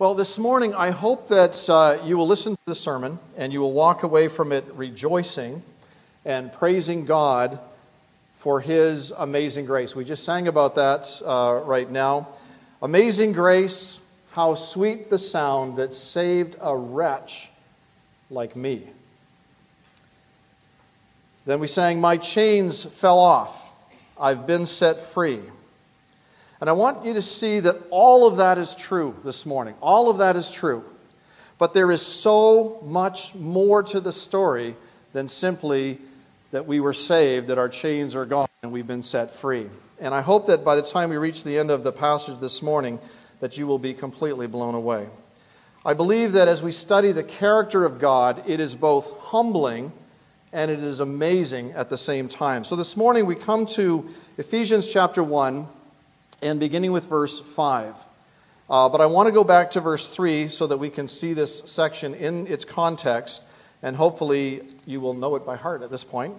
Well, 0.00 0.14
this 0.14 0.38
morning, 0.38 0.74
I 0.74 0.92
hope 0.92 1.28
that 1.28 1.68
uh, 1.68 1.98
you 2.06 2.16
will 2.16 2.26
listen 2.26 2.54
to 2.54 2.62
the 2.64 2.74
sermon 2.74 3.18
and 3.36 3.52
you 3.52 3.60
will 3.60 3.74
walk 3.74 4.02
away 4.02 4.28
from 4.28 4.50
it 4.50 4.64
rejoicing 4.72 5.62
and 6.24 6.50
praising 6.50 7.04
God 7.04 7.60
for 8.32 8.62
His 8.62 9.10
amazing 9.10 9.66
grace. 9.66 9.94
We 9.94 10.06
just 10.06 10.24
sang 10.24 10.48
about 10.48 10.76
that 10.76 11.20
uh, 11.22 11.60
right 11.66 11.90
now. 11.90 12.28
Amazing 12.80 13.32
grace, 13.32 14.00
how 14.30 14.54
sweet 14.54 15.10
the 15.10 15.18
sound 15.18 15.76
that 15.76 15.92
saved 15.92 16.56
a 16.62 16.74
wretch 16.74 17.50
like 18.30 18.56
me. 18.56 18.84
Then 21.44 21.60
we 21.60 21.66
sang, 21.66 22.00
My 22.00 22.16
chains 22.16 22.86
fell 22.86 23.18
off, 23.18 23.74
I've 24.18 24.46
been 24.46 24.64
set 24.64 24.98
free. 24.98 25.40
And 26.60 26.68
I 26.68 26.74
want 26.74 27.06
you 27.06 27.14
to 27.14 27.22
see 27.22 27.60
that 27.60 27.76
all 27.90 28.26
of 28.26 28.36
that 28.36 28.58
is 28.58 28.74
true 28.74 29.16
this 29.24 29.46
morning. 29.46 29.74
All 29.80 30.10
of 30.10 30.18
that 30.18 30.36
is 30.36 30.50
true. 30.50 30.84
But 31.58 31.72
there 31.72 31.90
is 31.90 32.04
so 32.04 32.80
much 32.84 33.34
more 33.34 33.82
to 33.84 34.00
the 34.00 34.12
story 34.12 34.76
than 35.12 35.28
simply 35.28 35.98
that 36.50 36.66
we 36.66 36.80
were 36.80 36.92
saved, 36.92 37.48
that 37.48 37.58
our 37.58 37.68
chains 37.68 38.14
are 38.14 38.26
gone, 38.26 38.48
and 38.62 38.72
we've 38.72 38.86
been 38.86 39.02
set 39.02 39.30
free. 39.30 39.68
And 40.00 40.14
I 40.14 40.20
hope 40.20 40.46
that 40.46 40.64
by 40.64 40.76
the 40.76 40.82
time 40.82 41.10
we 41.10 41.16
reach 41.16 41.44
the 41.44 41.58
end 41.58 41.70
of 41.70 41.84
the 41.84 41.92
passage 41.92 42.40
this 42.40 42.62
morning, 42.62 42.98
that 43.40 43.56
you 43.56 43.66
will 43.66 43.78
be 43.78 43.94
completely 43.94 44.46
blown 44.46 44.74
away. 44.74 45.08
I 45.84 45.94
believe 45.94 46.32
that 46.32 46.48
as 46.48 46.62
we 46.62 46.72
study 46.72 47.12
the 47.12 47.22
character 47.22 47.86
of 47.86 47.98
God, 47.98 48.42
it 48.46 48.60
is 48.60 48.74
both 48.74 49.18
humbling 49.18 49.92
and 50.52 50.70
it 50.70 50.80
is 50.80 51.00
amazing 51.00 51.72
at 51.72 51.88
the 51.88 51.96
same 51.96 52.28
time. 52.28 52.64
So 52.64 52.76
this 52.76 52.96
morning 52.96 53.24
we 53.24 53.34
come 53.34 53.64
to 53.66 54.08
Ephesians 54.36 54.92
chapter 54.92 55.22
1 55.22 55.66
and 56.42 56.60
beginning 56.60 56.92
with 56.92 57.06
verse 57.06 57.40
5. 57.40 57.96
Uh, 58.68 58.88
but 58.88 59.00
I 59.00 59.06
want 59.06 59.26
to 59.26 59.32
go 59.32 59.42
back 59.42 59.72
to 59.72 59.80
verse 59.80 60.06
3 60.06 60.48
so 60.48 60.66
that 60.68 60.78
we 60.78 60.90
can 60.90 61.08
see 61.08 61.32
this 61.32 61.60
section 61.66 62.14
in 62.14 62.46
its 62.46 62.64
context, 62.64 63.42
and 63.82 63.96
hopefully 63.96 64.62
you 64.86 65.00
will 65.00 65.14
know 65.14 65.34
it 65.34 65.44
by 65.44 65.56
heart 65.56 65.82
at 65.82 65.90
this 65.90 66.04
point. 66.04 66.34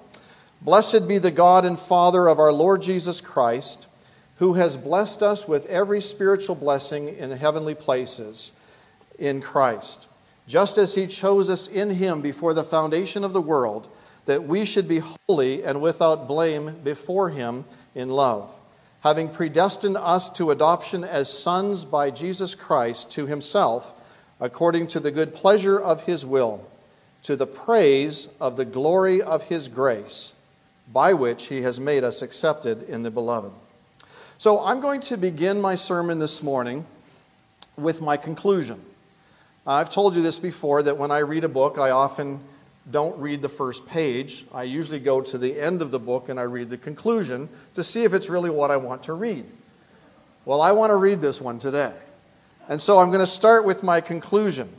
Blessed 0.61 1.07
be 1.07 1.17
the 1.17 1.31
God 1.31 1.65
and 1.65 1.77
Father 1.77 2.27
of 2.27 2.39
our 2.39 2.53
Lord 2.53 2.81
Jesus 2.81 3.19
Christ, 3.19 3.87
who 4.37 4.53
has 4.53 4.77
blessed 4.77 5.21
us 5.21 5.47
with 5.47 5.65
every 5.65 6.01
spiritual 6.01 6.55
blessing 6.55 7.09
in 7.09 7.29
the 7.29 7.35
heavenly 7.35 7.75
places 7.75 8.53
in 9.19 9.41
Christ, 9.41 10.07
just 10.47 10.77
as 10.77 10.95
he 10.95 11.07
chose 11.07 11.49
us 11.49 11.67
in 11.67 11.89
him 11.89 12.21
before 12.21 12.53
the 12.53 12.63
foundation 12.63 13.23
of 13.23 13.33
the 13.33 13.41
world, 13.41 13.89
that 14.25 14.43
we 14.43 14.65
should 14.65 14.87
be 14.87 15.01
holy 15.27 15.63
and 15.63 15.81
without 15.81 16.27
blame 16.27 16.77
before 16.83 17.29
him 17.29 17.65
in 17.93 18.09
love 18.09 18.57
having 19.01 19.29
predestined 19.29 19.97
us 19.97 20.29
to 20.29 20.51
adoption 20.51 21.03
as 21.03 21.31
sons 21.31 21.85
by 21.85 22.11
Jesus 22.11 22.55
Christ 22.55 23.11
to 23.11 23.25
himself, 23.25 23.93
according 24.39 24.87
to 24.87 24.99
the 24.99 25.11
good 25.11 25.33
pleasure 25.33 25.79
of 25.79 26.03
his 26.03 26.25
will, 26.25 26.65
to 27.23 27.35
the 27.35 27.47
praise 27.47 28.27
of 28.39 28.57
the 28.57 28.65
glory 28.65 29.21
of 29.21 29.43
his 29.43 29.67
grace, 29.67 30.33
by 30.91 31.13
which 31.13 31.47
he 31.47 31.61
has 31.61 31.79
made 31.79 32.03
us 32.03 32.21
accepted 32.21 32.83
in 32.89 33.03
the 33.03 33.11
beloved. 33.11 33.51
So 34.37 34.63
I'm 34.63 34.81
going 34.81 35.01
to 35.01 35.17
begin 35.17 35.61
my 35.61 35.75
sermon 35.75 36.19
this 36.19 36.41
morning 36.41 36.85
with 37.77 38.01
my 38.01 38.17
conclusion. 38.17 38.79
I've 39.65 39.91
told 39.91 40.15
you 40.15 40.23
this 40.23 40.39
before 40.39 40.81
that 40.83 40.97
when 40.97 41.11
I 41.11 41.19
read 41.19 41.43
a 41.43 41.49
book, 41.49 41.77
I 41.77 41.91
often 41.91 42.39
don't 42.89 43.17
read 43.19 43.41
the 43.41 43.49
first 43.49 43.85
page. 43.85 44.45
I 44.53 44.63
usually 44.63 44.99
go 44.99 45.21
to 45.21 45.37
the 45.37 45.59
end 45.59 45.81
of 45.81 45.91
the 45.91 45.99
book 45.99 46.29
and 46.29 46.39
I 46.39 46.43
read 46.43 46.69
the 46.69 46.77
conclusion 46.77 47.47
to 47.75 47.83
see 47.83 48.03
if 48.03 48.13
it's 48.13 48.29
really 48.29 48.49
what 48.49 48.71
I 48.71 48.77
want 48.77 49.03
to 49.03 49.13
read. 49.13 49.45
Well, 50.45 50.61
I 50.61 50.71
want 50.71 50.89
to 50.89 50.95
read 50.95 51.21
this 51.21 51.39
one 51.39 51.59
today. 51.59 51.93
And 52.67 52.81
so 52.81 52.99
I'm 52.99 53.09
going 53.09 53.19
to 53.19 53.27
start 53.27 53.65
with 53.65 53.83
my 53.83 54.01
conclusion. 54.01 54.69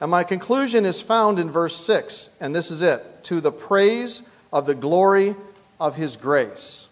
And 0.00 0.10
my 0.10 0.24
conclusion 0.24 0.84
is 0.84 1.00
found 1.00 1.38
in 1.38 1.50
verse 1.50 1.76
6, 1.76 2.30
and 2.40 2.54
this 2.54 2.70
is 2.70 2.82
it 2.82 3.24
to 3.24 3.40
the 3.40 3.52
praise 3.52 4.22
of 4.52 4.66
the 4.66 4.74
glory 4.74 5.34
of 5.80 5.96
his 5.96 6.16
grace. 6.16 6.88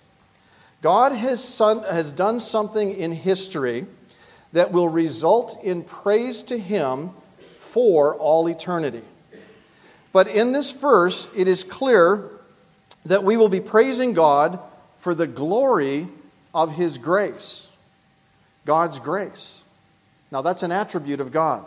God 0.82 1.12
has, 1.12 1.42
son, 1.42 1.82
has 1.82 2.12
done 2.12 2.40
something 2.40 2.94
in 2.94 3.12
history 3.12 3.86
that 4.52 4.72
will 4.72 4.88
result 4.88 5.58
in 5.62 5.82
praise 5.82 6.42
to 6.42 6.58
him 6.58 7.10
for 7.58 8.16
all 8.16 8.46
eternity. 8.46 9.02
But 10.12 10.28
in 10.28 10.52
this 10.52 10.72
verse, 10.72 11.28
it 11.36 11.46
is 11.48 11.64
clear 11.64 12.28
that 13.06 13.24
we 13.24 13.36
will 13.36 13.48
be 13.48 13.60
praising 13.60 14.12
God 14.12 14.58
for 14.96 15.14
the 15.14 15.26
glory 15.26 16.08
of 16.54 16.74
His 16.74 16.98
grace. 16.98 17.70
God's 18.66 18.98
grace. 18.98 19.62
Now, 20.30 20.42
that's 20.42 20.62
an 20.62 20.72
attribute 20.72 21.20
of 21.20 21.32
God. 21.32 21.64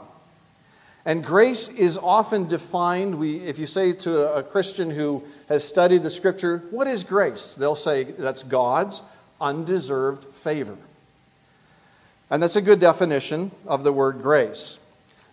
And 1.05 1.23
grace 1.23 1.67
is 1.67 1.97
often 1.97 2.47
defined. 2.47 3.15
We, 3.15 3.37
if 3.37 3.59
you 3.59 3.65
say 3.65 3.91
to 3.93 4.35
a 4.35 4.43
Christian 4.43 4.89
who 4.89 5.23
has 5.49 5.67
studied 5.67 6.03
the 6.03 6.11
scripture, 6.11 6.63
what 6.71 6.87
is 6.87 7.03
grace? 7.03 7.55
They'll 7.55 7.75
say 7.75 8.03
that's 8.03 8.43
God's 8.43 9.01
undeserved 9.41 10.33
favor. 10.33 10.77
And 12.29 12.41
that's 12.41 12.55
a 12.55 12.61
good 12.61 12.79
definition 12.79 13.51
of 13.67 13.83
the 13.83 13.91
word 13.91 14.21
grace. 14.21 14.79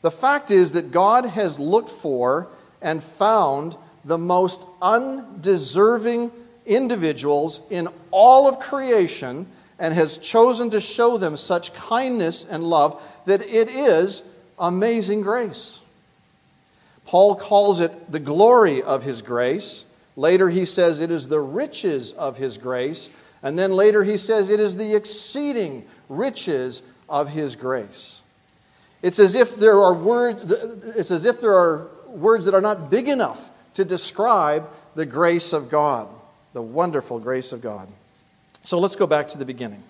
The 0.03 0.11
fact 0.11 0.51
is 0.51 0.73
that 0.73 0.91
God 0.91 1.25
has 1.25 1.61
looked 1.61 1.91
for 1.91 2.49
and 2.83 3.03
found 3.03 3.77
the 4.05 4.19
most 4.19 4.63
undeserving 4.81 6.31
individuals 6.67 7.63
in 7.71 7.89
all 8.11 8.49
of 8.49 8.59
creation 8.59 9.47
and 9.79 9.95
has 9.95 10.19
chosen 10.19 10.71
to 10.71 10.81
show 10.81 11.17
them 11.17 11.37
such 11.37 11.73
kindness 11.75 12.45
and 12.45 12.63
love 12.63 13.03
that 13.25 13.41
it 13.43 13.69
is 13.69 14.23
amazing 14.59 15.23
grace. 15.23 15.81
Paul 17.07 17.35
calls 17.35 17.81
it 17.81 18.13
the 18.13 18.21
glory 18.21 18.83
of 18.83 19.03
his 19.03 19.23
grace. 19.23 19.85
Later 20.17 20.49
he 20.49 20.65
says 20.65 21.01
it 21.01 21.11
is 21.11 21.29
the 21.29 21.41
riches 21.41 22.13
of 22.13 22.37
his 22.37 22.59
grace. 22.59 23.11
And 23.43 23.59
then 23.59 23.73
later 23.73 24.05
he 24.05 24.17
says 24.17 24.51
it 24.51 24.61
is 24.61 24.77
the 24.77 24.95
exceeding 24.95 25.87
riches 26.09 26.83
of 27.09 27.31
his 27.31 27.57
grace. 27.57 28.23
It's 29.03 29.19
as 29.19 29.35
if 29.35 29.57
there 29.57 29.81
are 29.81 29.95
words, 29.95 30.53
it's 30.97 31.11
as 31.11 31.25
if 31.25 31.41
there 31.41 31.55
are 31.55 31.89
words 32.11 32.47
that 32.47 32.55
are 32.55 32.61
not 32.61 32.91
big 32.91 33.09
enough 33.09 33.51
to 33.75 33.85
describe 33.85 34.69
the 34.95 35.07
grace 35.07 35.53
of 35.53 35.69
God, 35.69 36.09
the 36.53 36.63
wonderful 36.63 37.19
grace 37.19 37.53
of 37.53 37.61
God. 37.61 37.89
So 38.63 38.79
let's 38.79 38.97
go 38.97 39.07
back 39.07 39.29
to 39.29 39.39
the 39.39 39.45
beginning. 39.45 39.83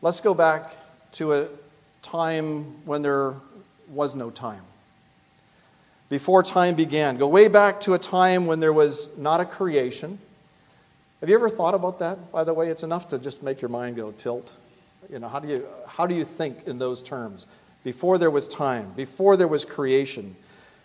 Let's 0.00 0.20
go 0.20 0.34
back 0.34 0.74
to 1.12 1.34
a 1.34 1.48
time 2.00 2.84
when 2.84 3.02
there 3.02 3.34
was 3.88 4.14
no 4.14 4.30
time. 4.30 4.62
Before 6.08 6.42
time 6.42 6.74
began. 6.74 7.16
Go 7.16 7.28
way 7.28 7.48
back 7.48 7.80
to 7.82 7.94
a 7.94 7.98
time 7.98 8.46
when 8.46 8.60
there 8.60 8.72
was 8.72 9.08
not 9.16 9.40
a 9.40 9.44
creation. 9.44 10.18
Have 11.20 11.28
you 11.30 11.36
ever 11.36 11.48
thought 11.48 11.74
about 11.74 12.00
that? 12.00 12.32
By 12.32 12.44
the 12.44 12.52
way, 12.52 12.68
it's 12.68 12.82
enough 12.82 13.08
to 13.08 13.18
just 13.18 13.42
make 13.42 13.62
your 13.62 13.68
mind 13.68 13.96
go 13.96 14.10
tilt. 14.12 14.52
You 15.10 15.20
know, 15.20 15.28
how 15.28 15.38
do 15.38 15.48
you, 15.48 15.66
how 15.86 16.06
do 16.06 16.14
you 16.14 16.24
think 16.24 16.66
in 16.66 16.78
those 16.78 17.00
terms? 17.00 17.46
Before 17.84 18.18
there 18.18 18.30
was 18.30 18.48
time, 18.48 18.92
before 18.96 19.36
there 19.36 19.48
was 19.48 19.64
creation, 19.64 20.36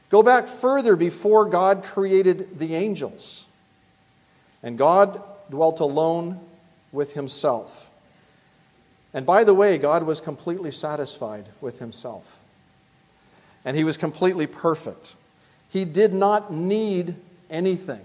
Go 0.10 0.24
back 0.24 0.48
further 0.48 0.96
before 0.96 1.46
God 1.46 1.84
created 1.84 2.60
the 2.60 2.76
angels. 2.76 3.48
And 4.64 4.78
God 4.78 5.22
dwelt 5.50 5.80
alone 5.80 6.40
with 6.92 7.14
himself. 7.14 7.92
And 9.14 9.26
by 9.26 9.44
the 9.44 9.54
way, 9.54 9.78
God 9.78 10.04
was 10.04 10.22
completely 10.22 10.72
satisfied 10.72 11.50
with 11.60 11.80
himself. 11.80 12.40
And 13.66 13.76
he 13.76 13.84
was 13.84 13.98
completely 13.98 14.48
perfect. 14.48 15.16
He 15.70 15.84
did 15.84 16.14
not 16.14 16.54
need 16.54 17.16
anything. 17.50 18.02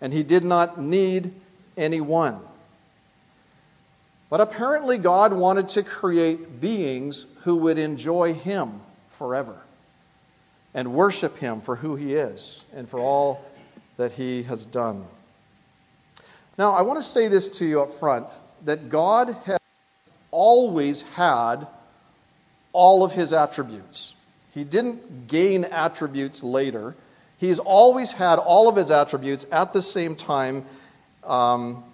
And 0.00 0.12
he 0.12 0.22
did 0.22 0.44
not 0.44 0.80
need 0.80 1.32
anyone. 1.76 2.40
But 4.30 4.40
apparently, 4.40 4.96
God 4.96 5.32
wanted 5.32 5.68
to 5.70 5.82
create 5.82 6.60
beings 6.60 7.26
who 7.42 7.56
would 7.56 7.78
enjoy 7.78 8.32
him 8.32 8.80
forever 9.08 9.60
and 10.74 10.92
worship 10.92 11.38
him 11.38 11.60
for 11.60 11.76
who 11.76 11.96
he 11.96 12.14
is 12.14 12.64
and 12.74 12.88
for 12.88 12.98
all 12.98 13.44
that 13.96 14.12
he 14.12 14.42
has 14.42 14.66
done. 14.66 15.04
Now, 16.58 16.72
I 16.72 16.82
want 16.82 16.98
to 16.98 17.02
say 17.02 17.28
this 17.28 17.48
to 17.58 17.64
you 17.64 17.80
up 17.80 17.90
front 17.92 18.28
that 18.64 18.88
God 18.88 19.36
has 19.44 19.58
always 20.30 21.02
had 21.02 21.66
all 22.72 23.04
of 23.04 23.12
his 23.12 23.32
attributes. 23.32 24.14
He 24.52 24.64
didn't 24.64 25.28
gain 25.28 25.64
attributes 25.64 26.42
later. 26.42 26.94
He's 27.38 27.58
always 27.58 28.12
had 28.12 28.38
all 28.38 28.68
of 28.68 28.76
his 28.76 28.90
attributes 28.90 29.46
at 29.50 29.72
the 29.72 29.82
same 29.82 30.14
time. 30.14 30.64
Um, 31.24 31.84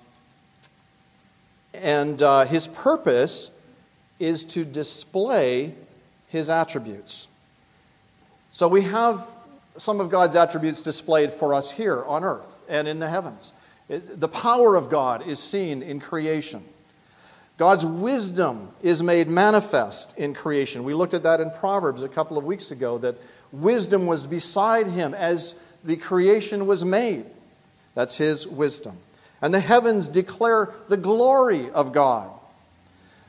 and 1.75 2.21
uh, 2.21 2.45
his 2.45 2.67
purpose 2.67 3.51
is 4.19 4.45
to 4.45 4.65
display 4.65 5.75
his 6.29 6.51
attributes. 6.51 7.27
So 8.53 8.69
we 8.69 8.83
have 8.83 9.27
some 9.77 10.01
of 10.01 10.11
God's 10.11 10.37
attributes 10.37 10.81
displayed 10.81 11.31
for 11.31 11.55
us 11.55 11.71
here 11.71 12.05
on 12.05 12.25
earth 12.25 12.65
and 12.69 12.89
in 12.89 12.99
the 12.99 13.09
heavens. 13.09 13.53
It, 13.89 14.21
the 14.21 14.29
power 14.29 14.77
of 14.77 14.91
God 14.91 15.27
is 15.27 15.43
seen 15.43 15.83
in 15.83 16.01
creation. 16.01 16.65
God's 17.57 17.85
wisdom 17.85 18.71
is 18.83 19.03
made 19.03 19.29
manifest 19.29 20.17
in 20.17 20.33
creation. 20.33 20.83
We 20.83 20.95
looked 20.95 21.15
at 21.15 21.25
that 21.25 21.41
in 21.41 21.51
Proverbs 21.51 22.03
a 22.03 22.09
couple 22.09 22.39
of 22.39 22.45
weeks 22.45 22.71
ago 22.71 22.99
that 22.99 23.17
wisdom 23.53 24.07
was 24.07 24.27
beside 24.27 24.87
him 24.87 25.13
as 25.13 25.55
the 25.85 25.97
creation 25.97 26.67
was 26.67 26.85
made. 26.85 27.27
That's 27.95 28.17
his 28.17 28.47
wisdom. 28.47 28.97
And 29.43 29.53
the 29.53 29.61
heavens 29.61 30.09
declare 30.09 30.73
the 30.89 30.97
glory 30.97 31.71
of 31.71 31.93
God. 31.93 32.31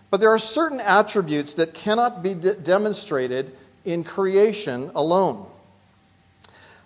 But 0.09 0.19
there 0.19 0.29
are 0.29 0.39
certain 0.39 0.79
attributes 0.79 1.53
that 1.55 1.73
cannot 1.73 2.21
be 2.21 2.33
de- 2.33 2.55
demonstrated 2.55 3.55
in 3.85 4.03
creation 4.03 4.91
alone. 4.95 5.45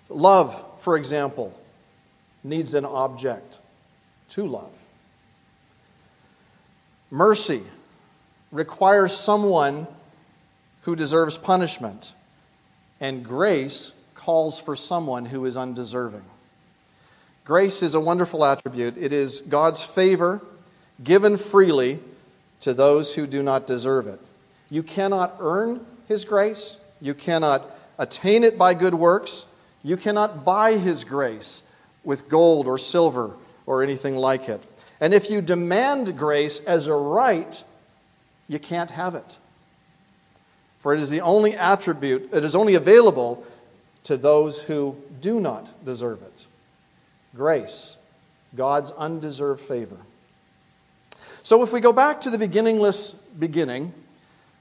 Love, 0.10 0.80
for 0.80 0.98
example, 0.98 1.58
needs 2.44 2.74
an 2.74 2.86
object 2.86 3.60
to 4.30 4.46
love. 4.46 4.76
Mercy 7.10 7.64
requires 8.52 9.16
someone 9.16 9.88
who 10.82 10.96
deserves 10.96 11.38
punishment, 11.38 12.14
and 13.00 13.24
grace 13.24 13.94
calls 14.14 14.60
for 14.60 14.76
someone 14.76 15.26
who 15.26 15.46
is 15.46 15.58
undeserving. 15.58 16.24
Grace 17.44 17.84
is 17.84 17.94
a 17.94 18.00
wonderful 18.00 18.44
attribute. 18.44 18.98
It 18.98 19.14
is 19.14 19.42
God's 19.42 19.84
favor 19.84 20.42
given 21.04 21.38
freely 21.38 22.00
to 22.62 22.74
those 22.74 23.16
who 23.16 23.28
do 23.28 23.44
not 23.44 23.68
deserve 23.68 24.08
it. 24.08 24.20
You 24.70 24.82
cannot 24.82 25.36
earn 25.40 25.86
His 26.08 26.26
grace, 26.26 26.78
you 27.06 27.14
cannot 27.14 27.70
attain 28.00 28.44
it 28.44 28.58
by 28.58 28.74
good 28.74 28.96
works, 28.96 29.46
you 29.84 29.96
cannot 29.96 30.44
buy 30.44 30.74
His 30.74 31.04
grace 31.04 31.62
with 32.04 32.28
gold 32.28 32.68
or 32.68 32.80
silver 32.80 33.36
or 33.68 33.84
anything 33.84 34.16
like 34.16 34.50
it. 34.50 34.66
And 35.00 35.14
if 35.14 35.30
you 35.30 35.42
demand 35.42 36.18
grace 36.18 36.60
as 36.62 36.88
a 36.88 36.96
right, 36.96 37.64
you 38.48 38.58
can't 38.58 38.90
have 38.92 39.14
it. 39.14 39.38
For 40.80 40.96
it 40.96 41.00
is 41.00 41.12
the 41.12 41.22
only 41.22 41.56
attribute, 41.56 42.34
it 42.34 42.44
is 42.44 42.56
only 42.56 42.74
available 42.74 43.46
to 44.06 44.18
those 44.18 44.64
who 44.64 44.96
do 45.22 45.40
not 45.40 45.86
deserve 45.86 46.22
it. 46.24 46.48
Grace, 47.36 47.98
God's 48.56 48.90
undeserved 48.92 49.62
favor. 49.62 49.98
So 51.44 51.62
if 51.62 51.72
we 51.72 51.82
go 51.82 51.94
back 51.94 52.22
to 52.22 52.32
the 52.32 52.38
beginningless 52.40 53.12
beginning, 53.38 53.94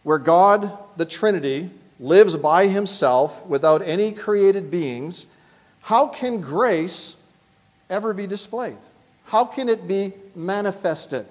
where 0.02 0.18
God, 0.18 0.76
the 0.98 1.06
Trinity, 1.06 1.70
lives 2.00 2.36
by 2.36 2.66
himself 2.66 3.44
without 3.46 3.82
any 3.82 4.12
created 4.12 4.70
beings, 4.70 5.26
how 5.80 6.06
can 6.06 6.40
grace 6.40 7.16
ever 7.90 8.12
be 8.12 8.26
displayed? 8.26 8.76
How 9.24 9.44
can 9.44 9.68
it 9.68 9.86
be 9.86 10.12
manifested? 10.34 11.26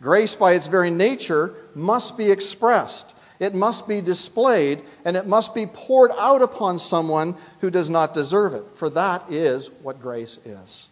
Grace, 0.00 0.34
by 0.34 0.52
its 0.52 0.66
very 0.66 0.90
nature, 0.90 1.54
must 1.74 2.16
be 2.16 2.30
expressed. 2.30 3.14
It 3.40 3.54
must 3.54 3.86
be 3.86 4.00
displayed, 4.00 4.82
and 5.04 5.16
it 5.16 5.26
must 5.26 5.54
be 5.54 5.66
poured 5.66 6.10
out 6.18 6.42
upon 6.42 6.78
someone 6.78 7.36
who 7.60 7.70
does 7.70 7.88
not 7.88 8.14
deserve 8.14 8.54
it, 8.54 8.64
for 8.74 8.90
that 8.90 9.30
is 9.30 9.70
what 9.82 10.02
grace 10.02 10.38
is. 10.44 10.88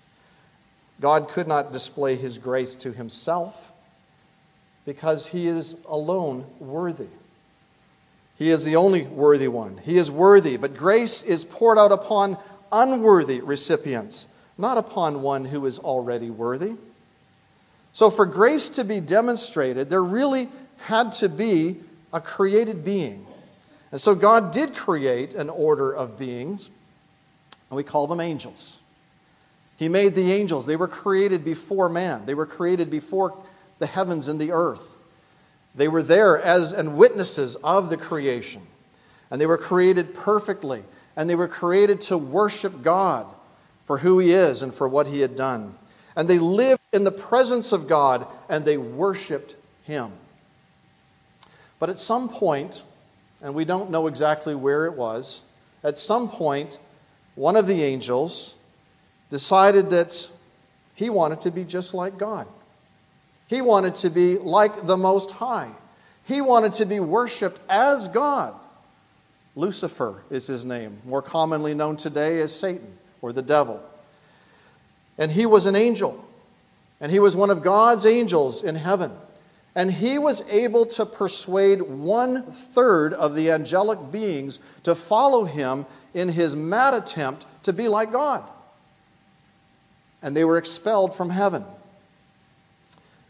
God 1.00 1.28
could 1.28 1.46
not 1.46 1.72
display 1.72 2.14
his 2.16 2.38
grace 2.38 2.74
to 2.76 2.92
himself 2.92 3.72
because 4.84 5.26
he 5.26 5.46
is 5.46 5.76
alone 5.88 6.46
worthy. 6.58 7.08
He 8.36 8.50
is 8.50 8.64
the 8.64 8.76
only 8.76 9.04
worthy 9.04 9.48
one. 9.48 9.78
He 9.78 9.96
is 9.96 10.10
worthy, 10.10 10.56
but 10.56 10.76
grace 10.76 11.22
is 11.22 11.44
poured 11.44 11.78
out 11.78 11.92
upon 11.92 12.36
unworthy 12.70 13.40
recipients, 13.40 14.28
not 14.58 14.76
upon 14.78 15.22
one 15.22 15.46
who 15.46 15.64
is 15.66 15.78
already 15.78 16.30
worthy. 16.30 16.74
So, 17.92 18.10
for 18.10 18.26
grace 18.26 18.68
to 18.70 18.84
be 18.84 19.00
demonstrated, 19.00 19.88
there 19.88 20.04
really 20.04 20.50
had 20.80 21.12
to 21.12 21.30
be 21.30 21.76
a 22.12 22.20
created 22.20 22.84
being. 22.84 23.26
And 23.90 24.00
so, 24.00 24.14
God 24.14 24.52
did 24.52 24.74
create 24.74 25.32
an 25.32 25.48
order 25.48 25.94
of 25.94 26.18
beings, 26.18 26.70
and 27.70 27.76
we 27.76 27.82
call 27.82 28.06
them 28.06 28.20
angels. 28.20 28.78
He 29.78 29.88
made 29.88 30.14
the 30.14 30.32
angels. 30.32 30.66
They 30.66 30.76
were 30.76 30.88
created 30.88 31.42
before 31.42 31.88
man, 31.88 32.26
they 32.26 32.34
were 32.34 32.46
created 32.46 32.90
before 32.90 33.34
the 33.78 33.86
heavens 33.86 34.28
and 34.28 34.38
the 34.38 34.52
earth. 34.52 34.95
They 35.76 35.88
were 35.88 36.02
there 36.02 36.40
as 36.40 36.72
and 36.72 36.96
witnesses 36.96 37.56
of 37.56 37.90
the 37.90 37.96
creation. 37.96 38.62
And 39.30 39.40
they 39.40 39.46
were 39.46 39.58
created 39.58 40.14
perfectly. 40.14 40.82
And 41.16 41.28
they 41.28 41.34
were 41.34 41.48
created 41.48 42.00
to 42.02 42.18
worship 42.18 42.82
God 42.82 43.26
for 43.84 43.98
who 43.98 44.18
He 44.18 44.32
is 44.32 44.62
and 44.62 44.74
for 44.74 44.88
what 44.88 45.06
He 45.06 45.20
had 45.20 45.36
done. 45.36 45.76
And 46.16 46.28
they 46.28 46.38
lived 46.38 46.80
in 46.92 47.04
the 47.04 47.12
presence 47.12 47.72
of 47.72 47.86
God 47.86 48.26
and 48.48 48.64
they 48.64 48.78
worshiped 48.78 49.56
Him. 49.84 50.12
But 51.78 51.90
at 51.90 51.98
some 51.98 52.28
point, 52.28 52.82
and 53.42 53.54
we 53.54 53.64
don't 53.64 53.90
know 53.90 54.06
exactly 54.06 54.54
where 54.54 54.86
it 54.86 54.94
was, 54.94 55.42
at 55.84 55.98
some 55.98 56.28
point, 56.28 56.78
one 57.34 57.54
of 57.54 57.66
the 57.66 57.82
angels 57.82 58.54
decided 59.30 59.90
that 59.90 60.28
he 60.94 61.10
wanted 61.10 61.42
to 61.42 61.50
be 61.50 61.64
just 61.64 61.92
like 61.92 62.16
God. 62.16 62.48
He 63.46 63.60
wanted 63.60 63.94
to 63.96 64.10
be 64.10 64.38
like 64.38 64.86
the 64.86 64.96
Most 64.96 65.30
High. 65.30 65.70
He 66.24 66.40
wanted 66.40 66.74
to 66.74 66.86
be 66.86 67.00
worshiped 67.00 67.60
as 67.68 68.08
God. 68.08 68.54
Lucifer 69.54 70.22
is 70.30 70.46
his 70.46 70.64
name, 70.64 70.98
more 71.04 71.22
commonly 71.22 71.72
known 71.72 71.96
today 71.96 72.40
as 72.40 72.54
Satan 72.54 72.98
or 73.22 73.32
the 73.32 73.42
devil. 73.42 73.82
And 75.18 75.30
he 75.32 75.46
was 75.46 75.66
an 75.66 75.76
angel, 75.76 76.22
and 77.00 77.10
he 77.10 77.20
was 77.20 77.36
one 77.36 77.50
of 77.50 77.62
God's 77.62 78.04
angels 78.04 78.62
in 78.62 78.74
heaven. 78.74 79.12
And 79.74 79.92
he 79.92 80.18
was 80.18 80.42
able 80.48 80.86
to 80.86 81.04
persuade 81.04 81.82
one 81.82 82.42
third 82.44 83.12
of 83.12 83.34
the 83.34 83.50
angelic 83.50 84.10
beings 84.10 84.58
to 84.84 84.94
follow 84.94 85.44
him 85.44 85.86
in 86.14 86.30
his 86.30 86.56
mad 86.56 86.94
attempt 86.94 87.44
to 87.64 87.72
be 87.72 87.86
like 87.86 88.10
God. 88.10 88.42
And 90.22 90.34
they 90.34 90.44
were 90.44 90.56
expelled 90.56 91.14
from 91.14 91.30
heaven. 91.30 91.64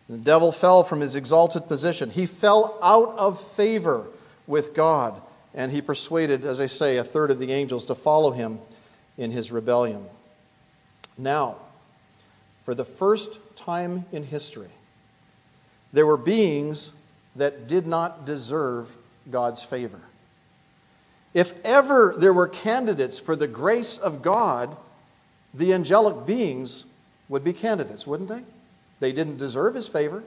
The 0.08 0.19
devil 0.19 0.53
fell 0.53 0.85
from 0.85 1.00
his 1.00 1.17
exalted 1.17 1.67
position. 1.67 2.11
He 2.11 2.26
fell 2.26 2.79
out 2.82 3.17
of 3.19 3.41
favor 3.41 4.06
with 4.47 4.75
God, 4.75 5.20
and 5.55 5.73
he 5.73 5.82
persuaded, 5.82 6.44
as 6.44 6.61
I 6.61 6.67
say, 6.67 6.97
a 6.97 7.05
third 7.05 7.31
of 7.31 7.38
the 7.38 7.53
angels 7.53 7.87
to 7.87 7.94
follow 7.94 8.31
him 8.31 8.61
in 9.19 9.32
his 9.32 9.50
rebellion. 9.50 10.05
Now, 11.19 11.56
for 12.64 12.75
the 12.75 12.85
first 12.85 13.38
time 13.56 14.05
in 14.12 14.23
history, 14.23 14.70
there 15.93 16.06
were 16.06 16.17
beings 16.17 16.93
that 17.35 17.67
did 17.67 17.87
not 17.87 18.26
deserve 18.26 18.97
God's 19.31 19.62
favor. 19.62 20.00
If 21.35 21.53
ever 21.64 22.15
there 22.17 22.32
were 22.32 22.48
candidates 22.48 23.19
for 23.19 23.36
the 23.36 23.48
grace 23.48 23.98
of 23.98 24.22
God, 24.22 24.77
the 25.53 25.75
angelic 25.75 26.27
beings 26.27 26.84
would 27.29 27.44
be 27.44 27.53
candidates, 27.53 28.06
wouldn't 28.06 28.29
they? 28.29 28.43
They 29.00 29.12
didn't 29.12 29.36
deserve 29.36 29.74
his 29.74 29.88
favor. 29.88 30.22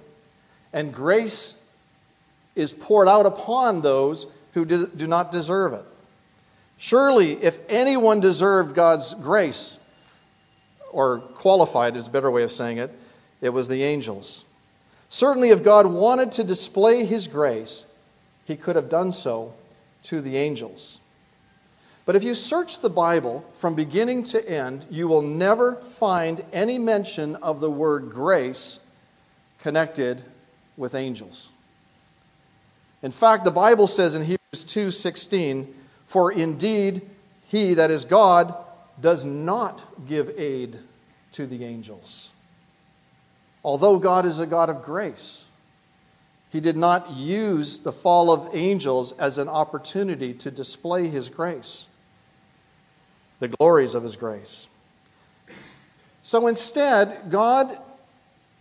And 0.71 0.93
grace 0.93 1.55
is 2.55 2.73
poured 2.73 3.07
out 3.07 3.25
upon 3.25 3.81
those 3.81 4.27
who 4.53 4.65
do 4.65 5.07
not 5.07 5.31
deserve 5.31 5.73
it. 5.73 5.85
Surely, 6.77 7.33
if 7.33 7.59
anyone 7.69 8.19
deserved 8.19 8.75
God's 8.75 9.13
grace, 9.13 9.77
or 10.91 11.19
qualified 11.19 11.97
is 11.97 12.07
a 12.07 12.11
better 12.11 12.31
way 12.31 12.43
of 12.43 12.51
saying 12.51 12.77
it, 12.77 12.91
it 13.41 13.49
was 13.49 13.67
the 13.67 13.83
angels. 13.83 14.45
Certainly, 15.09 15.49
if 15.49 15.63
God 15.63 15.87
wanted 15.87 16.31
to 16.33 16.43
display 16.43 17.05
his 17.05 17.27
grace, 17.27 17.85
he 18.45 18.55
could 18.55 18.75
have 18.75 18.89
done 18.89 19.11
so 19.11 19.53
to 20.03 20.21
the 20.21 20.37
angels. 20.37 20.99
But 22.09 22.15
if 22.15 22.23
you 22.23 22.33
search 22.33 22.79
the 22.79 22.89
Bible 22.89 23.45
from 23.53 23.75
beginning 23.75 24.23
to 24.23 24.49
end, 24.49 24.87
you 24.89 25.07
will 25.07 25.21
never 25.21 25.75
find 25.75 26.43
any 26.51 26.79
mention 26.79 27.35
of 27.35 27.59
the 27.59 27.69
word 27.69 28.09
grace 28.09 28.79
connected 29.59 30.23
with 30.75 30.95
angels. 30.95 31.51
In 33.03 33.11
fact, 33.11 33.45
the 33.45 33.51
Bible 33.51 33.85
says 33.85 34.15
in 34.15 34.23
Hebrews 34.23 34.63
2:16, 34.65 35.71
"For 36.07 36.31
indeed 36.31 37.07
he 37.47 37.75
that 37.75 37.91
is 37.91 38.05
God 38.05 38.55
does 38.99 39.23
not 39.23 40.07
give 40.07 40.33
aid 40.35 40.79
to 41.33 41.45
the 41.45 41.63
angels." 41.63 42.31
Although 43.63 43.99
God 43.99 44.25
is 44.25 44.39
a 44.39 44.47
God 44.47 44.71
of 44.71 44.81
grace, 44.81 45.45
he 46.49 46.59
did 46.59 46.75
not 46.75 47.11
use 47.11 47.77
the 47.77 47.91
fall 47.91 48.31
of 48.31 48.49
angels 48.55 49.11
as 49.19 49.37
an 49.37 49.47
opportunity 49.47 50.33
to 50.33 50.49
display 50.49 51.07
his 51.07 51.29
grace 51.29 51.85
the 53.39 53.47
glories 53.47 53.95
of 53.95 54.03
his 54.03 54.15
grace. 54.15 54.67
So 56.23 56.47
instead, 56.47 57.29
God, 57.29 57.75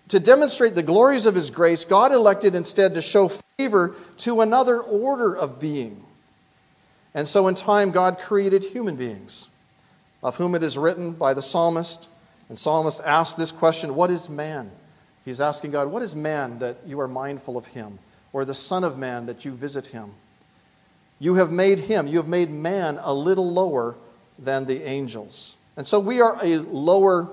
to 0.09 0.19
demonstrate 0.19 0.75
the 0.75 0.83
glories 0.83 1.27
of 1.27 1.35
his 1.35 1.51
grace, 1.51 1.85
God 1.85 2.13
elected 2.13 2.55
instead 2.55 2.95
to 2.95 3.03
show 3.03 3.29
favor 3.59 3.95
to 4.19 4.41
another 4.41 4.81
order 4.81 5.37
of 5.37 5.61
being. 5.61 6.05
And 7.15 7.27
so 7.27 7.49
in 7.49 7.55
time, 7.55 7.91
God 7.91 8.19
created 8.19 8.65
human 8.65 8.97
beings, 8.97 9.49
of 10.23 10.37
whom 10.37 10.55
it 10.55 10.63
is 10.63 10.79
written 10.79 11.13
by 11.13 11.35
the 11.35 11.43
psalmist. 11.43 12.09
And 12.49 12.59
psalmist 12.59 13.01
asked 13.05 13.37
this 13.37 13.53
question 13.53 13.95
What 13.95 14.11
is 14.11 14.29
man? 14.29 14.71
He's 15.25 15.41
asking 15.41 15.73
God, 15.73 15.89
What 15.89 16.03
is 16.03 16.15
man 16.15 16.61
that 16.61 16.79
you 16.87 17.01
are 17.01 17.09
mindful 17.09 17.57
of 17.57 17.67
him? 17.67 17.99
Or 18.33 18.45
the 18.45 18.55
Son 18.55 18.85
of 18.85 18.99
Man 18.99 19.27
that 19.27 19.45
you 19.45 19.53
visit 19.53 19.89
him? 19.89 20.13
You 21.19 21.35
have 21.35 21.51
made 21.51 21.81
him, 21.81 22.07
you 22.07 22.19
have 22.19 22.29
made 22.29 22.51
man 22.51 22.99
a 23.03 23.13
little 23.13 23.51
lower 23.51 23.97
than 24.39 24.67
the 24.67 24.89
angels. 24.89 25.57
And 25.77 25.87
so 25.87 26.01
we 26.01 26.21
are 26.21 26.39
a 26.43 26.59
lower 26.59 27.29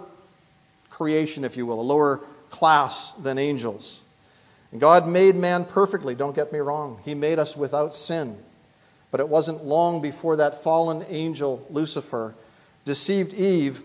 creation, 0.90 1.44
if 1.44 1.58
you 1.58 1.66
will, 1.66 1.82
a 1.82 1.84
lower 1.84 2.22
class 2.50 3.12
than 3.14 3.38
angels. 3.38 4.02
And 4.72 4.82
God 4.82 5.08
made 5.08 5.36
man 5.36 5.66
perfectly, 5.66 6.16
don't 6.16 6.36
get 6.36 6.52
me 6.52 6.60
wrong. 6.60 7.00
He 7.06 7.14
made 7.14 7.40
us 7.40 7.56
without 7.56 7.96
sin. 7.96 8.38
But 9.12 9.20
it 9.20 9.30
wasn't 9.30 9.64
long 9.64 10.02
before 10.02 10.36
that 10.38 10.62
fallen 10.64 11.06
angel, 11.10 11.66
Lucifer, 11.70 12.36
deceived 12.84 13.34
Eve, 13.34 13.82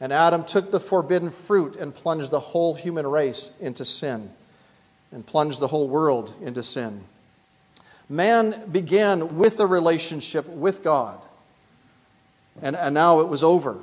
and 0.00 0.12
Adam 0.12 0.44
took 0.44 0.70
the 0.70 0.80
forbidden 0.80 1.30
fruit 1.30 1.76
and 1.76 1.94
plunged 1.94 2.30
the 2.30 2.40
whole 2.40 2.74
human 2.74 3.06
race 3.06 3.50
into 3.60 3.84
sin, 3.84 4.30
and 5.10 5.24
plunged 5.24 5.60
the 5.60 5.68
whole 5.68 5.88
world 5.88 6.34
into 6.42 6.62
sin. 6.62 7.02
Man 8.08 8.70
began 8.70 9.38
with 9.38 9.58
a 9.58 9.66
relationship 9.66 10.46
with 10.46 10.82
God, 10.82 11.18
and, 12.62 12.76
and 12.76 12.94
now 12.94 13.20
it 13.20 13.28
was 13.28 13.42
over. 13.42 13.78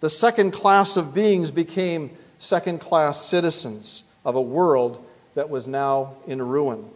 The 0.00 0.10
second 0.10 0.52
class 0.52 0.96
of 0.96 1.14
beings 1.14 1.50
became 1.50 2.10
second 2.38 2.80
class 2.80 3.20
citizens 3.24 4.04
of 4.24 4.36
a 4.36 4.40
world 4.40 5.04
that 5.34 5.50
was 5.50 5.66
now 5.66 6.14
in 6.26 6.42
ruin. 6.42 6.88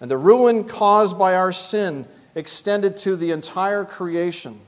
And 0.00 0.10
the 0.10 0.16
ruin 0.16 0.64
caused 0.64 1.18
by 1.18 1.34
our 1.34 1.52
sin 1.52 2.06
extended 2.34 2.96
to 2.98 3.16
the 3.16 3.30
entire 3.30 3.84
creation. 3.84 4.60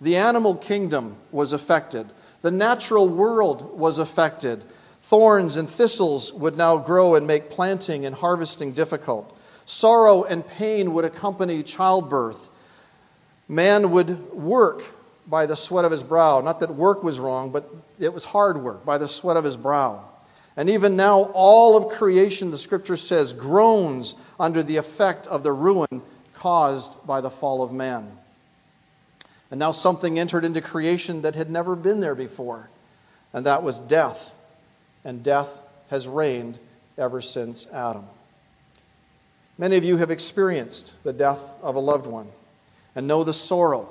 The 0.00 0.16
animal 0.16 0.54
kingdom 0.54 1.16
was 1.32 1.52
affected, 1.52 2.06
the 2.42 2.50
natural 2.50 3.08
world 3.08 3.78
was 3.78 3.98
affected. 3.98 4.64
Thorns 5.00 5.56
and 5.56 5.70
thistles 5.70 6.34
would 6.34 6.58
now 6.58 6.76
grow 6.76 7.14
and 7.14 7.26
make 7.26 7.48
planting 7.48 8.04
and 8.04 8.14
harvesting 8.14 8.72
difficult. 8.72 9.34
Sorrow 9.64 10.24
and 10.24 10.46
pain 10.46 10.92
would 10.92 11.06
accompany 11.06 11.62
childbirth. 11.62 12.50
Man 13.48 13.90
would 13.92 14.32
work 14.32 14.84
by 15.26 15.46
the 15.46 15.56
sweat 15.56 15.84
of 15.84 15.90
his 15.90 16.02
brow. 16.02 16.40
Not 16.40 16.60
that 16.60 16.74
work 16.74 17.02
was 17.02 17.18
wrong, 17.18 17.50
but 17.50 17.68
it 17.98 18.12
was 18.12 18.24
hard 18.24 18.58
work 18.58 18.84
by 18.84 18.98
the 18.98 19.08
sweat 19.08 19.36
of 19.36 19.44
his 19.44 19.56
brow. 19.56 20.04
And 20.56 20.68
even 20.68 20.96
now, 20.96 21.30
all 21.34 21.76
of 21.76 21.88
creation, 21.88 22.50
the 22.50 22.58
scripture 22.58 22.96
says, 22.96 23.32
groans 23.32 24.16
under 24.40 24.62
the 24.62 24.76
effect 24.76 25.26
of 25.28 25.42
the 25.42 25.52
ruin 25.52 26.02
caused 26.34 27.06
by 27.06 27.20
the 27.20 27.30
fall 27.30 27.62
of 27.62 27.72
man. 27.72 28.10
And 29.50 29.58
now 29.58 29.72
something 29.72 30.18
entered 30.18 30.44
into 30.44 30.60
creation 30.60 31.22
that 31.22 31.34
had 31.34 31.50
never 31.50 31.74
been 31.76 32.00
there 32.00 32.14
before, 32.14 32.68
and 33.32 33.46
that 33.46 33.62
was 33.62 33.78
death. 33.78 34.34
And 35.04 35.22
death 35.22 35.60
has 35.90 36.06
reigned 36.06 36.58
ever 36.98 37.22
since 37.22 37.66
Adam. 37.68 38.04
Many 39.56 39.76
of 39.76 39.84
you 39.84 39.96
have 39.96 40.10
experienced 40.10 40.92
the 41.02 41.12
death 41.12 41.58
of 41.62 41.76
a 41.76 41.80
loved 41.80 42.06
one 42.06 42.28
and 42.98 43.06
know 43.06 43.22
the 43.22 43.32
sorrow 43.32 43.88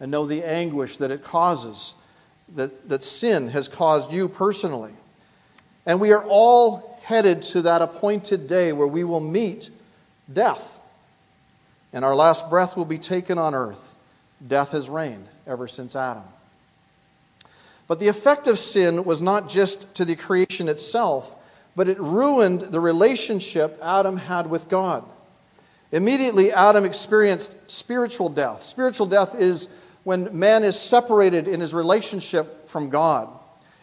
and 0.00 0.10
know 0.10 0.24
the 0.24 0.42
anguish 0.42 0.96
that 0.96 1.10
it 1.10 1.22
causes, 1.22 1.94
that, 2.54 2.88
that 2.88 3.04
sin 3.04 3.48
has 3.48 3.68
caused 3.68 4.10
you 4.14 4.30
personally. 4.30 4.94
And 5.84 6.00
we 6.00 6.14
are 6.14 6.24
all 6.24 6.98
headed 7.02 7.42
to 7.42 7.60
that 7.62 7.82
appointed 7.82 8.46
day 8.46 8.72
where 8.72 8.86
we 8.86 9.04
will 9.04 9.20
meet 9.20 9.68
death. 10.32 10.82
And 11.92 12.02
our 12.02 12.16
last 12.16 12.48
breath 12.48 12.78
will 12.78 12.86
be 12.86 12.96
taken 12.96 13.36
on 13.36 13.54
earth. 13.54 13.94
Death 14.48 14.70
has 14.70 14.88
reigned 14.88 15.28
ever 15.46 15.68
since 15.68 15.94
Adam. 15.94 16.24
But 17.86 18.00
the 18.00 18.08
effect 18.08 18.46
of 18.46 18.58
sin 18.58 19.04
was 19.04 19.20
not 19.20 19.50
just 19.50 19.94
to 19.96 20.06
the 20.06 20.16
creation 20.16 20.70
itself, 20.70 21.36
but 21.76 21.88
it 21.88 22.00
ruined 22.00 22.62
the 22.62 22.80
relationship 22.80 23.78
Adam 23.82 24.16
had 24.16 24.46
with 24.46 24.70
God. 24.70 25.04
Immediately, 25.96 26.52
Adam 26.52 26.84
experienced 26.84 27.54
spiritual 27.70 28.28
death. 28.28 28.60
Spiritual 28.60 29.06
death 29.06 29.34
is 29.34 29.66
when 30.04 30.38
man 30.38 30.62
is 30.62 30.78
separated 30.78 31.48
in 31.48 31.58
his 31.58 31.72
relationship 31.72 32.68
from 32.68 32.90
God. 32.90 33.30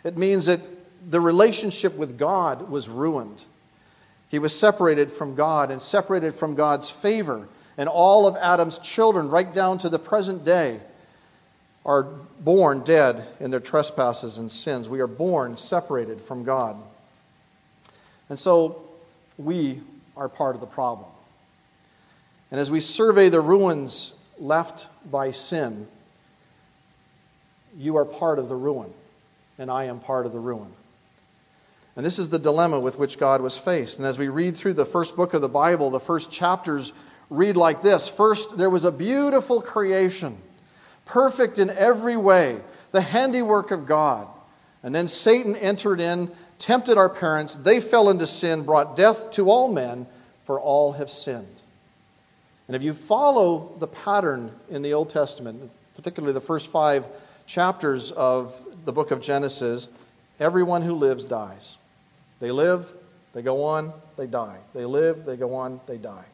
It 0.04 0.16
means 0.16 0.46
that 0.46 0.62
the 1.10 1.20
relationship 1.20 1.96
with 1.96 2.20
God 2.20 2.70
was 2.70 2.88
ruined. 2.88 3.42
He 4.30 4.38
was 4.38 4.58
separated 4.58 5.10
from 5.10 5.34
God 5.34 5.72
and 5.72 5.82
separated 5.82 6.36
from 6.36 6.54
God's 6.54 6.88
favor. 6.88 7.48
And 7.80 7.90
all 7.90 8.28
of 8.28 8.38
Adam's 8.38 8.78
children, 8.78 9.30
right 9.30 9.52
down 9.52 9.80
to 9.80 9.90
the 9.90 9.98
present 9.98 10.46
day, 10.46 10.82
are 11.84 12.04
born 12.04 12.82
dead 12.82 13.26
in 13.40 13.50
their 13.50 13.60
trespasses 13.60 14.38
and 14.38 14.52
sins. 14.52 14.88
We 14.88 15.00
are 15.00 15.08
born 15.08 15.58
separated 15.58 16.22
from 16.22 16.44
God. 16.44 16.78
And 18.30 18.38
so 18.38 18.84
we 19.40 19.80
are 20.16 20.30
part 20.30 20.54
of 20.54 20.62
the 20.62 20.68
problem. 20.68 21.08
And 22.54 22.60
as 22.60 22.70
we 22.70 22.82
survey 22.82 23.30
the 23.30 23.42
ruins 23.42 24.14
left 24.38 24.86
by 25.10 25.32
sin, 25.32 25.88
you 27.76 27.96
are 27.96 28.06
part 28.06 28.38
of 28.38 28.48
the 28.48 28.56
ruin, 28.56 28.94
and 29.58 29.72
I 29.72 29.86
am 29.86 30.00
part 30.00 30.28
of 30.28 30.34
the 30.34 30.40
ruin. 30.40 30.72
And 31.96 32.06
this 32.06 32.20
is 32.20 32.30
the 32.30 32.38
dilemma 32.38 32.80
with 32.80 33.00
which 33.00 33.18
God 33.18 33.42
was 33.42 33.58
faced. 33.58 33.98
And 33.98 34.06
as 34.06 34.20
we 34.20 34.28
read 34.28 34.56
through 34.56 34.76
the 34.76 34.86
first 34.86 35.16
book 35.16 35.34
of 35.34 35.42
the 35.42 35.50
Bible, 35.50 35.90
the 35.90 36.00
first 36.00 36.32
chapters 36.32 36.94
read 37.32 37.58
like 37.58 37.82
this 37.82 38.08
First, 38.08 38.56
there 38.56 38.70
was 38.70 38.86
a 38.86 38.92
beautiful 38.92 39.60
creation, 39.60 40.38
perfect 41.06 41.58
in 41.58 41.72
every 41.72 42.18
way, 42.18 42.62
the 42.92 43.02
handiwork 43.02 43.72
of 43.72 43.88
God. 43.88 44.28
And 44.84 44.94
then 44.94 45.08
Satan 45.08 45.56
entered 45.56 46.00
in, 46.00 46.30
tempted 46.60 47.00
our 47.00 47.10
parents. 47.10 47.56
They 47.56 47.82
fell 47.82 48.12
into 48.12 48.28
sin, 48.28 48.62
brought 48.62 48.96
death 48.96 49.32
to 49.32 49.50
all 49.50 49.74
men, 49.74 50.06
for 50.46 50.62
all 50.62 50.92
have 50.92 51.10
sinned. 51.10 51.63
And 52.68 52.76
if 52.76 52.84
you 52.84 52.94
follow 52.94 53.76
the 53.80 53.88
pattern 53.88 54.52
in 54.70 54.82
the 54.82 54.94
Old 54.94 55.10
Testament, 55.10 55.70
particularly 55.96 56.34
the 56.34 56.42
first 56.42 56.72
five 56.72 57.08
chapters 57.46 58.12
of 58.12 58.64
the 58.86 58.94
book 58.94 59.12
of 59.12 59.22
Genesis, 59.22 59.90
everyone 60.40 60.82
who 60.82 60.94
lives 60.94 61.26
dies. 61.26 61.78
They 62.40 62.52
live, 62.52 62.94
they 63.34 63.42
go 63.42 63.64
on, 63.64 63.94
they 64.18 64.28
die. 64.28 64.58
They 64.74 64.86
live, 64.86 65.26
they 65.26 65.36
go 65.36 65.56
on, 65.56 65.82
they 65.88 65.98
die. 65.98 66.26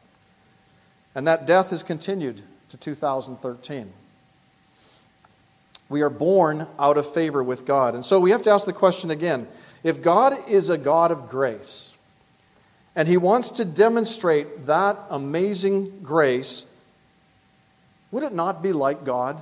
And 1.15 1.27
that 1.27 1.45
death 1.45 1.71
has 1.71 1.83
continued 1.83 2.41
to 2.69 2.77
2013. 2.77 3.91
We 5.89 6.01
are 6.01 6.09
born 6.09 6.67
out 6.77 6.97
of 6.97 7.11
favor 7.11 7.43
with 7.43 7.65
God. 7.65 7.95
And 7.95 8.05
so 8.05 8.19
we 8.19 8.31
have 8.31 8.43
to 8.43 8.51
ask 8.51 8.65
the 8.65 8.73
question 8.73 9.09
again 9.11 9.47
if 9.83 10.01
God 10.01 10.49
is 10.49 10.69
a 10.69 10.77
God 10.77 11.11
of 11.11 11.29
grace, 11.29 11.93
and 12.99 13.07
He 13.07 13.15
wants 13.15 13.51
to 13.51 13.63
demonstrate 13.63 14.65
that 14.65 14.99
amazing 15.09 16.01
grace, 16.03 16.65
would 18.11 18.23
it 18.23 18.33
not 18.33 18.61
be 18.61 18.73
like 18.73 19.05
God 19.05 19.41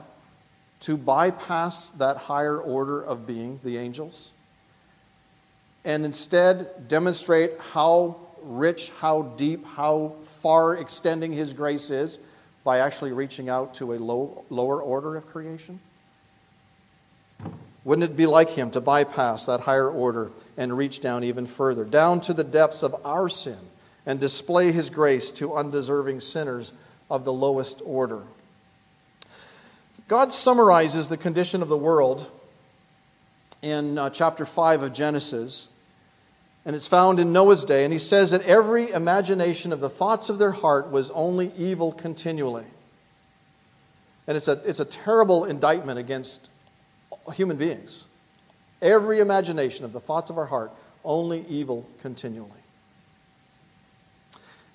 to 0.81 0.95
bypass 0.95 1.89
that 1.89 2.17
higher 2.17 2.59
order 2.59 3.01
of 3.01 3.25
being, 3.25 3.59
the 3.63 3.79
angels, 3.79 4.31
and 5.83 6.05
instead 6.05 6.87
demonstrate 6.87 7.53
how 7.73 8.17
rich, 8.43 8.91
how 8.99 9.23
deep, 9.23 9.65
how 9.65 10.13
far 10.21 10.77
extending 10.77 11.33
His 11.33 11.55
grace 11.55 11.89
is 11.89 12.19
by 12.63 12.77
actually 12.77 13.11
reaching 13.11 13.49
out 13.49 13.73
to 13.73 13.93
a 13.93 13.97
low, 13.97 14.45
lower 14.51 14.79
order 14.79 15.15
of 15.15 15.25
creation? 15.25 15.79
Wouldn't 17.87 18.11
it 18.11 18.17
be 18.17 18.25
like 18.25 18.49
Him 18.49 18.69
to 18.71 18.81
bypass 18.81 19.45
that 19.45 19.61
higher 19.61 19.89
order 19.89 20.31
and 20.57 20.77
reach 20.77 20.99
down 20.99 21.23
even 21.23 21.45
further, 21.45 21.85
down 21.85 22.19
to 22.21 22.33
the 22.33 22.43
depths 22.43 22.83
of 22.83 22.93
our 23.05 23.29
sin, 23.29 23.57
and 24.05 24.19
display 24.19 24.73
His 24.73 24.89
grace 24.89 25.31
to 25.31 25.55
undeserving 25.55 26.19
sinners 26.19 26.73
of 27.09 27.23
the 27.23 27.31
lowest 27.31 27.81
order? 27.85 28.23
God 30.09 30.33
summarizes 30.33 31.07
the 31.07 31.15
condition 31.15 31.61
of 31.61 31.69
the 31.69 31.77
world 31.77 32.29
in 33.61 33.97
uh, 33.97 34.09
chapter 34.09 34.45
5 34.45 34.83
of 34.83 34.91
Genesis 34.91 35.69
and 36.65 36.75
it's 36.75 36.89
found 36.89 37.21
in 37.21 37.31
Noah's 37.31 37.63
day. 37.63 37.85
And 37.85 37.93
he 37.93 37.99
says 37.99 38.31
that 38.31 38.41
every 38.41 38.91
imagination 38.91 39.71
of 39.71 39.79
the 39.79 39.87
thoughts 39.87 40.27
of 40.27 40.37
their 40.37 40.51
heart 40.51 40.91
was 40.91 41.09
only 41.11 41.53
evil 41.57 41.93
continually. 41.93 42.65
And 44.27 44.35
it's 44.35 44.49
a, 44.49 44.61
it's 44.65 44.81
a 44.81 44.85
terrible 44.85 45.45
indictment 45.45 45.97
against 45.97 46.49
human 47.33 47.57
beings. 47.57 48.05
Every 48.81 49.19
imagination 49.19 49.85
of 49.85 49.93
the 49.93 49.99
thoughts 49.99 50.29
of 50.29 50.37
our 50.37 50.45
heart, 50.45 50.71
only 51.03 51.45
evil 51.49 51.87
continually. 52.01 52.51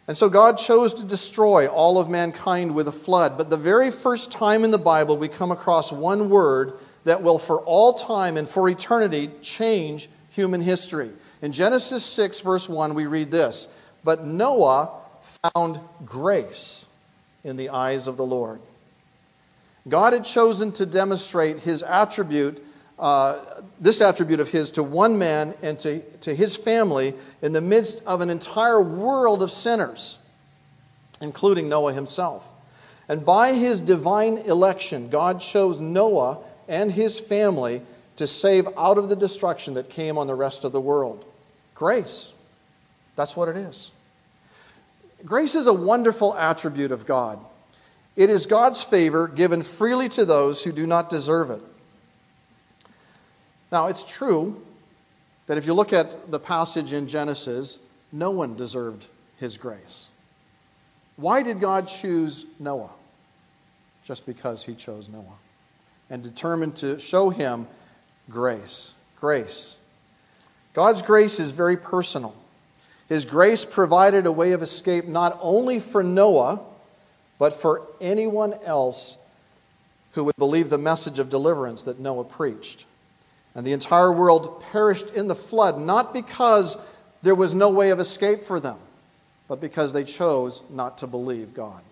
And 0.09 0.17
so 0.17 0.29
God 0.29 0.59
chose 0.59 0.95
to 0.95 1.05
destroy 1.05 1.69
all 1.69 1.99
of 1.99 2.11
mankind 2.11 2.75
with 2.75 2.89
a 2.89 2.93
flood. 2.93 3.39
But 3.39 3.51
the 3.51 3.57
very 3.57 3.91
first 3.91 4.33
time 4.33 4.65
in 4.65 4.73
the 4.73 4.79
Bible 4.79 5.17
we 5.17 5.29
come 5.29 5.53
across 5.53 5.93
one 5.93 6.29
word 6.29 6.75
that 7.05 7.23
will, 7.23 7.39
for 7.39 7.61
all 7.61 7.95
time 7.95 8.37
and 8.37 8.49
for 8.49 8.69
eternity, 8.69 9.31
change 9.43 10.09
human 10.31 10.61
history. 10.61 11.11
In 11.41 11.53
Genesis 11.53 12.05
6, 12.05 12.41
verse 12.41 12.69
1, 12.69 12.95
we 12.95 13.07
read 13.07 13.31
this 13.31 13.69
But 14.03 14.25
Noah 14.25 14.91
found 15.55 15.81
grace 16.05 16.87
in 17.45 17.57
the 17.57 17.71
eyes 17.71 18.07
of 18.07 18.17
the 18.17 18.25
Lord. 18.25 18.61
God 19.89 20.12
had 20.12 20.25
chosen 20.25 20.73
to 20.73 20.87
demonstrate 20.87 21.59
his 21.59 21.83
attribute 21.83 22.65
uh, 23.03 23.62
this 23.81 24.01
attribute 24.01 24.39
of 24.39 24.49
his 24.49 24.71
to 24.71 24.83
one 24.83 25.19
man 25.19 25.55
and 25.61 25.77
to, 25.81 26.01
to 26.21 26.33
his 26.33 26.55
family 26.55 27.15
in 27.43 27.53
the 27.53 27.61
midst 27.61 28.01
of 28.05 28.21
an 28.21 28.31
entire 28.31 28.81
world 28.81 29.43
of 29.43 29.51
sinners, 29.51 30.19
including 31.21 31.69
Noah 31.69 31.93
himself. 31.93 32.53
And 33.09 33.27
by 33.27 33.55
his 33.55 33.81
divine 33.81 34.39
election, 34.39 35.09
God 35.09 35.41
chose 35.41 35.81
Noah 35.81 36.39
and 36.69 36.93
his 36.93 37.19
family 37.19 37.83
to 38.17 38.27
save 38.29 38.69
out 38.77 38.99
of 38.99 39.09
the 39.09 39.17
destruction 39.17 39.75
that 39.75 39.91
came 39.91 40.17
on 40.17 40.29
the 40.29 40.37
rest 40.37 40.62
of 40.62 40.71
the 40.71 40.81
world. 40.81 41.25
Grace. 41.75 42.33
That's 43.17 43.37
what 43.37 43.49
it 43.49 43.57
is. 43.57 43.91
Grace 45.25 45.57
is 45.57 45.67
a 45.67 45.73
wonderful 45.73 46.37
attribute 46.37 46.93
of 46.93 47.05
God. 47.05 47.39
It 48.16 48.31
is 48.31 48.47
God's 48.47 48.83
favor 48.83 49.26
given 49.28 49.62
freely 49.62 50.09
to 50.11 50.25
those 50.25 50.62
who 50.62 50.73
do 50.73 50.87
not 50.87 51.09
deserve 51.09 51.50
it. 51.50 51.62
Now, 53.71 53.87
it's 53.87 54.04
true 54.04 54.62
that 55.47 55.57
if 55.57 55.64
you 55.64 55.73
look 55.73 55.92
at 55.92 56.31
the 56.31 56.38
passage 56.38 56.92
in 56.92 57.09
Genesis, 57.09 57.81
no 58.12 58.31
one 58.31 58.54
deserved 58.54 59.07
his 59.38 59.57
grace. 59.57 60.09
Why 61.16 61.42
did 61.42 61.61
God 61.61 61.88
choose 61.88 62.45
Noah? 62.59 62.90
Just 64.04 64.26
because 64.26 64.64
he 64.64 64.75
chose 64.75 65.09
Noah 65.09 65.38
and 66.11 66.23
determined 66.23 66.76
to 66.76 67.00
show 67.00 67.31
him 67.31 67.66
grace. 68.28 68.95
Grace. 69.19 69.78
God's 70.75 71.00
grace 71.00 71.40
is 71.40 71.50
very 71.50 71.76
personal. 71.76 72.35
His 73.09 73.25
grace 73.25 73.64
provided 73.64 74.26
a 74.26 74.33
way 74.33 74.52
of 74.52 74.62
escape 74.62 75.07
not 75.07 75.38
only 75.40 75.78
for 75.78 76.02
Noah, 76.02 76.61
but 77.39 77.53
for 77.53 77.83
anyone 78.01 78.55
else 78.65 79.17
who 80.12 80.25
would 80.25 80.37
believe 80.37 80.71
the 80.71 80.79
message 80.79 81.19
of 81.19 81.31
deliverance 81.31 81.85
that 81.85 81.99
Noah 81.99 82.25
preached. 82.25 82.85
And 83.55 83.67
the 83.67 83.73
entire 83.73 84.12
world 84.12 84.62
perished 84.73 85.11
in 85.11 85.29
the 85.29 85.35
flood, 85.35 85.79
not 85.79 86.15
because 86.15 86.77
there 87.23 87.35
was 87.35 87.55
no 87.55 87.71
way 87.71 87.91
of 87.91 88.01
escape 88.01 88.43
for 88.43 88.61
them, 88.61 88.79
but 89.49 89.61
because 89.61 89.93
they 89.93 90.05
chose 90.05 90.62
not 90.71 90.99
to 90.99 91.07
believe 91.07 91.55
God. 91.55 91.83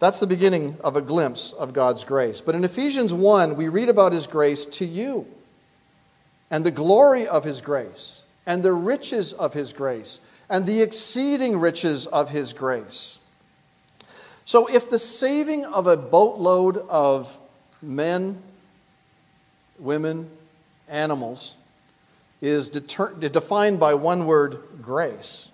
That's 0.00 0.18
the 0.18 0.26
beginning 0.26 0.78
of 0.82 0.96
a 0.96 1.02
glimpse 1.02 1.52
of 1.52 1.74
God's 1.74 2.04
grace. 2.04 2.40
But 2.40 2.54
in 2.54 2.64
Ephesians 2.64 3.12
1, 3.12 3.54
we 3.56 3.68
read 3.68 3.90
about 3.90 4.12
his 4.12 4.26
grace 4.26 4.64
to 4.64 4.86
you 4.86 5.26
and 6.50 6.64
the 6.64 6.70
glory 6.70 7.26
of 7.26 7.44
his 7.44 7.60
grace 7.60 8.24
and 8.46 8.62
the 8.62 8.72
riches 8.72 9.34
of 9.34 9.52
his 9.52 9.72
grace 9.74 10.20
and 10.48 10.66
the 10.66 10.82
exceeding 10.82 11.60
riches 11.60 12.06
of 12.08 12.30
his 12.30 12.52
grace. 12.52 13.19
So, 14.50 14.66
if 14.66 14.90
the 14.90 14.98
saving 14.98 15.64
of 15.64 15.86
a 15.86 15.96
boatload 15.96 16.78
of 16.88 17.38
men, 17.80 18.42
women, 19.78 20.28
animals 20.88 21.54
is 22.42 22.68
deter- 22.68 23.12
defined 23.12 23.78
by 23.78 23.94
one 23.94 24.26
word, 24.26 24.58
grace, 24.82 25.52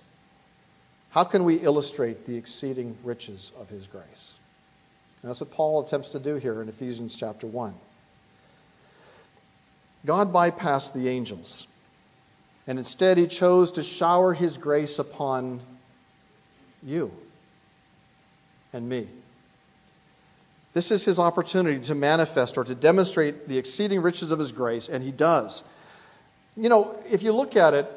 how 1.11 1.25
can 1.25 1.45
we 1.45 1.57
illustrate 1.57 2.25
the 2.25 2.39
exceeding 2.39 2.97
riches 3.05 3.53
of 3.61 3.69
his 3.69 3.87
grace? 3.87 4.37
That's 5.23 5.41
what 5.41 5.51
Paul 5.51 5.85
attempts 5.85 6.09
to 6.13 6.19
do 6.19 6.37
here 6.37 6.63
in 6.63 6.71
Ephesians 6.71 7.17
chapter 7.19 7.47
1. 7.47 7.75
God 10.07 10.33
bypassed 10.33 10.95
the 10.95 11.11
angels, 11.11 11.67
and 12.67 12.79
instead 12.79 13.19
he 13.19 13.27
chose 13.27 13.73
to 13.73 13.83
shower 13.83 14.33
his 14.33 14.57
grace 14.57 14.99
upon 14.99 15.61
you 16.83 17.13
and 18.73 18.89
me. 18.89 19.09
This 20.73 20.91
is 20.91 21.05
his 21.05 21.19
opportunity 21.19 21.81
to 21.87 21.95
manifest 21.95 22.59
or 22.59 22.65
to 22.65 22.75
demonstrate 22.75 23.49
the 23.49 23.57
exceeding 23.57 24.03
riches 24.03 24.31
of 24.31 24.39
his 24.39 24.53
grace, 24.53 24.89
and 24.89 25.03
he 25.03 25.11
does. 25.11 25.65
You 26.57 26.69
know, 26.69 26.99
if 27.11 27.23
you 27.23 27.33
look 27.33 27.57
at 27.57 27.73
it, 27.73 27.91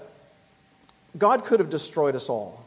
God 1.18 1.44
could 1.46 1.60
have 1.60 1.70
destroyed 1.70 2.16
us 2.16 2.30
all. 2.30 2.64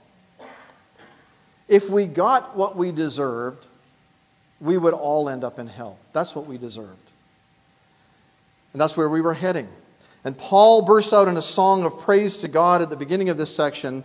If 1.69 1.89
we 1.89 2.07
got 2.07 2.57
what 2.57 2.77
we 2.77 2.93
deserved, 2.93 3.67
we 4.61 4.77
would 4.77 4.95
all 4.95 5.29
end 5.29 5.45
up 5.45 5.59
in 5.59 5.67
hell. 5.67 5.99
That's 6.13 6.35
what 6.35 6.47
we 6.47 6.59
deserved. 6.59 6.99
And 8.73 8.81
that's 8.81 8.97
where 8.97 9.09
we 9.09 9.21
were 9.21 9.35
heading. 9.35 9.69
And 10.25 10.37
Paul 10.37 10.83
bursts 10.83 11.13
out 11.13 11.29
in 11.29 11.37
a 11.37 11.43
song 11.43 11.85
of 11.85 11.99
praise 11.99 12.37
to 12.39 12.49
God 12.49 12.83
at 12.83 12.91
the 12.91 12.97
beginning 12.97 13.29
of 13.29 13.37
this 13.39 13.55
section, 13.55 14.05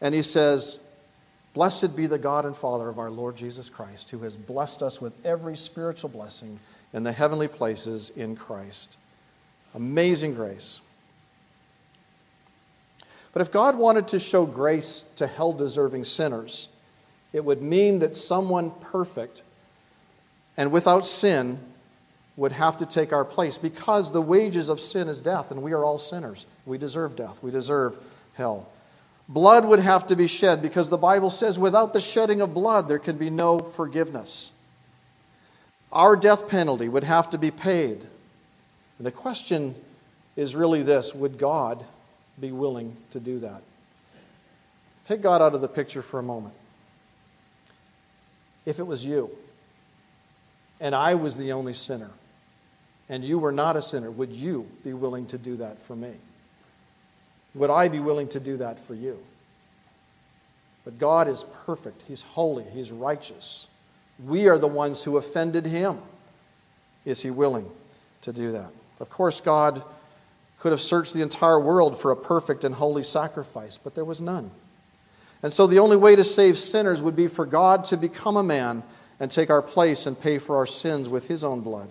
and 0.00 0.14
he 0.14 0.22
says, 0.22 0.78
Blessed 1.54 1.96
be 1.96 2.06
the 2.06 2.18
God 2.18 2.44
and 2.44 2.56
Father 2.56 2.88
of 2.88 2.98
our 2.98 3.10
Lord 3.10 3.36
Jesus 3.36 3.68
Christ, 3.68 4.10
who 4.10 4.18
has 4.20 4.36
blessed 4.36 4.82
us 4.82 5.00
with 5.00 5.24
every 5.24 5.56
spiritual 5.56 6.10
blessing 6.10 6.58
in 6.92 7.02
the 7.02 7.12
heavenly 7.12 7.48
places 7.48 8.10
in 8.10 8.36
Christ. 8.36 8.96
Amazing 9.74 10.34
grace. 10.34 10.80
But 13.32 13.42
if 13.42 13.52
God 13.52 13.76
wanted 13.76 14.08
to 14.08 14.18
show 14.18 14.46
grace 14.46 15.04
to 15.16 15.26
hell 15.26 15.52
deserving 15.52 16.04
sinners, 16.04 16.68
it 17.32 17.44
would 17.44 17.62
mean 17.62 17.98
that 18.00 18.16
someone 18.16 18.70
perfect 18.80 19.42
and 20.56 20.72
without 20.72 21.06
sin 21.06 21.58
would 22.36 22.52
have 22.52 22.76
to 22.78 22.86
take 22.86 23.12
our 23.12 23.24
place 23.24 23.58
because 23.58 24.12
the 24.12 24.22
wages 24.22 24.68
of 24.68 24.80
sin 24.80 25.08
is 25.08 25.20
death, 25.20 25.50
and 25.50 25.62
we 25.62 25.72
are 25.72 25.84
all 25.84 25.98
sinners. 25.98 26.46
We 26.66 26.78
deserve 26.78 27.16
death, 27.16 27.42
we 27.42 27.50
deserve 27.50 27.96
hell. 28.34 28.68
Blood 29.28 29.66
would 29.66 29.80
have 29.80 30.06
to 30.06 30.16
be 30.16 30.26
shed 30.26 30.62
because 30.62 30.88
the 30.88 30.96
Bible 30.96 31.28
says 31.28 31.58
without 31.58 31.92
the 31.92 32.00
shedding 32.00 32.40
of 32.40 32.54
blood, 32.54 32.88
there 32.88 32.98
can 32.98 33.18
be 33.18 33.28
no 33.28 33.58
forgiveness. 33.58 34.52
Our 35.92 36.16
death 36.16 36.48
penalty 36.48 36.88
would 36.88 37.04
have 37.04 37.30
to 37.30 37.38
be 37.38 37.50
paid. 37.50 38.00
And 38.96 39.06
the 39.06 39.12
question 39.12 39.74
is 40.34 40.56
really 40.56 40.82
this 40.82 41.14
would 41.14 41.38
God 41.38 41.84
be 42.40 42.52
willing 42.52 42.96
to 43.10 43.20
do 43.20 43.40
that? 43.40 43.62
Take 45.04 45.20
God 45.20 45.42
out 45.42 45.54
of 45.54 45.60
the 45.60 45.68
picture 45.68 46.02
for 46.02 46.18
a 46.18 46.22
moment. 46.22 46.54
If 48.64 48.78
it 48.78 48.86
was 48.86 49.04
you, 49.04 49.30
and 50.80 50.94
I 50.94 51.14
was 51.14 51.36
the 51.36 51.52
only 51.52 51.74
sinner, 51.74 52.10
and 53.08 53.24
you 53.24 53.38
were 53.38 53.52
not 53.52 53.76
a 53.76 53.82
sinner, 53.82 54.10
would 54.10 54.32
you 54.32 54.68
be 54.84 54.92
willing 54.92 55.26
to 55.28 55.38
do 55.38 55.56
that 55.56 55.80
for 55.82 55.96
me? 55.96 56.12
Would 57.54 57.70
I 57.70 57.88
be 57.88 58.00
willing 58.00 58.28
to 58.28 58.40
do 58.40 58.56
that 58.58 58.78
for 58.78 58.94
you? 58.94 59.18
But 60.84 60.98
God 60.98 61.28
is 61.28 61.44
perfect, 61.66 62.02
He's 62.08 62.22
holy, 62.22 62.64
He's 62.72 62.90
righteous. 62.90 63.66
We 64.24 64.48
are 64.48 64.58
the 64.58 64.66
ones 64.68 65.04
who 65.04 65.16
offended 65.16 65.66
Him. 65.66 65.98
Is 67.04 67.22
He 67.22 67.30
willing 67.30 67.70
to 68.22 68.32
do 68.32 68.52
that? 68.52 68.70
Of 69.00 69.10
course, 69.10 69.40
God 69.40 69.82
could 70.58 70.72
have 70.72 70.80
searched 70.80 71.14
the 71.14 71.22
entire 71.22 71.60
world 71.60 71.98
for 71.98 72.10
a 72.10 72.16
perfect 72.16 72.64
and 72.64 72.74
holy 72.74 73.02
sacrifice, 73.02 73.78
but 73.78 73.94
there 73.94 74.04
was 74.04 74.20
none. 74.20 74.50
And 75.42 75.52
so 75.52 75.66
the 75.66 75.78
only 75.78 75.96
way 75.96 76.16
to 76.16 76.24
save 76.24 76.58
sinners 76.58 77.00
would 77.00 77.14
be 77.14 77.28
for 77.28 77.46
God 77.46 77.84
to 77.86 77.96
become 77.96 78.36
a 78.36 78.42
man 78.42 78.82
and 79.20 79.30
take 79.30 79.50
our 79.50 79.62
place 79.62 80.06
and 80.06 80.18
pay 80.18 80.38
for 80.38 80.56
our 80.56 80.66
sins 80.66 81.08
with 81.08 81.28
his 81.28 81.44
own 81.44 81.60
blood? 81.60 81.88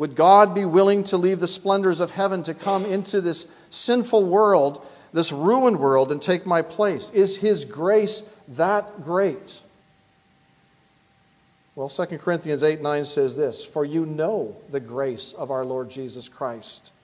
Would 0.00 0.14
God 0.14 0.54
be 0.54 0.64
willing 0.64 1.04
to 1.04 1.18
leave 1.18 1.40
the 1.40 1.46
splendors 1.46 2.00
of 2.00 2.10
heaven 2.10 2.42
to 2.44 2.54
come 2.54 2.86
into 2.86 3.20
this 3.20 3.46
sinful 3.68 4.24
world, 4.24 4.82
this 5.12 5.30
ruined 5.30 5.78
world, 5.78 6.10
and 6.10 6.22
take 6.22 6.46
my 6.46 6.62
place? 6.62 7.10
Is 7.10 7.36
his 7.36 7.66
grace 7.66 8.22
that 8.48 9.04
great? 9.04 9.60
Well, 11.74 11.90
2 11.90 12.06
Corinthians 12.16 12.64
8 12.64 12.80
9 12.80 13.04
says 13.04 13.36
this 13.36 13.62
For 13.62 13.84
you 13.84 14.06
know 14.06 14.56
the 14.70 14.80
grace 14.80 15.34
of 15.34 15.50
our 15.50 15.66
Lord 15.66 15.90
Jesus 15.90 16.30
Christ, 16.30 16.94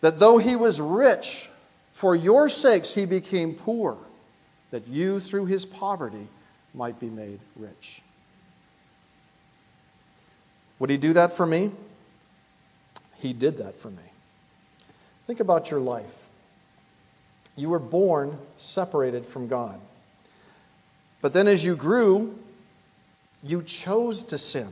that 0.00 0.18
though 0.18 0.38
he 0.38 0.56
was 0.56 0.80
rich, 0.80 1.48
for 1.92 2.16
your 2.16 2.48
sakes 2.48 2.94
he 2.94 3.04
became 3.04 3.54
poor, 3.54 3.96
that 4.72 4.88
you 4.88 5.20
through 5.20 5.46
his 5.46 5.64
poverty 5.64 6.26
might 6.74 6.98
be 6.98 7.10
made 7.10 7.38
rich. 7.54 8.02
Would 10.80 10.90
he 10.90 10.96
do 10.96 11.12
that 11.12 11.30
for 11.30 11.46
me? 11.46 11.70
He 13.18 13.32
did 13.32 13.58
that 13.58 13.76
for 13.76 13.90
me. 13.90 14.02
Think 15.26 15.40
about 15.40 15.70
your 15.70 15.80
life. 15.80 16.28
You 17.56 17.68
were 17.70 17.78
born 17.78 18.38
separated 18.56 19.26
from 19.26 19.48
God. 19.48 19.80
But 21.20 21.32
then 21.32 21.48
as 21.48 21.64
you 21.64 21.74
grew, 21.74 22.38
you 23.42 23.62
chose 23.62 24.22
to 24.24 24.38
sin. 24.38 24.70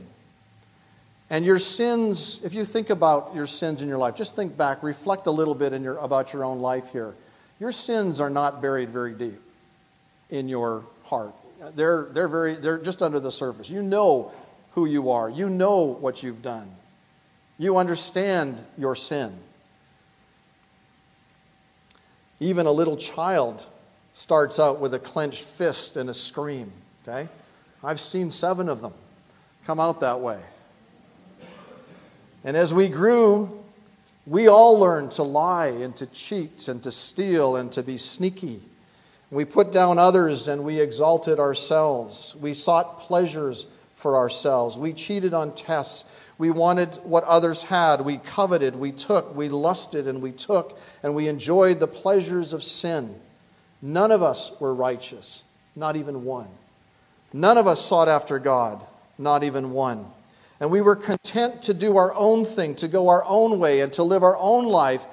And 1.29 1.45
your 1.45 1.59
sins, 1.59 2.39
if 2.43 2.53
you 2.53 2.63
think 2.63 2.89
about 2.89 3.35
your 3.35 3.47
sins 3.47 3.81
in 3.81 3.89
your 3.89 3.97
life, 3.97 4.15
just 4.15 4.35
think 4.35 4.55
back, 4.55 4.81
reflect 4.81 5.27
a 5.27 5.31
little 5.31 5.55
bit 5.55 5.73
your, 5.81 5.97
about 5.97 6.31
your 6.31 6.45
own 6.45 6.59
life 6.59 6.91
here. 6.91 7.13
Your 7.59 7.73
sins 7.73 8.21
are 8.21 8.29
not 8.29 8.61
buried 8.61 8.89
very 8.89 9.13
deep 9.13 9.41
in 10.29 10.47
your 10.47 10.83
heart. 11.03 11.33
They're, 11.75 12.07
they're, 12.11 12.27
very, 12.27 12.53
they're 12.53 12.77
just 12.77 13.01
under 13.01 13.19
the 13.19 13.31
surface. 13.31 13.69
You 13.69 13.81
know 13.81 14.31
who 14.71 14.85
you 14.85 15.11
are. 15.11 15.29
You 15.29 15.49
know 15.49 15.81
what 15.81 16.23
you've 16.23 16.41
done. 16.41 16.71
You 17.57 17.77
understand 17.77 18.63
your 18.77 18.95
sin. 18.95 19.33
Even 22.39 22.65
a 22.67 22.71
little 22.71 22.97
child 22.97 23.65
starts 24.13 24.59
out 24.59 24.79
with 24.79 24.93
a 24.93 24.99
clenched 24.99 25.43
fist 25.43 25.97
and 25.97 26.09
a 26.09 26.13
scream, 26.13 26.71
okay? 27.07 27.27
I've 27.83 27.99
seen 27.99 28.31
seven 28.31 28.69
of 28.69 28.81
them 28.81 28.93
come 29.65 29.79
out 29.79 30.01
that 30.01 30.19
way. 30.19 30.39
And 32.43 32.55
as 32.55 32.73
we 32.73 32.87
grew, 32.87 33.63
we 34.25 34.47
all 34.47 34.79
learned 34.79 35.11
to 35.11 35.23
lie 35.23 35.67
and 35.67 35.95
to 35.97 36.05
cheat 36.05 36.67
and 36.67 36.81
to 36.83 36.91
steal 36.91 37.55
and 37.55 37.71
to 37.71 37.81
be 37.81 37.97
sneaky. 37.97 38.61
We 39.31 39.45
put 39.45 39.71
down 39.71 39.97
others 39.97 40.47
and 40.47 40.63
we 40.63 40.79
exalted 40.79 41.39
ourselves. 41.39 42.35
We 42.39 42.53
sought 42.53 43.01
pleasures 43.01 43.67
for 43.97 44.15
ourselves. 44.15 44.77
We 44.77 44.93
cheated 44.93 45.33
on 45.33 45.53
tests. 45.53 46.05
We 46.37 46.51
wanted 46.51 46.95
what 47.03 47.23
others 47.23 47.63
had. 47.63 48.01
We 48.01 48.17
coveted. 48.17 48.75
We 48.75 48.91
took. 48.91 49.35
We 49.35 49.49
lusted 49.49 50.07
and 50.07 50.21
we 50.21 50.31
took. 50.31 50.79
And 51.03 51.15
we 51.15 51.27
enjoyed 51.27 51.79
the 51.79 51.87
pleasures 51.87 52.53
of 52.53 52.63
sin. 52.63 53.19
None 53.81 54.11
of 54.11 54.21
us 54.21 54.51
were 54.59 54.73
righteous, 54.73 55.43
not 55.75 55.95
even 55.95 56.23
one. 56.23 56.47
None 57.33 57.57
of 57.57 57.67
us 57.67 57.83
sought 57.83 58.07
after 58.07 58.37
God, 58.37 58.85
not 59.17 59.43
even 59.43 59.71
one. 59.71 60.05
And 60.59 60.69
we 60.69 60.81
were 60.81 60.95
content 60.95 61.63
to 61.63 61.73
do 61.73 61.97
our 61.97 62.13
own 62.13 62.45
thing, 62.45 62.75
to 62.75 62.87
go 62.87 63.09
our 63.09 63.25
own 63.25 63.59
way, 63.59 63.81
and 63.81 63.91
to 63.93 64.03
live 64.03 64.23
our 64.23 64.37
own 64.37 64.65
life. 64.65 65.05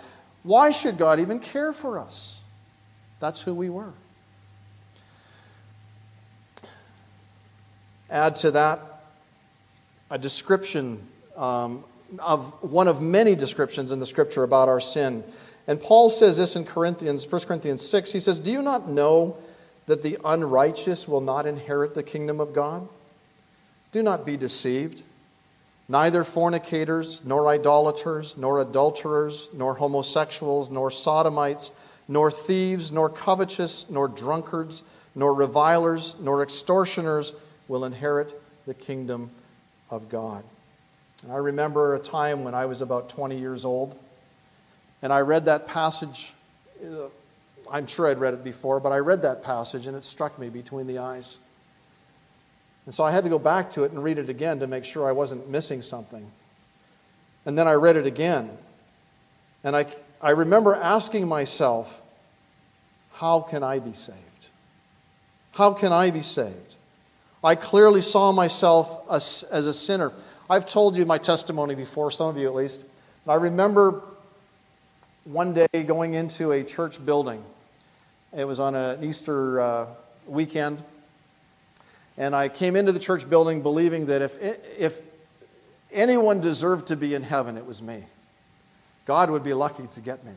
Why 0.43 0.71
should 0.71 0.99
God 0.99 1.21
even 1.21 1.41
care 1.41 1.73
for 1.73 1.99
us? 1.99 2.43
That's 3.19 3.41
who 3.41 3.55
we 3.55 3.71
were. 3.71 3.93
Add 8.11 8.37
to 8.37 8.51
that 8.53 8.81
a 10.11 10.19
description 10.19 11.07
um, 11.37 11.85
of 12.19 12.53
one 12.63 12.89
of 12.89 13.01
many 13.01 13.35
descriptions 13.35 13.93
in 13.93 14.01
the 14.01 14.07
scripture 14.07 14.43
about 14.43 14.69
our 14.69 14.81
sin. 14.81 15.25
And 15.67 15.81
Paul 15.81 16.11
says 16.11 16.37
this 16.37 16.57
in 16.57 16.65
Corinthians, 16.65 17.31
1 17.31 17.43
Corinthians 17.43 17.87
6. 17.87 18.13
He 18.13 18.21
says, 18.21 18.39
Do 18.39 18.53
you 18.53 18.63
not 18.63 18.89
know 18.89 19.37
that 19.87 20.03
the 20.03 20.19
unrighteous 20.25 21.09
will 21.09 21.21
not 21.21 21.47
inherit 21.47 21.95
the 21.95 22.03
kingdom 22.03 22.41
of 22.41 22.53
God? 22.53 22.87
Do 23.93 24.03
not 24.03 24.27
be 24.27 24.37
deceived. 24.37 25.03
Neither 25.89 26.25
fornicators, 26.25 27.25
nor 27.25 27.49
idolaters, 27.49 28.37
nor 28.37 28.61
adulterers, 28.61 29.51
nor 29.53 29.75
homosexuals, 29.75 30.71
nor 30.71 30.91
sodomites, 30.91 31.73
nor 32.09 32.31
thieves, 32.31 32.91
nor 32.91 33.11
covetous, 33.11 33.89
nor 33.91 34.09
drunkards, 34.09 34.83
nor 35.15 35.35
revilers, 35.35 36.17
nor 36.21 36.43
extortioners 36.43 37.35
will 37.69 37.85
inherit 37.85 38.41
the 38.67 38.75
kingdom 38.75 39.31
of 39.91 40.09
God. 40.09 40.45
And 41.23 41.33
I 41.33 41.37
remember 41.37 41.95
a 41.95 41.99
time 41.99 42.45
when 42.45 42.55
I 42.55 42.67
was 42.67 42.83
about 42.83 43.09
20 43.09 43.39
years 43.39 43.65
old, 43.65 43.99
and 45.03 45.13
I 45.13 45.21
read 45.21 45.47
that 45.47 45.67
passage. 45.67 46.33
Uh, 46.83 47.09
I'm 47.71 47.87
sure 47.87 48.09
I'd 48.09 48.19
read 48.19 48.35
it 48.35 48.45
before, 48.45 48.81
but 48.81 48.93
I 48.93 48.99
read 48.99 49.23
that 49.23 49.43
passage 49.43 49.87
and 49.87 49.97
it 49.97 50.05
struck 50.05 50.39
me 50.39 50.49
between 50.49 50.87
the 50.87 50.99
eyes. 50.99 51.39
And 52.87 52.95
so 52.95 53.05
I 53.05 53.11
had 53.11 53.25
to 53.25 53.31
go 53.31 53.39
back 53.39 53.71
to 53.73 53.85
it 53.85 53.93
and 53.93 54.03
read 54.03 54.19
it 54.19 54.29
again 54.29 54.61
to 54.61 54.67
make 54.67 54.85
sure 54.85 55.09
I 55.09 55.13
wasn't 55.13 55.49
missing 55.49 55.81
something. 55.81 56.31
And 57.47 57.57
then 57.57 57.67
I 57.67 57.73
read 57.73 57.97
it 57.97 58.07
again. 58.07 58.51
And 59.63 59.75
I, 59.75 59.87
I 60.21 60.31
remember 60.31 60.75
asking 60.75 61.27
myself, 61.27 62.03
how 63.13 63.41
can 63.41 63.63
I 63.63 63.79
be 63.79 63.95
saved? 63.95 64.19
How 65.53 65.73
can 65.73 65.93
I 65.93 66.11
be 66.11 66.21
saved? 66.21 66.77
I 67.45 67.55
clearly 67.55 68.01
saw 68.01 68.33
myself 68.33 69.09
as, 69.11 69.45
as 69.51 69.67
a 69.67 69.75
sinner. 69.75 70.13
I've 70.51 70.67
told 70.67 70.97
you 70.97 71.07
my 71.07 71.19
testimony 71.19 71.75
before, 71.75 72.11
some 72.11 72.29
of 72.29 72.39
you 72.39 72.49
at 72.49 72.55
least. 72.55 72.81
I 73.29 73.35
remember 73.35 74.03
one 75.25 75.55
day 75.55 75.83
going 75.87 76.15
into 76.15 76.53
a 76.53 76.65
church 76.65 77.05
building 77.05 77.45
it 78.37 78.47
was 78.47 78.59
on 78.59 78.75
an 78.75 79.05
Easter 79.05 79.61
uh, 79.61 79.87
weekend. 80.27 80.83
And 82.17 82.35
I 82.35 82.49
came 82.49 82.75
into 82.75 82.91
the 82.91 82.99
church 82.99 83.29
building 83.29 83.63
believing 83.63 84.07
that 84.07 84.23
if, 84.23 84.41
if 84.79 85.01
anyone 85.93 86.41
deserved 86.41 86.89
to 86.89 86.97
be 86.97 87.15
in 87.15 87.23
heaven, 87.23 87.57
it 87.57 87.65
was 87.65 87.81
me. 87.81 88.05
God 89.07 89.31
would 89.31 89.45
be 89.45 89.55
lucky 89.55 89.87
to 89.87 90.01
get 90.01 90.25
me. 90.25 90.33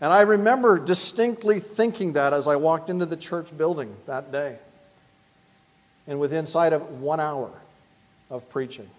And 0.00 0.12
I 0.12 0.22
remember 0.22 0.78
distinctly 0.78 1.60
thinking 1.60 2.14
that 2.14 2.32
as 2.32 2.48
I 2.48 2.56
walked 2.56 2.88
into 2.90 3.06
the 3.06 3.16
church 3.16 3.56
building 3.56 3.94
that 4.06 4.32
day. 4.32 4.56
And 6.06 6.18
within 6.18 6.46
sight 6.46 6.72
of 6.72 7.00
one 7.00 7.20
hour 7.20 7.50
of 8.30 8.48
preaching, 8.50 8.90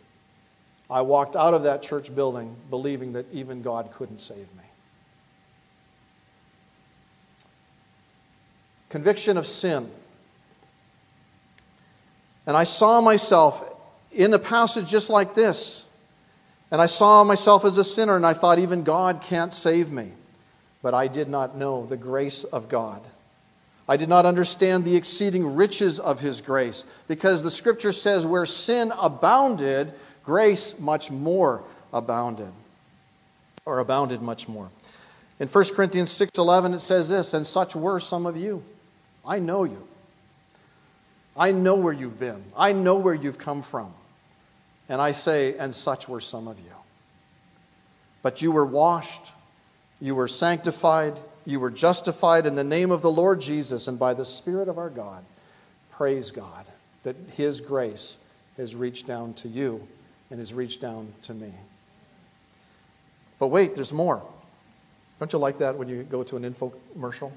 I 0.89 1.01
walked 1.01 1.35
out 1.35 1.53
of 1.53 1.63
that 1.63 1.81
church 1.81 2.13
building 2.13 2.55
believing 2.69 3.13
that 3.13 3.25
even 3.33 3.61
God 3.61 3.91
couldn't 3.91 4.19
save 4.19 4.53
me. 4.55 4.63
conviction 8.93 9.37
of 9.37 9.47
sin. 9.47 9.89
And 12.45 12.55
I 12.55 12.63
saw 12.63 13.01
myself 13.01 13.67
in 14.11 14.31
a 14.35 14.37
passage 14.37 14.87
just 14.87 15.09
like 15.09 15.33
this. 15.33 15.83
And 16.69 16.79
I 16.79 16.85
saw 16.85 17.23
myself 17.23 17.65
as 17.65 17.79
a 17.79 17.83
sinner, 17.83 18.15
and 18.15 18.23
I 18.23 18.33
thought, 18.33 18.59
even 18.59 18.83
God 18.83 19.21
can't 19.21 19.51
save 19.51 19.89
me. 19.89 20.11
But 20.83 20.93
I 20.93 21.07
did 21.07 21.27
not 21.27 21.57
know 21.57 21.87
the 21.87 21.97
grace 21.97 22.43
of 22.43 22.69
God. 22.69 23.01
I 23.87 23.97
did 23.97 24.07
not 24.09 24.25
understand 24.25 24.85
the 24.85 24.95
exceeding 24.95 25.55
riches 25.55 25.99
of 25.99 26.19
His 26.19 26.41
grace, 26.41 26.85
because 27.07 27.43
the 27.43 27.51
scripture 27.51 27.91
says, 27.91 28.25
where 28.25 28.45
sin 28.45 28.93
abounded, 28.99 29.93
grace 30.23 30.79
much 30.79 31.11
more 31.11 31.63
abounded, 31.91 32.51
or 33.65 33.79
abounded 33.79 34.21
much 34.21 34.47
more. 34.47 34.69
In 35.39 35.47
1 35.47 35.75
Corinthians 35.75 36.11
6:11 36.11 36.75
it 36.75 36.79
says 36.79 37.09
this, 37.09 37.33
and 37.33 37.45
such 37.45 37.75
were 37.75 37.99
some 37.99 38.25
of 38.25 38.37
you. 38.37 38.63
I 39.25 39.39
know 39.39 39.63
you. 39.63 39.87
I 41.35 41.51
know 41.51 41.75
where 41.75 41.93
you've 41.93 42.19
been. 42.19 42.43
I 42.55 42.73
know 42.73 42.95
where 42.95 43.13
you've 43.15 43.39
come 43.39 43.61
from. 43.61 43.93
And 44.87 45.01
I 45.01 45.13
say, 45.13 45.57
and 45.57 45.73
such 45.73 46.07
were 46.07 46.19
some 46.19 46.47
of 46.47 46.59
you. 46.59 46.71
But 48.21 48.41
you 48.41 48.51
were 48.51 48.65
washed, 48.65 49.31
you 49.99 50.13
were 50.15 50.27
sanctified, 50.27 51.19
you 51.45 51.59
were 51.59 51.71
justified 51.71 52.45
in 52.45 52.55
the 52.55 52.63
name 52.63 52.91
of 52.91 53.01
the 53.01 53.11
Lord 53.11 53.41
Jesus 53.41 53.87
and 53.87 53.99
by 53.99 54.13
the 54.13 54.25
Spirit 54.25 54.69
of 54.69 54.77
our 54.77 54.89
God. 54.89 55.23
Praise 55.91 56.31
God 56.31 56.65
that 57.03 57.15
His 57.35 57.61
grace 57.61 58.17
has 58.57 58.75
reached 58.75 59.07
down 59.07 59.33
to 59.35 59.47
you 59.47 59.85
and 60.29 60.39
has 60.39 60.53
reached 60.53 60.81
down 60.81 61.13
to 61.23 61.33
me. 61.33 61.53
But 63.39 63.47
wait, 63.47 63.75
there's 63.75 63.93
more. 63.93 64.23
Don't 65.19 65.31
you 65.31 65.39
like 65.39 65.59
that 65.59 65.77
when 65.77 65.87
you 65.87 66.03
go 66.03 66.23
to 66.23 66.37
an 66.37 66.43
infomercial? 66.43 67.31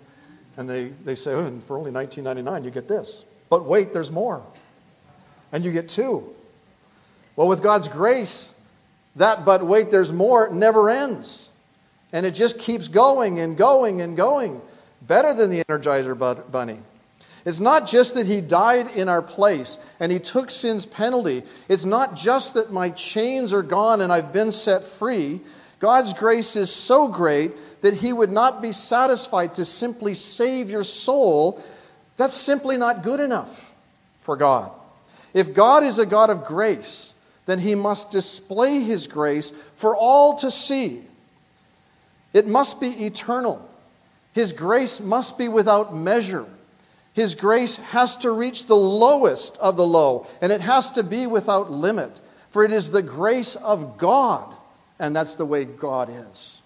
And 0.56 0.68
they, 0.68 0.84
they 1.04 1.14
say, 1.14 1.32
oh, 1.32 1.44
and 1.44 1.62
for 1.62 1.76
only 1.76 1.90
$19.99, 1.90 2.64
you 2.64 2.70
get 2.70 2.88
this. 2.88 3.24
But 3.50 3.64
wait, 3.66 3.92
there's 3.92 4.10
more. 4.10 4.42
And 5.52 5.64
you 5.64 5.72
get 5.72 5.88
two. 5.88 6.34
Well, 7.34 7.48
with 7.48 7.62
God's 7.62 7.88
grace, 7.88 8.54
that 9.16 9.44
but 9.44 9.64
wait, 9.64 9.90
there's 9.90 10.12
more 10.12 10.50
never 10.50 10.88
ends. 10.88 11.50
And 12.12 12.24
it 12.24 12.34
just 12.34 12.58
keeps 12.58 12.88
going 12.88 13.40
and 13.40 13.56
going 13.56 14.00
and 14.00 14.16
going. 14.16 14.60
Better 15.02 15.34
than 15.34 15.50
the 15.50 15.64
Energizer 15.64 16.50
Bunny. 16.50 16.78
It's 17.44 17.60
not 17.60 17.86
just 17.86 18.14
that 18.14 18.26
He 18.26 18.40
died 18.40 18.90
in 18.96 19.08
our 19.08 19.22
place 19.22 19.78
and 20.00 20.10
He 20.10 20.18
took 20.18 20.50
sin's 20.50 20.84
penalty. 20.84 21.44
It's 21.68 21.84
not 21.84 22.16
just 22.16 22.54
that 22.54 22.72
my 22.72 22.90
chains 22.90 23.52
are 23.52 23.62
gone 23.62 24.00
and 24.00 24.12
I've 24.12 24.32
been 24.32 24.50
set 24.50 24.82
free. 24.82 25.40
God's 25.78 26.12
grace 26.14 26.56
is 26.56 26.72
so 26.72 27.06
great 27.06 27.52
that 27.82 27.94
He 27.94 28.12
would 28.12 28.32
not 28.32 28.60
be 28.62 28.72
satisfied 28.72 29.54
to 29.54 29.64
simply 29.64 30.14
save 30.14 30.70
your 30.70 30.82
soul. 30.82 31.62
That's 32.16 32.34
simply 32.34 32.78
not 32.78 33.04
good 33.04 33.20
enough 33.20 33.74
for 34.18 34.36
God. 34.36 34.72
If 35.32 35.54
God 35.54 35.84
is 35.84 35.98
a 35.98 36.06
God 36.06 36.30
of 36.30 36.44
grace, 36.44 37.14
then 37.44 37.60
He 37.60 37.76
must 37.76 38.10
display 38.10 38.80
His 38.80 39.06
grace 39.06 39.52
for 39.76 39.94
all 39.94 40.34
to 40.38 40.50
see. 40.50 41.04
It 42.36 42.46
must 42.46 42.80
be 42.80 42.88
eternal. 43.06 43.68
His 44.32 44.52
grace 44.52 45.00
must 45.00 45.38
be 45.38 45.48
without 45.48 45.94
measure. 45.94 46.46
His 47.14 47.34
grace 47.34 47.76
has 47.76 48.16
to 48.18 48.30
reach 48.30 48.66
the 48.66 48.76
lowest 48.76 49.56
of 49.58 49.76
the 49.76 49.86
low, 49.86 50.26
and 50.42 50.52
it 50.52 50.60
has 50.60 50.90
to 50.92 51.02
be 51.02 51.26
without 51.26 51.70
limit. 51.70 52.20
For 52.50 52.64
it 52.64 52.72
is 52.72 52.90
the 52.90 53.02
grace 53.02 53.56
of 53.56 53.98
God 53.98 54.54
and 54.98 55.14
that's 55.14 55.34
the 55.34 55.46
way 55.46 55.64
God 55.64 56.10
is. 56.30 56.60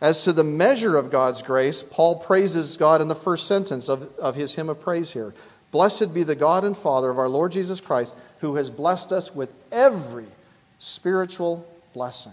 As 0.00 0.24
to 0.24 0.32
the 0.32 0.44
measure 0.44 0.96
of 0.96 1.10
God's 1.10 1.42
grace, 1.42 1.82
Paul 1.82 2.16
praises 2.16 2.76
God 2.76 3.00
in 3.00 3.08
the 3.08 3.14
first 3.14 3.46
sentence 3.46 3.88
of, 3.88 4.14
of 4.18 4.34
his 4.34 4.54
hymn 4.54 4.68
of 4.68 4.80
praise 4.80 5.10
here. 5.12 5.34
Blessed 5.70 6.12
be 6.12 6.22
the 6.22 6.34
God 6.34 6.64
and 6.64 6.76
Father 6.76 7.10
of 7.10 7.18
our 7.18 7.28
Lord 7.28 7.52
Jesus 7.52 7.80
Christ, 7.80 8.14
who 8.40 8.56
has 8.56 8.70
blessed 8.70 9.12
us 9.12 9.34
with 9.34 9.54
every 9.72 10.26
spiritual 10.78 11.66
blessing. 11.94 12.32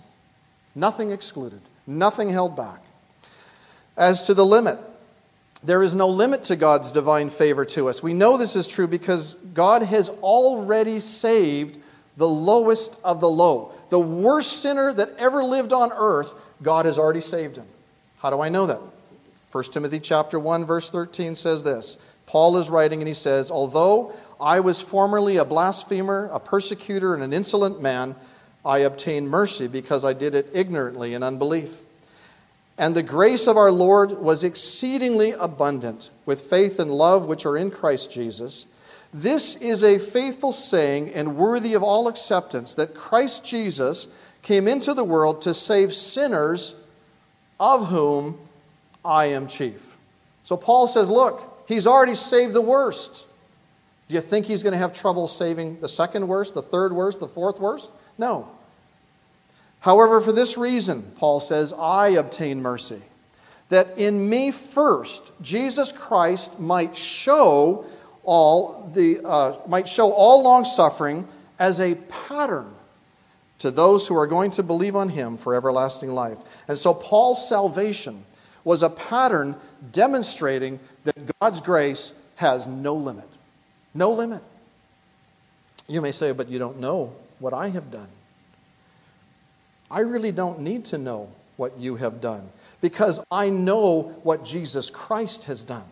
Nothing 0.75 1.11
excluded, 1.11 1.61
nothing 1.87 2.29
held 2.29 2.55
back. 2.55 2.79
As 3.95 4.23
to 4.23 4.33
the 4.33 4.45
limit, 4.45 4.79
there 5.63 5.83
is 5.83 5.95
no 5.95 6.09
limit 6.09 6.45
to 6.45 6.55
God's 6.55 6.91
divine 6.91 7.29
favor 7.29 7.63
to 7.65 7.87
us. 7.87 8.01
We 8.01 8.13
know 8.13 8.37
this 8.37 8.55
is 8.55 8.67
true 8.67 8.87
because 8.87 9.35
God 9.53 9.83
has 9.83 10.09
already 10.09 10.99
saved 10.99 11.77
the 12.17 12.27
lowest 12.27 12.95
of 13.03 13.19
the 13.19 13.29
low 13.29 13.73
the 13.93 13.99
worst 13.99 14.63
sinner 14.63 14.91
that 14.91 15.11
ever 15.19 15.43
lived 15.43 15.71
on 15.71 15.91
earth, 15.93 16.33
God 16.63 16.87
has 16.87 16.97
already 16.97 17.19
saved 17.19 17.57
him. 17.57 17.67
How 18.17 18.31
do 18.31 18.41
I 18.41 18.49
know 18.49 18.65
that? 18.65 18.81
1 19.51 19.63
Timothy 19.65 19.99
chapter 19.99 20.39
1 20.39 20.65
verse 20.65 20.89
13 20.89 21.35
says 21.35 21.63
this. 21.63 21.99
Paul 22.25 22.57
is 22.57 22.71
writing 22.71 23.01
and 23.01 23.07
he 23.07 23.13
says, 23.13 23.51
"Although 23.51 24.11
I 24.41 24.61
was 24.61 24.81
formerly 24.81 25.37
a 25.37 25.45
blasphemer, 25.45 26.27
a 26.33 26.39
persecutor 26.39 27.13
and 27.13 27.21
an 27.21 27.33
insolent 27.33 27.83
man, 27.83 28.15
I 28.65 28.79
obtained 28.79 29.29
mercy 29.29 29.67
because 29.67 30.05
I 30.05 30.13
did 30.13 30.35
it 30.35 30.49
ignorantly 30.53 31.13
in 31.13 31.23
unbelief. 31.23 31.81
And 32.77 32.95
the 32.95 33.03
grace 33.03 33.47
of 33.47 33.57
our 33.57 33.71
Lord 33.71 34.11
was 34.13 34.43
exceedingly 34.43 35.31
abundant 35.31 36.09
with 36.25 36.41
faith 36.41 36.79
and 36.79 36.91
love 36.91 37.25
which 37.25 37.45
are 37.45 37.57
in 37.57 37.69
Christ 37.69 38.11
Jesus. 38.11 38.65
This 39.13 39.55
is 39.57 39.83
a 39.83 39.99
faithful 39.99 40.51
saying 40.51 41.13
and 41.13 41.35
worthy 41.35 41.75
of 41.75 41.83
all 41.83 42.07
acceptance 42.07 42.73
that 42.75 42.95
Christ 42.95 43.45
Jesus 43.45 44.07
came 44.41 44.67
into 44.67 44.93
the 44.93 45.03
world 45.03 45.43
to 45.43 45.53
save 45.53 45.93
sinners, 45.93 46.73
of 47.59 47.87
whom 47.87 48.39
I 49.05 49.27
am 49.27 49.47
chief. 49.47 49.97
So 50.43 50.57
Paul 50.57 50.87
says, 50.87 51.11
Look, 51.11 51.65
he's 51.67 51.85
already 51.85 52.15
saved 52.15 52.53
the 52.53 52.61
worst. 52.61 53.27
Do 54.07 54.15
you 54.15 54.21
think 54.21 54.47
he's 54.47 54.63
going 54.63 54.73
to 54.73 54.79
have 54.79 54.93
trouble 54.93 55.27
saving 55.27 55.79
the 55.79 55.87
second 55.87 56.27
worst, 56.27 56.55
the 56.55 56.61
third 56.61 56.91
worst, 56.91 57.19
the 57.19 57.27
fourth 57.27 57.59
worst? 57.59 57.91
No. 58.17 58.49
However, 59.83 60.21
for 60.21 60.31
this 60.31 60.57
reason, 60.57 61.03
Paul 61.17 61.39
says, 61.39 61.73
I 61.73 62.09
obtain 62.09 62.61
mercy, 62.61 63.01
that 63.67 63.97
in 63.97 64.29
me 64.29 64.51
first 64.51 65.31
Jesus 65.41 65.91
Christ 65.91 66.57
might 66.59 66.95
show 66.95 67.85
all 68.23 68.89
the 68.93 69.19
uh, 69.25 69.57
might 69.67 69.89
show 69.89 70.11
all 70.11 70.41
long 70.41 70.63
suffering 70.63 71.27
as 71.59 71.81
a 71.81 71.95
pattern 71.95 72.73
to 73.59 73.71
those 73.71 74.07
who 74.07 74.15
are 74.15 74.27
going 74.27 74.51
to 74.51 74.63
believe 74.63 74.95
on 74.95 75.09
him 75.09 75.35
for 75.35 75.53
everlasting 75.53 76.13
life. 76.13 76.37
And 76.69 76.77
so 76.77 76.93
Paul's 76.93 77.47
salvation 77.47 78.23
was 78.63 78.83
a 78.83 78.89
pattern 78.89 79.55
demonstrating 79.91 80.79
that 81.03 81.39
God's 81.41 81.59
grace 81.59 82.13
has 82.35 82.67
no 82.67 82.95
limit. 82.95 83.27
No 83.93 84.13
limit. 84.13 84.41
You 85.89 86.01
may 86.01 86.13
say, 86.13 86.31
but 86.31 86.47
you 86.47 86.59
don't 86.59 86.79
know 86.79 87.13
what 87.39 87.53
I 87.53 87.69
have 87.69 87.91
done. 87.91 88.09
I 89.89 90.01
really 90.01 90.31
don't 90.31 90.61
need 90.61 90.85
to 90.85 90.97
know 90.97 91.29
what 91.57 91.77
you 91.77 91.95
have 91.95 92.19
done 92.19 92.49
because 92.81 93.21
I 93.31 93.49
know 93.49 94.13
what 94.23 94.43
Jesus 94.43 94.89
Christ 94.89 95.45
has 95.45 95.63
done. 95.63 95.85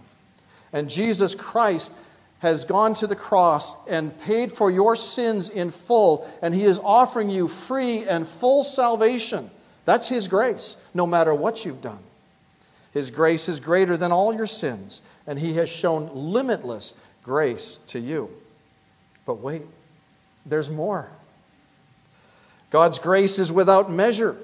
And 0.74 0.90
Jesus 0.90 1.36
Christ 1.36 1.92
has 2.40 2.66
gone 2.66 2.96
to 2.96 3.08
the 3.08 3.16
cross 3.16 3.76
and 3.88 4.18
paid 4.22 4.52
for 4.52 4.72
your 4.72 4.96
sins 4.96 5.50
in 5.50 5.70
full, 5.70 6.30
and 6.42 6.56
He 6.56 6.64
is 6.64 6.80
offering 6.80 7.30
you 7.30 7.48
free 7.48 8.04
and 8.08 8.28
full 8.28 8.64
salvation. 8.64 9.52
That's 9.86 10.10
His 10.10 10.28
grace, 10.28 10.76
no 10.94 11.06
matter 11.06 11.36
what 11.36 11.66
you've 11.66 11.82
done. 11.82 12.00
His 12.94 13.12
grace 13.12 13.48
is 13.48 13.60
greater 13.60 13.96
than 13.96 14.12
all 14.12 14.34
your 14.34 14.48
sins, 14.48 15.02
and 15.28 15.38
He 15.38 15.54
has 15.54 15.70
shown 15.70 16.10
limitless 16.14 16.96
grace 17.24 17.78
to 17.88 18.00
you. 18.00 18.30
But 19.26 19.36
wait, 19.36 19.62
there's 20.46 20.70
more. 20.70 21.10
God's 22.72 23.00
grace 23.00 23.38
is 23.38 23.52
without 23.52 23.92
measure. 23.92 24.36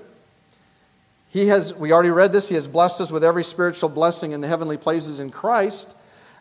He 1.30 1.48
has, 1.48 1.74
we 1.74 1.92
already 1.92 2.10
read 2.10 2.34
this, 2.34 2.50
He 2.50 2.56
has 2.56 2.68
blessed 2.68 3.02
us 3.02 3.12
with 3.12 3.24
every 3.24 3.44
spiritual 3.44 3.90
blessing 3.90 4.34
in 4.34 4.42
the 4.42 4.48
heavenly 4.48 4.78
places 4.78 5.20
in 5.20 5.32
Christ. 5.32 5.90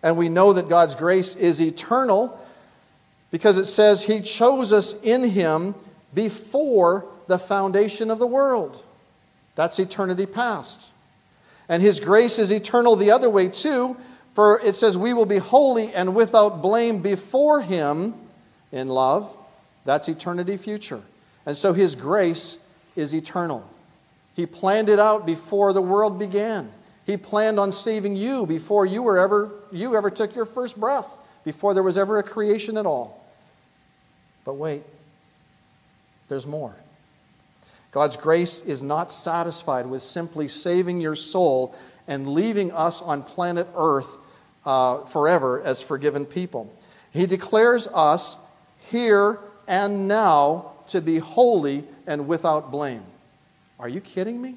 And 0.03 0.17
we 0.17 0.29
know 0.29 0.53
that 0.53 0.69
God's 0.69 0.95
grace 0.95 1.35
is 1.35 1.61
eternal 1.61 2.39
because 3.31 3.57
it 3.57 3.67
says 3.67 4.05
He 4.05 4.21
chose 4.21 4.73
us 4.73 4.95
in 5.03 5.31
Him 5.31 5.75
before 6.13 7.07
the 7.27 7.39
foundation 7.39 8.11
of 8.11 8.19
the 8.19 8.27
world. 8.27 8.83
That's 9.55 9.79
eternity 9.79 10.27
past. 10.27 10.93
And 11.69 11.83
His 11.83 12.01
grace 12.01 12.39
is 12.39 12.53
eternal 12.53 12.97
the 12.97 13.11
other 13.11 13.31
way 13.31 13.49
too, 13.49 13.97
for 14.35 14.61
it 14.61 14.75
says 14.75 14.99
we 14.99 15.15
will 15.15 15.27
be 15.27 15.39
holy 15.39 15.93
and 15.93 16.15
without 16.15 16.63
blame 16.63 17.01
before 17.01 17.61
Him 17.61 18.15
in 18.71 18.89
love. 18.89 19.35
That's 19.85 20.09
eternity 20.09 20.57
future. 20.57 21.03
And 21.47 21.57
so 21.57 21.73
his 21.73 21.95
grace 21.95 22.59
is 22.97 23.15
eternal. 23.15 23.69
He 24.35 24.45
planned 24.45 24.89
it 24.89 24.99
out 24.99 25.25
before 25.25 25.73
the 25.73 25.81
world 25.81 26.19
began. 26.19 26.71
He 27.07 27.17
planned 27.17 27.61
on 27.61 27.71
saving 27.71 28.17
you 28.17 28.47
before 28.47 28.85
you 28.85 29.03
were 29.03 29.19
ever 29.19 29.53
you 29.71 29.97
ever 29.97 30.11
took 30.11 30.35
your 30.35 30.45
first 30.45 30.79
breath, 30.79 31.09
before 31.45 31.73
there 31.73 31.83
was 31.83 31.97
ever 31.97 32.19
a 32.19 32.23
creation 32.23 32.77
at 32.77 32.85
all. 32.85 33.25
But 34.45 34.55
wait, 34.55 34.83
there's 36.29 36.47
more. 36.47 36.75
God's 37.93 38.17
grace 38.17 38.61
is 38.61 38.83
not 38.83 39.11
satisfied 39.11 39.87
with 39.87 40.03
simply 40.03 40.49
saving 40.49 41.01
your 41.01 41.15
soul 41.15 41.75
and 42.07 42.29
leaving 42.29 42.73
us 42.73 43.01
on 43.01 43.23
planet 43.23 43.67
Earth 43.77 44.19
uh, 44.67 45.05
forever 45.05 45.63
as 45.63 45.81
forgiven 45.81 46.27
people. 46.27 46.71
He 47.13 47.27
declares 47.27 47.89
us 47.89 48.37
here 48.91 49.39
and 49.67 50.09
now 50.09 50.73
to 50.89 51.01
be 51.01 51.19
holy 51.19 51.85
and 52.07 52.29
without 52.29 52.71
blame. 52.71 53.03
Are 53.79 53.89
you 53.89 54.01
kidding 54.01 54.41
me? 54.41 54.57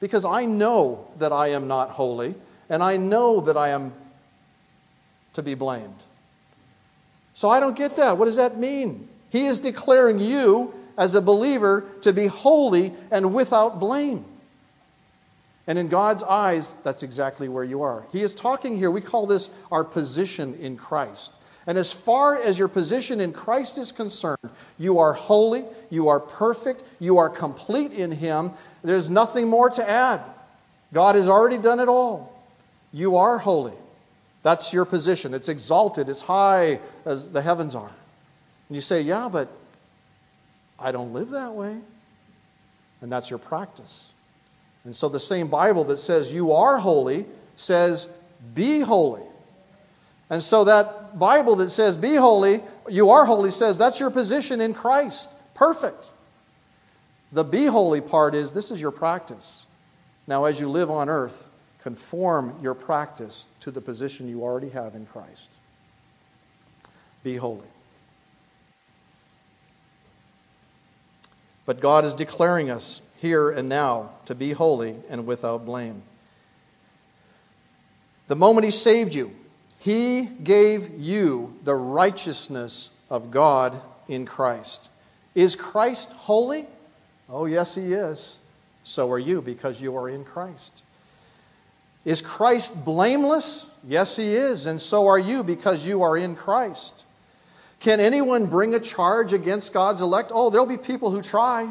Because 0.00 0.24
I 0.24 0.44
know 0.44 1.06
that 1.18 1.32
I 1.32 1.48
am 1.48 1.68
not 1.68 1.90
holy, 1.90 2.34
and 2.68 2.82
I 2.82 2.96
know 2.96 3.40
that 3.42 3.56
I 3.56 3.70
am 3.70 3.92
to 5.34 5.42
be 5.42 5.54
blamed. 5.54 5.98
So 7.34 7.48
I 7.48 7.60
don't 7.60 7.76
get 7.76 7.96
that. 7.96 8.16
What 8.18 8.26
does 8.26 8.36
that 8.36 8.58
mean? 8.58 9.08
He 9.30 9.46
is 9.46 9.60
declaring 9.60 10.20
you 10.20 10.72
as 10.96 11.14
a 11.14 11.20
believer 11.20 11.84
to 12.02 12.12
be 12.12 12.26
holy 12.26 12.92
and 13.10 13.34
without 13.34 13.80
blame. 13.80 14.24
And 15.66 15.78
in 15.78 15.88
God's 15.88 16.22
eyes, 16.22 16.76
that's 16.84 17.02
exactly 17.02 17.48
where 17.48 17.64
you 17.64 17.82
are. 17.82 18.04
He 18.12 18.22
is 18.22 18.34
talking 18.34 18.76
here, 18.76 18.90
we 18.90 19.00
call 19.00 19.26
this 19.26 19.50
our 19.72 19.82
position 19.82 20.54
in 20.60 20.76
Christ. 20.76 21.32
And 21.66 21.78
as 21.78 21.92
far 21.92 22.36
as 22.36 22.58
your 22.58 22.68
position 22.68 23.20
in 23.20 23.32
Christ 23.32 23.78
is 23.78 23.90
concerned, 23.90 24.50
you 24.78 24.98
are 24.98 25.14
holy, 25.14 25.64
you 25.90 26.08
are 26.08 26.20
perfect, 26.20 26.82
you 27.00 27.18
are 27.18 27.30
complete 27.30 27.92
in 27.92 28.12
Him. 28.12 28.52
There's 28.82 29.08
nothing 29.08 29.48
more 29.48 29.70
to 29.70 29.88
add. 29.88 30.20
God 30.92 31.14
has 31.14 31.28
already 31.28 31.58
done 31.58 31.80
it 31.80 31.88
all. 31.88 32.38
You 32.92 33.16
are 33.16 33.38
holy. 33.38 33.72
That's 34.42 34.72
your 34.72 34.84
position. 34.84 35.32
It's 35.32 35.48
exalted, 35.48 36.08
as 36.10 36.20
high 36.20 36.80
as 37.06 37.30
the 37.30 37.40
heavens 37.40 37.74
are. 37.74 37.90
And 38.68 38.76
you 38.76 38.82
say, 38.82 39.00
Yeah, 39.00 39.28
but 39.32 39.48
I 40.78 40.92
don't 40.92 41.14
live 41.14 41.30
that 41.30 41.54
way. 41.54 41.78
And 43.00 43.10
that's 43.10 43.30
your 43.30 43.38
practice. 43.38 44.12
And 44.84 44.94
so 44.94 45.08
the 45.08 45.20
same 45.20 45.48
Bible 45.48 45.84
that 45.84 45.98
says 45.98 46.32
you 46.32 46.52
are 46.52 46.78
holy 46.78 47.24
says, 47.56 48.06
Be 48.54 48.80
holy. 48.80 49.22
And 50.30 50.42
so 50.42 50.64
that 50.64 51.18
Bible 51.18 51.56
that 51.56 51.70
says, 51.70 51.96
be 51.96 52.14
holy, 52.16 52.60
you 52.88 53.10
are 53.10 53.24
holy, 53.24 53.50
says 53.50 53.78
that's 53.78 54.00
your 54.00 54.10
position 54.10 54.60
in 54.60 54.74
Christ. 54.74 55.28
Perfect. 55.54 56.10
The 57.32 57.44
be 57.44 57.66
holy 57.66 58.00
part 58.00 58.34
is 58.34 58.52
this 58.52 58.70
is 58.70 58.80
your 58.80 58.90
practice. 58.90 59.66
Now, 60.26 60.44
as 60.44 60.58
you 60.58 60.68
live 60.68 60.90
on 60.90 61.08
earth, 61.08 61.48
conform 61.80 62.58
your 62.62 62.74
practice 62.74 63.46
to 63.60 63.70
the 63.70 63.80
position 63.80 64.28
you 64.28 64.42
already 64.42 64.70
have 64.70 64.94
in 64.94 65.04
Christ. 65.06 65.50
Be 67.22 67.36
holy. 67.36 67.66
But 71.66 71.80
God 71.80 72.04
is 72.04 72.14
declaring 72.14 72.70
us 72.70 73.00
here 73.16 73.50
and 73.50 73.68
now 73.68 74.10
to 74.26 74.34
be 74.34 74.52
holy 74.52 74.96
and 75.08 75.26
without 75.26 75.64
blame. 75.64 76.02
The 78.28 78.36
moment 78.36 78.64
He 78.64 78.70
saved 78.70 79.14
you, 79.14 79.34
he 79.84 80.24
gave 80.24 80.98
you 80.98 81.58
the 81.62 81.74
righteousness 81.74 82.88
of 83.10 83.30
God 83.30 83.78
in 84.08 84.24
Christ. 84.24 84.88
Is 85.34 85.56
Christ 85.56 86.10
holy? 86.12 86.64
Oh, 87.28 87.44
yes, 87.44 87.74
He 87.74 87.92
is. 87.92 88.38
So 88.82 89.12
are 89.12 89.18
you 89.18 89.42
because 89.42 89.82
you 89.82 89.94
are 89.98 90.08
in 90.08 90.24
Christ. 90.24 90.82
Is 92.06 92.22
Christ 92.22 92.82
blameless? 92.82 93.66
Yes, 93.86 94.16
He 94.16 94.32
is. 94.32 94.64
And 94.64 94.80
so 94.80 95.06
are 95.06 95.18
you 95.18 95.44
because 95.44 95.86
you 95.86 96.02
are 96.02 96.16
in 96.16 96.34
Christ. 96.34 97.04
Can 97.80 98.00
anyone 98.00 98.46
bring 98.46 98.72
a 98.72 98.80
charge 98.80 99.34
against 99.34 99.74
God's 99.74 100.00
elect? 100.00 100.30
Oh, 100.32 100.48
there'll 100.48 100.64
be 100.64 100.78
people 100.78 101.10
who 101.10 101.20
try. 101.20 101.70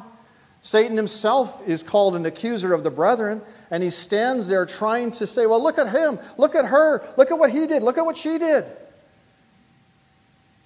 Satan 0.62 0.97
himself 0.97 1.67
is 1.67 1.82
called 1.82 2.15
an 2.15 2.28
accuser 2.28 2.73
of 2.76 2.84
the 2.84 2.91
brethren 2.91 3.41
and 3.71 3.84
he 3.84 3.89
stands 3.89 4.47
there 4.47 4.65
trying 4.65 5.12
to 5.12 5.28
say, 5.28 5.45
Well, 5.45 5.62
look 5.62 5.78
at 5.78 5.89
him, 5.89 6.19
look 6.38 6.56
at 6.56 6.65
her, 6.65 7.04
look 7.17 7.32
at 7.32 7.39
what 7.39 7.52
he 7.52 7.67
did, 7.67 7.84
look 7.84 7.97
at 7.97 8.06
what 8.06 8.17
she 8.17 8.38
did. 8.38 8.65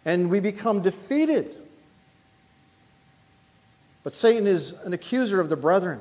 And 0.06 0.30
we 0.30 0.40
become 0.40 0.82
defeated. 0.82 1.56
But 4.04 4.16
Satan 4.16 4.48
is 4.48 4.72
an 4.86 4.94
accuser 4.94 5.42
of 5.42 5.50
the 5.50 5.58
brethren. 5.58 6.00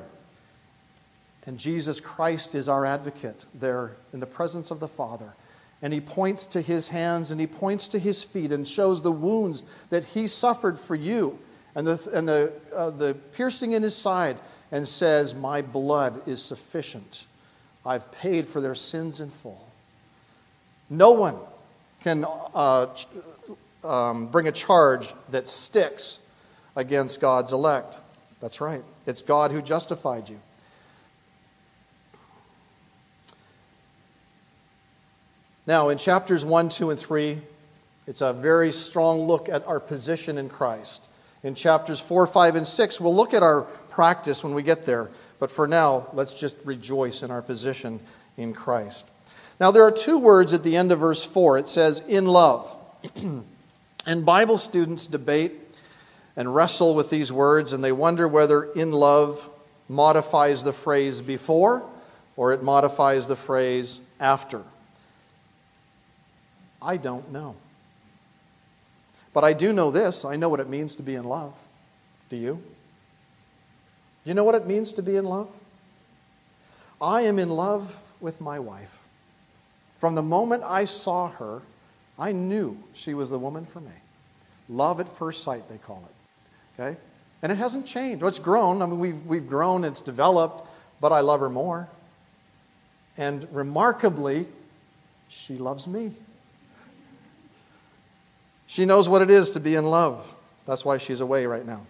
And 1.47 1.59
Jesus 1.59 2.01
Christ 2.01 2.55
is 2.55 2.69
our 2.69 2.85
advocate 2.85 3.47
there 3.55 3.93
in 4.13 4.21
the 4.21 4.27
presence 4.27 4.71
of 4.71 4.81
the 4.81 4.89
Father. 4.89 5.35
And 5.83 5.93
he 5.93 6.01
points 6.01 6.47
to 6.49 6.61
his 6.61 6.89
hands 6.89 7.31
and 7.31 7.41
he 7.41 7.47
points 7.47 7.89
to 7.89 7.99
his 7.99 8.25
feet 8.25 8.51
and 8.51 8.67
shows 8.67 9.03
the 9.03 9.13
wounds 9.13 9.63
that 9.91 10.05
he 10.05 10.27
suffered 10.27 10.79
for 10.79 10.95
you 10.95 11.39
and 11.75 11.87
the, 11.87 12.11
and 12.13 12.29
the, 12.29 12.53
uh, 12.75 12.91
the 12.91 13.15
piercing 13.33 13.73
in 13.73 13.83
his 13.83 13.95
side 13.95 14.39
and 14.71 14.87
says, 14.87 15.35
My 15.35 15.63
blood 15.63 16.27
is 16.27 16.43
sufficient. 16.43 17.27
I've 17.85 18.11
paid 18.13 18.47
for 18.47 18.61
their 18.61 18.75
sins 18.75 19.21
in 19.21 19.31
full. 19.31 19.67
No 20.91 21.13
one 21.13 21.37
can 22.03 22.25
uh, 22.55 22.89
um, 23.85 24.27
bring 24.29 24.49
a 24.49 24.53
charge 24.53 25.13
that 25.31 25.49
sticks 25.49 26.19
against 26.75 27.21
God's 27.21 27.53
elect. 27.53 27.97
That's 28.41 28.61
right. 28.61 28.83
It's 29.07 29.23
God 29.23 29.51
who 29.51 29.63
justified 29.63 30.29
you. 30.29 30.41
Now, 35.67 35.89
in 35.89 35.99
chapters 35.99 36.45
1, 36.45 36.69
2, 36.69 36.91
and 36.91 36.99
3, 36.99 37.39
it's 38.07 38.21
a 38.21 38.33
very 38.33 38.71
strong 38.71 39.27
look 39.27 39.49
at 39.49 39.67
our 39.67 39.81
position 39.81 40.39
in 40.39 40.49
Christ. 40.49 41.03
In 41.43 41.57
chapters 41.57 41.99
4, 41.99 42.27
5, 42.29 42.57
and 42.57 42.67
6, 42.67 43.01
we'll 43.01 43.15
look 43.15 43.35
at 43.35 43.43
our 43.43 43.67
practice 43.97 44.45
when 44.45 44.53
we 44.53 44.63
get 44.63 44.85
there. 44.85 45.11
But 45.39 45.51
for 45.51 45.67
now, 45.67 46.09
let's 46.13 46.35
just 46.35 46.55
rejoice 46.67 47.23
in 47.23 47.31
our 47.31 47.41
position 47.41 47.99
in 48.37 48.53
Christ. 48.53 49.09
Now, 49.59 49.71
there 49.71 49.85
are 49.85 49.91
two 49.91 50.19
words 50.19 50.53
at 50.53 50.63
the 50.63 50.77
end 50.77 50.93
of 50.93 50.99
verse 50.99 51.25
4. 51.25 51.57
It 51.57 51.67
says, 51.67 52.01
in 52.07 52.27
love. 52.27 52.79
and 54.07 54.27
Bible 54.27 54.59
students 54.59 55.07
debate 55.07 55.55
and 56.37 56.55
wrestle 56.55 56.95
with 56.95 57.09
these 57.09 57.33
words, 57.33 57.73
and 57.73 57.83
they 57.83 57.91
wonder 57.91 58.29
whether 58.29 58.65
in 58.65 58.93
love 58.93 59.49
modifies 59.89 60.63
the 60.63 60.73
phrase 60.73 61.23
before 61.23 61.83
or 62.37 62.53
it 62.53 62.63
modifies 62.63 63.27
the 63.27 63.37
phrase 63.37 64.01
after. 64.21 64.63
I 66.83 66.99
don't 66.99 67.33
know. 67.33 67.57
But 69.33 69.45
I 69.45 69.55
do 69.55 69.73
know 69.73 69.91
this 69.91 70.27
I 70.27 70.37
know 70.37 70.51
what 70.51 70.61
it 70.61 70.69
means 70.69 70.97
to 70.97 71.03
be 71.03 71.15
in 71.15 71.25
love. 71.25 71.59
Do 72.29 72.37
you? 72.37 72.63
You 74.27 74.35
know 74.35 74.45
what 74.45 74.57
it 74.57 74.67
means 74.67 74.93
to 74.95 75.03
be 75.03 75.17
in 75.17 75.25
love? 75.25 75.49
I 77.01 77.23
am 77.23 77.39
in 77.39 77.49
love 77.49 77.99
with 78.21 78.41
my 78.41 78.59
wife. 78.59 79.07
From 79.99 80.17
the 80.17 80.23
moment 80.23 80.65
I 80.65 80.85
saw 80.85 81.29
her, 81.29 81.62
I 82.19 82.33
knew 82.33 82.77
she 82.93 83.15
was 83.15 83.31
the 83.31 83.39
woman 83.39 83.65
for 83.65 83.81
me. 83.81 83.93
Love 84.69 84.99
at 84.99 85.09
first 85.09 85.45
sight, 85.45 85.69
they 85.69 85.79
call 85.79 86.03
it. 86.09 86.81
Okay? 86.81 86.99
And 87.43 87.53
it 87.53 87.57
hasn't 87.57 87.87
changed. 87.87 88.23
Well, 88.23 88.29
it's 88.29 88.41
grown. 88.41 88.83
I 88.83 88.87
mean, 88.87 88.99
we've, 88.99 89.27
we've 89.27 89.49
grown, 89.49 89.85
it's 89.85 90.01
developed, 90.01 90.67
but 91.01 91.12
I 91.12 91.21
love 91.21 91.39
her 91.41 91.49
more. 91.49 91.89
And 93.17 93.47
remarkably, 93.53 94.47
she 95.29 95.57
loves 95.57 95.87
me. 95.87 96.12
She 98.67 98.85
knows 98.85 99.09
what 99.09 99.23
it 99.23 99.31
is 99.31 99.51
to 99.51 99.61
be 99.61 99.77
in 99.77 99.85
love. 99.87 100.35
That's 100.67 100.85
why 100.85 100.99
she's 100.99 101.21
away 101.21 101.47
right 101.47 101.65
now. 101.65 101.83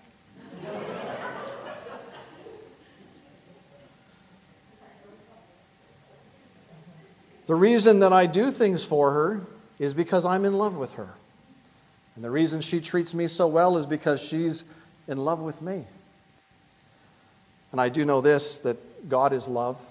The 7.46 7.54
reason 7.54 8.00
that 8.00 8.12
I 8.12 8.26
do 8.26 8.50
things 8.50 8.84
for 8.84 9.12
her 9.12 9.40
is 9.78 9.94
because 9.94 10.24
I'm 10.24 10.44
in 10.44 10.54
love 10.54 10.76
with 10.76 10.94
her. 10.94 11.08
And 12.14 12.24
the 12.24 12.30
reason 12.30 12.60
she 12.60 12.80
treats 12.80 13.14
me 13.14 13.26
so 13.28 13.46
well 13.46 13.76
is 13.76 13.86
because 13.86 14.22
she's 14.22 14.64
in 15.06 15.18
love 15.18 15.40
with 15.40 15.60
me. 15.60 15.84
And 17.72 17.80
I 17.80 17.88
do 17.88 18.04
know 18.04 18.20
this 18.20 18.60
that 18.60 19.08
God 19.08 19.32
is 19.32 19.48
love. 19.48 19.84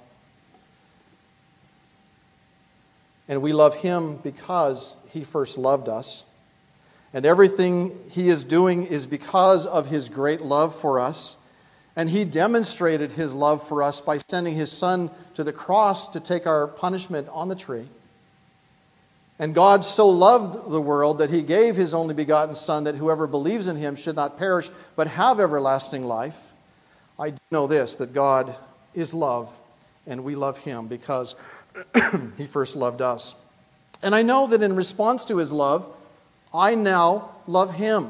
And 3.28 3.42
we 3.42 3.54
love 3.54 3.76
him 3.76 4.18
because 4.18 4.96
he 5.12 5.24
first 5.24 5.58
loved 5.58 5.88
us. 5.88 6.24
And 7.14 7.26
everything 7.26 7.96
he 8.12 8.28
is 8.28 8.44
doing 8.44 8.88
is 8.88 9.08
because 9.08 9.66
of 9.66 9.88
his 9.88 10.10
great 10.10 10.42
love 10.42 10.76
for 10.76 11.00
us. 11.00 11.38
And 11.96 12.10
he 12.10 12.26
demonstrated 12.26 13.14
his 13.14 13.34
love 13.34 13.66
for 13.66 13.82
us 13.82 14.02
by 14.02 14.18
sending 14.30 14.54
his 14.54 14.72
son 14.72 15.10
to 15.36 15.44
the 15.44 15.54
cross 15.54 16.10
to 16.10 16.20
take 16.20 16.46
our 16.46 16.68
punishment 16.68 17.28
on 17.32 17.48
the 17.48 17.56
tree. 17.56 17.88
And 19.38 19.54
God 19.54 19.84
so 19.84 20.08
loved 20.08 20.72
the 20.72 20.82
world 20.82 21.18
that 21.18 21.30
he 21.30 21.42
gave 21.42 21.76
his 21.76 21.94
only 21.94 22.14
begotten 22.14 22.56
Son 22.56 22.86
that 22.86 22.96
whoever 22.96 23.28
believes 23.28 23.68
in 23.68 23.76
him 23.76 23.96
should 23.96 24.16
not 24.16 24.38
perish 24.38 24.70
but 24.96 25.08
have 25.08 25.40
everlasting 25.40 26.06
life. 26.06 26.54
I 27.20 27.34
know 27.52 27.68
this 27.68 27.98
that 27.98 28.14
God 28.14 28.56
is 28.94 29.14
love, 29.14 29.62
and 30.08 30.24
we 30.24 30.36
love 30.36 30.58
him 30.60 30.88
because 30.88 31.36
he 32.38 32.46
first 32.46 32.78
loved 32.78 33.02
us. 33.02 33.36
And 34.02 34.16
I 34.16 34.22
know 34.22 34.48
that 34.48 34.62
in 34.62 34.76
response 34.76 35.26
to 35.26 35.38
his 35.38 35.52
love, 35.52 35.88
I 36.54 36.76
now 36.76 37.32
love 37.48 37.74
him. 37.74 38.10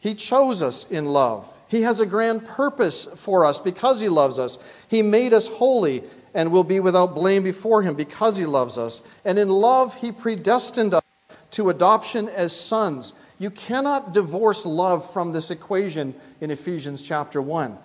He 0.00 0.14
chose 0.14 0.60
us 0.60 0.84
in 0.90 1.06
love. 1.06 1.53
He 1.74 1.82
has 1.82 1.98
a 1.98 2.06
grand 2.06 2.46
purpose 2.46 3.04
for 3.16 3.44
us 3.44 3.58
because 3.58 4.00
he 4.00 4.08
loves 4.08 4.38
us. 4.38 4.60
He 4.86 5.02
made 5.02 5.32
us 5.32 5.48
holy 5.48 6.04
and 6.32 6.52
will 6.52 6.62
be 6.62 6.78
without 6.78 7.16
blame 7.16 7.42
before 7.42 7.82
him 7.82 7.96
because 7.96 8.36
he 8.36 8.46
loves 8.46 8.78
us. 8.78 9.02
And 9.24 9.40
in 9.40 9.48
love, 9.48 9.96
he 9.96 10.12
predestined 10.12 10.94
us 10.94 11.02
to 11.50 11.70
adoption 11.70 12.28
as 12.28 12.54
sons. 12.54 13.12
You 13.40 13.50
cannot 13.50 14.14
divorce 14.14 14.64
love 14.64 15.12
from 15.12 15.32
this 15.32 15.50
equation 15.50 16.14
in 16.40 16.52
Ephesians 16.52 17.02
chapter 17.02 17.42
1. 17.42 17.76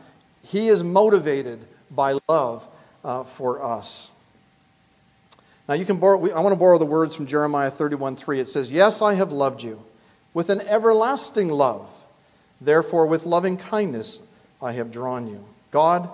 He 0.45 0.67
is 0.67 0.83
motivated 0.83 1.65
by 1.89 2.19
love 2.27 2.67
uh, 3.03 3.23
for 3.23 3.63
us. 3.63 4.11
Now, 5.67 5.73
you 5.73 5.85
can 5.85 5.97
borrow, 5.97 6.31
I 6.31 6.41
want 6.41 6.53
to 6.53 6.59
borrow 6.59 6.77
the 6.77 6.85
words 6.85 7.15
from 7.15 7.25
Jeremiah 7.25 7.71
31 7.71 8.17
3. 8.17 8.39
It 8.39 8.49
says, 8.49 8.71
Yes, 8.71 9.01
I 9.01 9.15
have 9.15 9.31
loved 9.31 9.63
you 9.63 9.83
with 10.35 10.51
an 10.51 10.61
everlasting 10.61 11.49
love. 11.49 12.05
Therefore, 12.61 13.05
with 13.05 13.25
loving 13.25 13.57
kindness, 13.57 14.19
I 14.61 14.73
have 14.73 14.91
drawn 14.91 15.27
you. 15.27 15.43
God 15.71 16.09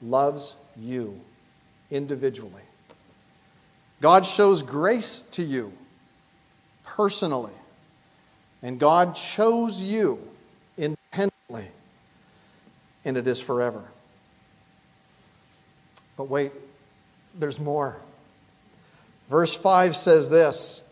loves 0.00 0.54
you 0.76 1.20
individually. 1.90 2.62
God 4.00 4.24
shows 4.24 4.62
grace 4.62 5.24
to 5.32 5.42
you 5.42 5.72
personally. 6.84 7.52
And 8.62 8.78
God 8.78 9.14
chose 9.14 9.80
you 9.80 10.18
independently. 10.76 11.68
And 13.04 13.16
it 13.16 13.26
is 13.26 13.40
forever. 13.40 13.82
But 16.16 16.24
wait, 16.24 16.52
there's 17.34 17.60
more. 17.60 17.96
Verse 19.28 19.54
5 19.54 19.94
says 19.96 20.30
this 20.30 20.82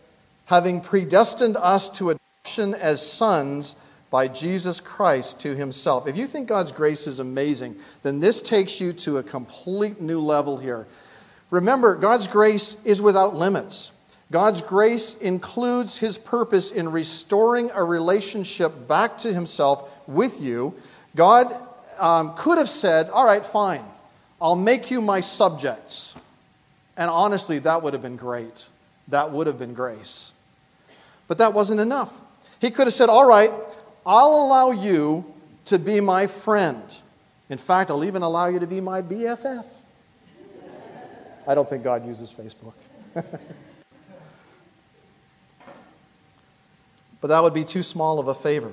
having 0.45 0.79
predestined 0.79 1.57
us 1.57 1.89
to 1.89 2.11
adoption 2.11 2.73
as 2.73 3.05
sons 3.05 3.75
by 4.09 4.27
Jesus 4.27 4.79
Christ 4.79 5.41
to 5.41 5.55
himself. 5.55 6.07
If 6.07 6.17
you 6.17 6.27
think 6.27 6.47
God's 6.47 6.71
grace 6.71 7.07
is 7.07 7.19
amazing, 7.19 7.75
then 8.03 8.19
this 8.19 8.41
takes 8.41 8.79
you 8.79 8.93
to 8.93 9.17
a 9.17 9.23
complete 9.23 9.99
new 9.99 10.21
level 10.21 10.57
here. 10.57 10.87
Remember, 11.49 11.95
God's 11.95 12.27
grace 12.27 12.77
is 12.85 13.01
without 13.01 13.35
limits. 13.35 13.91
God's 14.31 14.61
grace 14.61 15.15
includes 15.15 15.97
his 15.97 16.17
purpose 16.17 16.71
in 16.71 16.91
restoring 16.91 17.71
a 17.73 17.83
relationship 17.83 18.87
back 18.87 19.17
to 19.19 19.33
himself 19.33 19.89
with 20.07 20.41
you. 20.41 20.73
God 21.15 21.53
um, 21.97 22.35
could 22.35 22.57
have 22.57 22.69
said, 22.69 23.09
All 23.09 23.25
right, 23.25 23.45
fine, 23.45 23.83
I'll 24.41 24.55
make 24.55 24.91
you 24.91 25.01
my 25.01 25.21
subjects. 25.21 26.15
And 26.97 27.09
honestly, 27.09 27.59
that 27.59 27.83
would 27.83 27.93
have 27.93 28.01
been 28.01 28.17
great. 28.17 28.67
That 29.07 29.31
would 29.31 29.47
have 29.47 29.59
been 29.59 29.73
grace. 29.73 30.31
But 31.27 31.37
that 31.37 31.53
wasn't 31.53 31.79
enough. 31.79 32.21
He 32.59 32.71
could 32.71 32.87
have 32.87 32.93
said, 32.93 33.09
All 33.09 33.27
right, 33.27 33.51
I'll 34.07 34.29
allow 34.29 34.71
you 34.71 35.25
to 35.65 35.77
be 35.77 35.99
my 35.99 36.27
friend. 36.27 36.81
In 37.49 37.57
fact, 37.57 37.91
I'll 37.91 38.05
even 38.05 38.21
allow 38.21 38.47
you 38.47 38.59
to 38.59 38.67
be 38.67 38.79
my 38.79 39.01
BFF. 39.01 39.65
I 41.45 41.53
don't 41.53 41.69
think 41.69 41.83
God 41.83 42.07
uses 42.07 42.33
Facebook. 42.33 42.73
but 47.21 47.27
that 47.27 47.43
would 47.43 47.53
be 47.53 47.65
too 47.65 47.83
small 47.83 48.17
of 48.19 48.29
a 48.29 48.33
favor. 48.33 48.71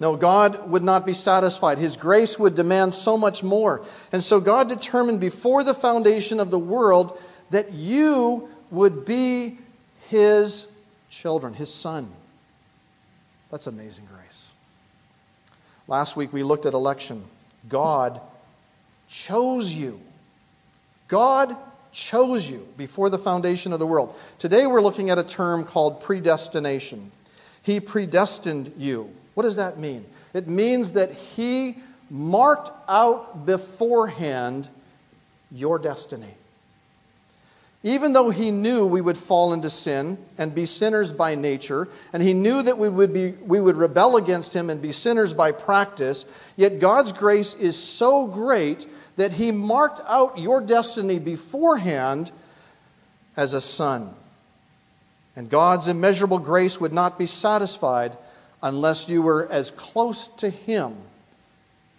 No, 0.00 0.16
God 0.16 0.70
would 0.70 0.82
not 0.82 1.04
be 1.04 1.12
satisfied. 1.12 1.78
His 1.78 1.96
grace 1.96 2.38
would 2.38 2.54
demand 2.54 2.94
so 2.94 3.18
much 3.18 3.42
more. 3.42 3.84
And 4.12 4.22
so 4.22 4.40
God 4.40 4.68
determined 4.68 5.20
before 5.20 5.62
the 5.62 5.74
foundation 5.74 6.40
of 6.40 6.50
the 6.50 6.58
world 6.58 7.18
that 7.50 7.72
you 7.72 8.48
would 8.70 9.04
be 9.04 9.58
his 10.08 10.66
children, 11.08 11.52
his 11.52 11.72
son. 11.72 12.10
That's 13.50 13.66
amazing 13.66 14.08
grace. 14.12 14.43
Last 15.86 16.16
week 16.16 16.32
we 16.32 16.42
looked 16.42 16.66
at 16.66 16.74
election. 16.74 17.24
God 17.68 18.20
chose 19.08 19.72
you. 19.72 20.00
God 21.08 21.56
chose 21.92 22.48
you 22.48 22.66
before 22.76 23.08
the 23.08 23.18
foundation 23.18 23.72
of 23.72 23.78
the 23.78 23.86
world. 23.86 24.16
Today 24.38 24.66
we're 24.66 24.80
looking 24.80 25.10
at 25.10 25.18
a 25.18 25.24
term 25.24 25.64
called 25.64 26.00
predestination. 26.00 27.10
He 27.62 27.80
predestined 27.80 28.72
you. 28.76 29.10
What 29.34 29.44
does 29.44 29.56
that 29.56 29.78
mean? 29.78 30.04
It 30.32 30.48
means 30.48 30.92
that 30.92 31.12
He 31.12 31.78
marked 32.10 32.70
out 32.88 33.46
beforehand 33.46 34.68
your 35.50 35.78
destiny. 35.78 36.34
Even 37.84 38.14
though 38.14 38.30
he 38.30 38.50
knew 38.50 38.86
we 38.86 39.02
would 39.02 39.18
fall 39.18 39.52
into 39.52 39.68
sin 39.68 40.16
and 40.38 40.54
be 40.54 40.64
sinners 40.64 41.12
by 41.12 41.34
nature, 41.34 41.86
and 42.14 42.22
he 42.22 42.32
knew 42.32 42.62
that 42.62 42.78
we 42.78 42.88
would, 42.88 43.12
be, 43.12 43.32
we 43.32 43.60
would 43.60 43.76
rebel 43.76 44.16
against 44.16 44.54
him 44.54 44.70
and 44.70 44.80
be 44.80 44.90
sinners 44.90 45.34
by 45.34 45.52
practice, 45.52 46.24
yet 46.56 46.80
God's 46.80 47.12
grace 47.12 47.52
is 47.52 47.80
so 47.80 48.26
great 48.26 48.86
that 49.16 49.32
he 49.32 49.52
marked 49.52 50.00
out 50.08 50.38
your 50.38 50.62
destiny 50.62 51.18
beforehand 51.18 52.32
as 53.36 53.52
a 53.52 53.60
son. 53.60 54.14
And 55.36 55.50
God's 55.50 55.86
immeasurable 55.86 56.38
grace 56.38 56.80
would 56.80 56.94
not 56.94 57.18
be 57.18 57.26
satisfied 57.26 58.16
unless 58.62 59.10
you 59.10 59.20
were 59.20 59.46
as 59.52 59.70
close 59.70 60.28
to 60.28 60.48
him 60.48 60.96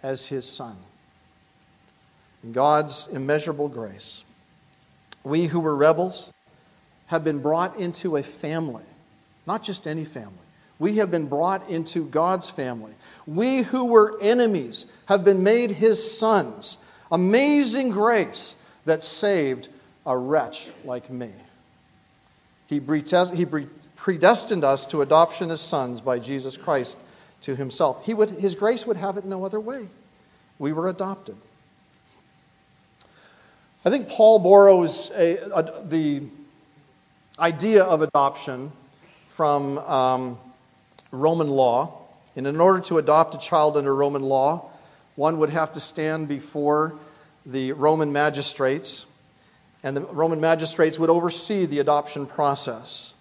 as 0.02 0.26
his 0.26 0.48
son. 0.48 0.76
In 2.42 2.50
God's 2.52 3.06
immeasurable 3.06 3.68
grace, 3.68 4.24
we 5.26 5.46
who 5.46 5.58
were 5.58 5.74
rebels 5.74 6.32
have 7.06 7.24
been 7.24 7.40
brought 7.40 7.76
into 7.80 8.16
a 8.16 8.22
family, 8.22 8.84
not 9.44 9.64
just 9.64 9.88
any 9.88 10.04
family. 10.04 10.32
We 10.78 10.98
have 10.98 11.10
been 11.10 11.26
brought 11.26 11.68
into 11.68 12.04
God's 12.04 12.48
family. 12.48 12.92
We 13.26 13.62
who 13.62 13.86
were 13.86 14.16
enemies 14.20 14.86
have 15.06 15.24
been 15.24 15.42
made 15.42 15.72
his 15.72 16.18
sons. 16.18 16.78
Amazing 17.10 17.90
grace 17.90 18.54
that 18.84 19.02
saved 19.02 19.68
a 20.04 20.16
wretch 20.16 20.68
like 20.84 21.10
me. 21.10 21.32
He 22.68 22.78
predestined 22.78 24.64
us 24.64 24.86
to 24.86 25.02
adoption 25.02 25.50
as 25.50 25.60
sons 25.60 26.00
by 26.00 26.20
Jesus 26.20 26.56
Christ 26.56 26.96
to 27.42 27.56
himself. 27.56 28.04
He 28.06 28.14
would, 28.14 28.30
his 28.30 28.54
grace 28.54 28.86
would 28.86 28.96
have 28.96 29.16
it 29.16 29.24
no 29.24 29.44
other 29.44 29.58
way. 29.58 29.88
We 30.60 30.72
were 30.72 30.86
adopted. 30.86 31.36
I 33.86 33.88
think 33.88 34.08
Paul 34.08 34.40
borrows 34.40 35.12
a, 35.14 35.36
a, 35.36 35.84
the 35.84 36.22
idea 37.38 37.84
of 37.84 38.02
adoption 38.02 38.72
from 39.28 39.78
um, 39.78 40.38
Roman 41.12 41.48
law. 41.48 41.96
And 42.34 42.48
in 42.48 42.60
order 42.60 42.80
to 42.86 42.98
adopt 42.98 43.36
a 43.36 43.38
child 43.38 43.76
under 43.76 43.94
Roman 43.94 44.22
law, 44.22 44.68
one 45.14 45.38
would 45.38 45.50
have 45.50 45.70
to 45.74 45.80
stand 45.80 46.26
before 46.26 46.96
the 47.46 47.74
Roman 47.74 48.12
magistrates, 48.12 49.06
and 49.84 49.96
the 49.96 50.00
Roman 50.00 50.40
magistrates 50.40 50.98
would 50.98 51.08
oversee 51.08 51.64
the 51.64 51.78
adoption 51.78 52.26
process. 52.26 53.14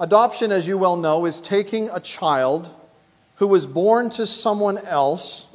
Adoption, 0.00 0.50
as 0.50 0.66
you 0.66 0.76
well 0.76 0.96
know, 0.96 1.26
is 1.26 1.38
taking 1.38 1.88
a 1.90 2.00
child 2.00 2.68
who 3.36 3.46
was 3.46 3.66
born 3.66 4.10
to 4.10 4.26
someone 4.26 4.78
else 4.78 5.46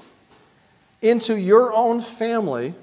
into 1.02 1.38
your 1.38 1.74
own 1.74 2.00
family 2.00 2.74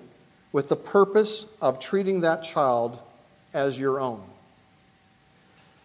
with 0.57 0.69
the 0.69 0.75
purpose 0.75 1.45
of 1.61 1.79
treating 1.79 2.23
that 2.23 2.43
child 2.43 2.99
as 3.53 3.79
your 3.79 4.01
own. 4.01 4.23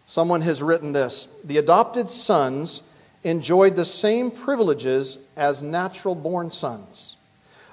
Someone 0.05 0.39
has 0.43 0.63
written 0.63 0.93
this 0.93 1.28
The 1.43 1.57
adopted 1.57 2.09
sons 2.09 2.82
enjoyed 3.22 3.76
the 3.76 3.84
same 3.84 4.32
privileges 4.32 5.17
as 5.36 5.61
natural 5.61 6.15
born 6.15 6.51
sons. 6.51 7.17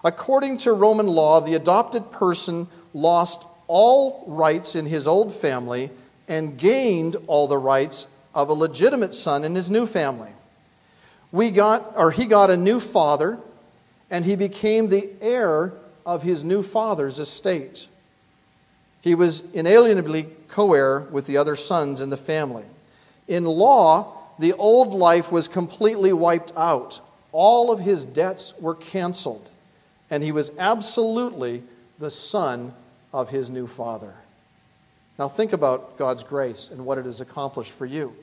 According 0.02 0.56
to 0.58 0.72
Roman 0.72 1.06
law, 1.06 1.40
the 1.40 1.54
adopted 1.54 2.10
person 2.10 2.66
lost 2.92 3.44
all 3.68 4.24
rights 4.26 4.74
in 4.74 4.84
his 4.84 5.06
old 5.06 5.32
family 5.32 5.92
and 6.26 6.58
gained 6.58 7.14
all 7.28 7.46
the 7.46 7.58
rights 7.58 8.08
of 8.34 8.48
a 8.48 8.54
legitimate 8.54 9.14
son 9.14 9.44
in 9.44 9.54
his 9.54 9.70
new 9.70 9.86
family. 9.86 10.32
We 11.30 11.52
got, 11.52 11.92
or 11.94 12.10
he 12.10 12.26
got 12.26 12.50
a 12.50 12.56
new 12.56 12.80
father, 12.80 13.38
and 14.10 14.24
he 14.24 14.34
became 14.34 14.88
the 14.88 15.08
heir 15.20 15.74
of 16.08 16.22
his 16.22 16.42
new 16.42 16.62
father's 16.62 17.18
estate. 17.18 17.86
He 19.02 19.14
was 19.14 19.42
inalienably 19.52 20.26
co 20.48 20.72
heir 20.72 21.00
with 21.00 21.26
the 21.26 21.36
other 21.36 21.54
sons 21.54 22.00
in 22.00 22.08
the 22.08 22.16
family. 22.16 22.64
In 23.28 23.44
law, 23.44 24.14
the 24.38 24.54
old 24.54 24.94
life 24.94 25.30
was 25.30 25.48
completely 25.48 26.14
wiped 26.14 26.50
out. 26.56 27.02
All 27.30 27.70
of 27.70 27.80
his 27.80 28.06
debts 28.06 28.54
were 28.58 28.74
canceled, 28.74 29.50
and 30.08 30.22
he 30.22 30.32
was 30.32 30.50
absolutely 30.58 31.62
the 31.98 32.10
son 32.10 32.72
of 33.12 33.28
his 33.28 33.50
new 33.50 33.66
father. 33.66 34.14
Now, 35.18 35.28
think 35.28 35.52
about 35.52 35.98
God's 35.98 36.22
grace 36.22 36.70
and 36.70 36.86
what 36.86 36.96
it 36.96 37.04
has 37.04 37.20
accomplished 37.20 37.72
for 37.72 37.84
you. 37.84 38.16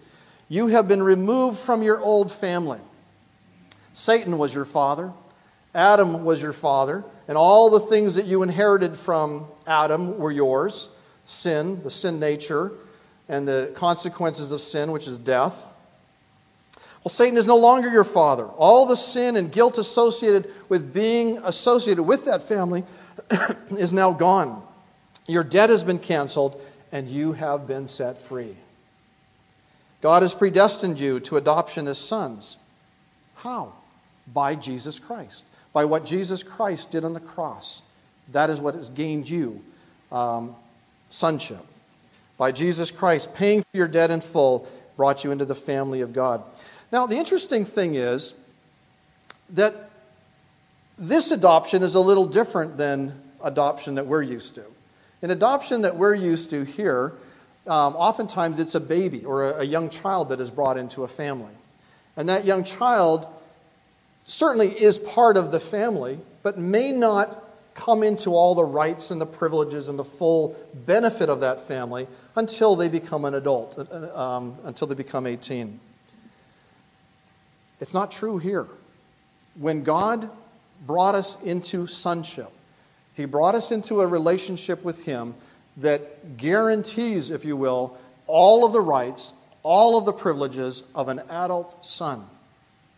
You 0.50 0.68
have 0.68 0.88
been 0.88 1.04
removed 1.04 1.60
from 1.60 1.84
your 1.84 2.00
old 2.00 2.32
family. 2.32 2.80
Satan 3.94 4.40
was 4.40 4.56
your 4.56 4.66
father, 4.66 5.14
Adam 5.76 6.24
was 6.24 6.42
your 6.42 6.54
father, 6.54 7.04
and 7.28 7.38
all 7.38 7.70
the 7.70 7.80
things 7.80 8.16
that 8.16 8.26
you 8.26 8.42
inherited 8.42 8.98
from 8.98 9.46
Adam 9.68 10.18
were 10.18 10.32
yours 10.32 10.90
sin, 11.26 11.82
the 11.84 11.90
sin 11.90 12.20
nature, 12.20 12.72
and 13.28 13.48
the 13.48 13.72
consequences 13.74 14.52
of 14.52 14.62
sin, 14.62 14.92
which 14.92 15.08
is 15.08 15.20
death. 15.20 15.74
Well, 17.04 17.10
Satan 17.10 17.38
is 17.38 17.48
no 17.48 17.58
longer 17.58 17.90
your 17.90 18.04
father. 18.04 18.46
All 18.46 18.86
the 18.86 18.96
sin 18.96 19.36
and 19.36 19.52
guilt 19.52 19.78
associated 19.78 20.52
with 20.70 20.94
being 20.94 21.38
associated 21.40 22.04
with 22.04 22.26
that 22.26 22.42
family 22.42 22.84
is 23.72 23.92
now 23.92 24.12
gone. 24.12 24.64
Your 25.28 25.44
debt 25.44 25.70
has 25.70 25.84
been 25.84 26.00
canceled, 26.00 26.62
and 26.92 27.10
you 27.10 27.34
have 27.34 27.68
been 27.68 27.88
set 27.88 28.18
free. 28.18 28.56
God 30.02 30.22
has 30.22 30.34
predestined 30.34 31.00
you 31.00 31.20
to 31.22 31.38
adoption 31.38 31.88
as 31.88 31.98
sons. 31.98 32.58
How? 33.36 33.74
By 34.32 34.56
Jesus 34.56 35.00
Christ. 35.00 35.46
By 35.76 35.84
what 35.84 36.06
Jesus 36.06 36.42
Christ 36.42 36.92
did 36.92 37.04
on 37.04 37.12
the 37.12 37.20
cross. 37.20 37.82
That 38.32 38.50
is 38.50 38.62
what 38.62 38.76
has 38.76 38.90
gained 38.90 39.30
you 39.30 39.62
um, 40.10 40.56
sonship. 41.10 41.66
By 42.38 42.54
Jesus 42.54 42.92
Christ 42.92 43.34
paying 43.34 43.60
for 43.60 43.78
your 43.78 43.90
debt 43.90 44.10
in 44.10 44.22
full, 44.22 44.70
brought 44.96 45.26
you 45.26 45.32
into 45.32 45.44
the 45.44 45.54
family 45.54 46.00
of 46.00 46.14
God. 46.14 46.44
Now, 46.94 47.08
the 47.08 47.18
interesting 47.18 47.66
thing 47.66 47.96
is 47.96 48.34
that 49.50 49.90
this 50.98 51.32
adoption 51.32 51.84
is 51.84 51.96
a 51.96 52.00
little 52.00 52.26
different 52.26 52.78
than 52.78 53.14
adoption 53.44 53.96
that 53.96 54.08
we're 54.08 54.22
used 54.24 54.56
to. 54.56 54.64
An 55.22 55.30
adoption 55.30 55.82
that 55.82 55.98
we're 55.98 56.16
used 56.16 56.52
to 56.52 56.64
here, 56.64 57.12
um, 57.68 57.98
oftentimes 57.98 58.60
it's 58.60 58.76
a 58.76 58.80
baby 58.80 59.26
or 59.26 59.50
a, 59.50 59.60
a 59.60 59.64
young 59.66 59.90
child 59.90 60.30
that 60.30 60.40
is 60.40 60.50
brought 60.50 60.78
into 60.78 61.04
a 61.04 61.08
family. 61.10 61.52
And 62.16 62.30
that 62.30 62.46
young 62.46 62.64
child 62.64 63.28
certainly 64.26 64.70
is 64.70 64.98
part 64.98 65.38
of 65.38 65.52
the 65.52 65.60
family, 65.60 66.20
but 66.44 66.58
may 66.58 66.92
not 66.92 67.44
come 67.76 68.04
into 68.04 68.32
all 68.32 68.56
the 68.56 68.64
rights 68.64 69.12
and 69.12 69.20
the 69.20 69.26
privileges 69.26 69.90
and 69.90 70.00
the 70.00 70.04
full 70.04 70.56
benefit 70.74 71.30
of 71.30 71.42
that 71.42 71.60
family 71.60 72.08
until 72.36 72.76
they 72.76 72.88
become 72.88 73.26
an 73.26 73.36
adult, 73.36 73.78
uh, 73.78 74.18
um, 74.18 74.58
until 74.64 74.88
they 74.88 74.96
become 74.96 75.28
18. 75.28 75.80
It's 77.80 77.94
not 77.94 78.12
true 78.12 78.38
here. 78.38 78.66
When 79.56 79.84
God 79.84 80.30
brought 80.88 81.16
us 81.16 81.38
into 81.44 81.86
sonship, 81.86 82.52
He 83.14 83.26
brought 83.26 83.56
us 83.56 83.72
into 83.72 84.02
a 84.02 84.08
relationship 84.08 84.84
with 84.84 85.04
Him 85.04 85.34
that 85.78 86.38
guarantees, 86.38 87.30
if 87.30 87.44
you 87.44 87.58
will, 87.58 87.98
all 88.26 88.66
of 88.66 88.72
the 88.72 88.82
rights, 88.82 89.34
all 89.64 89.98
of 89.98 90.06
the 90.06 90.14
privileges 90.14 90.84
of 90.94 91.10
an 91.10 91.20
adult 91.30 91.86
son. 91.86 92.26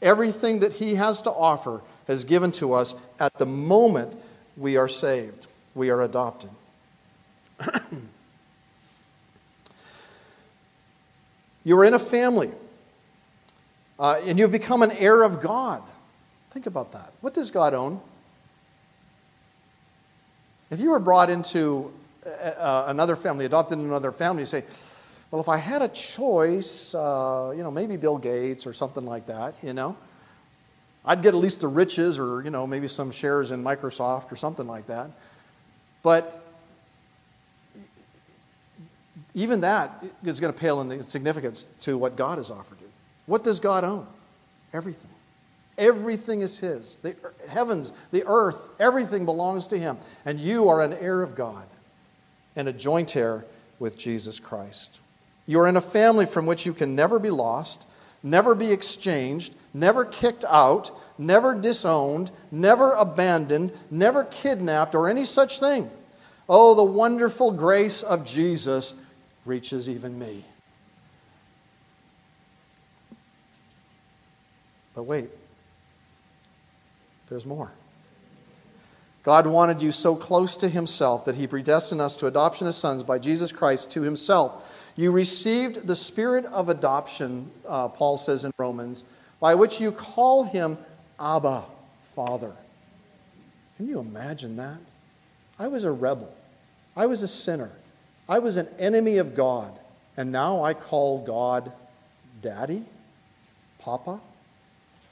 Everything 0.01 0.59
that 0.59 0.73
He 0.73 0.95
has 0.95 1.21
to 1.23 1.31
offer 1.31 1.81
has 2.07 2.23
given 2.23 2.51
to 2.53 2.73
us 2.73 2.95
at 3.19 3.37
the 3.37 3.45
moment 3.45 4.17
we 4.55 4.77
are 4.77 4.87
saved, 4.87 5.47
we 5.75 5.89
are 5.89 6.01
adopted. 6.01 6.49
you 11.63 11.77
are 11.77 11.85
in 11.85 11.93
a 11.93 11.99
family. 11.99 12.51
Uh, 13.99 14.21
and 14.25 14.37
you've 14.37 14.51
become 14.51 14.83
an 14.83 14.91
heir 14.91 15.23
of 15.23 15.41
God. 15.41 15.81
Think 16.51 16.67
about 16.67 16.91
that. 16.91 17.11
What 17.21 17.33
does 17.33 17.49
God 17.51 17.73
own? 17.73 17.99
If 20.69 20.79
you 20.79 20.91
were 20.91 20.99
brought 20.99 21.29
into 21.29 21.91
uh, 22.25 22.29
uh, 22.29 22.85
another 22.87 23.15
family, 23.15 23.45
adopted 23.45 23.79
into 23.79 23.89
another 23.89 24.11
family, 24.11 24.41
you 24.41 24.45
say, 24.45 24.65
well, 25.32 25.41
if 25.41 25.49
I 25.49 25.57
had 25.57 25.82
a 25.82 25.89
choice, 25.89 26.95
uh, 26.95 27.53
you 27.55 27.63
know, 27.63 27.71
maybe 27.71 27.97
Bill 27.97 28.17
Gates 28.17 28.65
or 28.65 28.73
something 28.73 29.05
like 29.05 29.28
that, 29.28 29.55
you 29.61 29.73
know, 29.73 29.97
I'd 31.03 31.21
get 31.21 31.30
at 31.30 31.39
least 31.39 31.61
the 31.61 31.67
riches 31.67 32.19
or, 32.19 32.41
you 32.43 32.49
know, 32.49 32.65
maybe 32.65 32.88
some 32.88 33.11
shares 33.11 33.51
in 33.51 33.63
Microsoft 33.63 34.32
or 34.32 34.36
something 34.36 34.67
like 34.67 34.88
that. 34.88 35.11
But 36.01 36.43
even 39.34 39.61
that 39.61 40.03
is 40.23 40.39
going 40.39 40.53
to 40.53 40.59
pale 40.59 40.82
in 40.82 41.05
significance 41.05 41.67
to 41.82 41.97
what 41.97 42.15
God 42.15 42.38
has 42.38 42.49
offered 42.49 42.80
you. 42.82 42.89
What 43.25 43.43
does 43.43 43.59
God 43.59 43.84
own? 43.84 44.07
Everything. 44.73 45.11
Everything 45.78 46.41
is 46.41 46.57
His. 46.57 46.95
The 46.97 47.15
heavens, 47.47 47.91
the 48.11 48.23
earth, 48.25 48.75
everything 48.80 49.25
belongs 49.25 49.67
to 49.67 49.78
Him. 49.78 49.97
And 50.25 50.39
you 50.39 50.69
are 50.69 50.82
an 50.82 50.93
heir 50.93 51.21
of 51.21 51.36
God 51.36 51.67
and 52.55 52.67
a 52.67 52.73
joint 52.73 53.15
heir 53.15 53.45
with 53.78 53.97
Jesus 53.97 54.39
Christ. 54.39 54.99
You 55.47 55.61
are 55.61 55.67
in 55.67 55.77
a 55.77 55.81
family 55.81 56.25
from 56.25 56.45
which 56.45 56.65
you 56.65 56.73
can 56.73 56.93
never 56.93 57.17
be 57.17 57.31
lost, 57.31 57.83
never 58.21 58.53
be 58.53 58.71
exchanged, 58.71 59.55
never 59.73 60.05
kicked 60.05 60.43
out, 60.47 60.91
never 61.17 61.55
disowned, 61.55 62.29
never 62.51 62.91
abandoned, 62.93 63.71
never 63.89 64.25
kidnapped, 64.25 64.93
or 64.93 65.09
any 65.09 65.25
such 65.25 65.59
thing. 65.59 65.89
Oh, 66.49 66.75
the 66.75 66.83
wonderful 66.83 67.51
grace 67.51 68.03
of 68.03 68.25
Jesus 68.25 68.93
reaches 69.45 69.89
even 69.89 70.19
me. 70.19 70.43
But 74.93 75.03
wait, 75.03 75.29
there's 77.29 77.45
more. 77.45 77.71
God 79.23 79.45
wanted 79.45 79.81
you 79.81 79.91
so 79.91 80.15
close 80.15 80.55
to 80.57 80.69
Himself 80.69 81.25
that 81.25 81.35
He 81.35 81.47
predestined 81.47 82.01
us 82.01 82.15
to 82.17 82.27
adoption 82.27 82.65
as 82.65 82.77
sons 82.77 83.03
by 83.03 83.19
Jesus 83.19 83.51
Christ 83.51 83.91
to 83.91 84.01
Himself. 84.01 84.86
You 84.97 85.11
received 85.11 85.85
the 85.87 85.95
spirit 85.95 86.45
of 86.45 86.69
adoption, 86.69 87.51
uh, 87.67 87.87
Paul 87.87 88.17
says 88.17 88.43
in 88.43 88.51
Romans, 88.57 89.03
by 89.39 89.53
which 89.53 89.79
you 89.79 89.91
call 89.91 90.43
Him 90.43 90.77
Abba, 91.19 91.65
Father. 92.01 92.51
Can 93.77 93.87
you 93.87 93.99
imagine 93.99 94.57
that? 94.57 94.79
I 95.59 95.67
was 95.67 95.83
a 95.83 95.91
rebel. 95.91 96.33
I 96.95 97.05
was 97.05 97.21
a 97.21 97.27
sinner. 97.27 97.71
I 98.27 98.39
was 98.39 98.57
an 98.57 98.67
enemy 98.79 99.19
of 99.19 99.35
God. 99.35 99.71
And 100.17 100.31
now 100.31 100.63
I 100.63 100.73
call 100.73 101.23
God 101.23 101.71
Daddy, 102.41 102.83
Papa, 103.77 104.19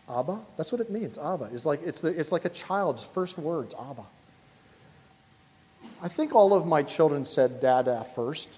Abba. 0.10 0.40
That's 0.58 0.72
what 0.72 0.82
it 0.82 0.90
means. 0.90 1.20
Abba. 1.20 1.50
It's 1.54 1.66
like, 1.66 1.84
it's, 1.84 2.02
the, 2.02 2.08
it's 2.08 2.32
like 2.32 2.46
a 2.46 2.50
child's 2.50 3.04
first 3.04 3.38
words, 3.38 3.76
Abba. 3.80 4.04
I 6.02 6.08
think 6.08 6.34
all 6.34 6.56
of 6.56 6.66
my 6.66 6.82
children 6.82 7.24
said 7.24 7.62
Dada 7.62 8.04
first. 8.16 8.50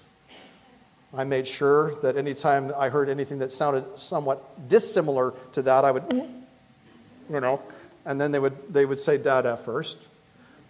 I 1.16 1.24
made 1.24 1.46
sure 1.46 1.94
that 2.02 2.16
anytime 2.16 2.72
I 2.76 2.90
heard 2.90 3.08
anything 3.08 3.38
that 3.38 3.52
sounded 3.52 3.98
somewhat 3.98 4.68
dissimilar 4.68 5.32
to 5.52 5.62
that, 5.62 5.84
I 5.84 5.90
would, 5.90 6.04
you 6.12 7.40
know, 7.40 7.62
and 8.04 8.20
then 8.20 8.30
they 8.30 8.38
would, 8.38 8.72
they 8.72 8.84
would 8.84 9.00
say 9.00 9.16
Dada 9.16 9.56
first. 9.56 10.06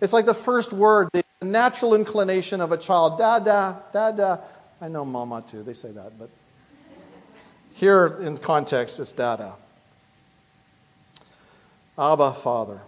It's 0.01 0.13
like 0.13 0.27
the 0.27 0.35
first 0.35 0.73
word, 0.73 1.09
the 1.13 1.25
natural 1.43 1.95
inclination 1.95 2.61
of 2.61 2.71
a 2.71 2.77
child, 2.77 3.19
Dada, 3.19 3.83
Dada. 3.93 4.41
I 4.81 4.89
know 4.89 5.05
Mama 5.05 5.43
too, 5.47 5.65
they 5.65 5.73
say 5.73 5.91
that, 5.91 6.17
but 6.19 6.31
here 7.75 8.19
in 8.21 8.39
context, 8.39 9.01
it's 9.01 9.13
Dada. 9.13 9.55
Abba, 11.99 12.33
Father. 12.33 12.81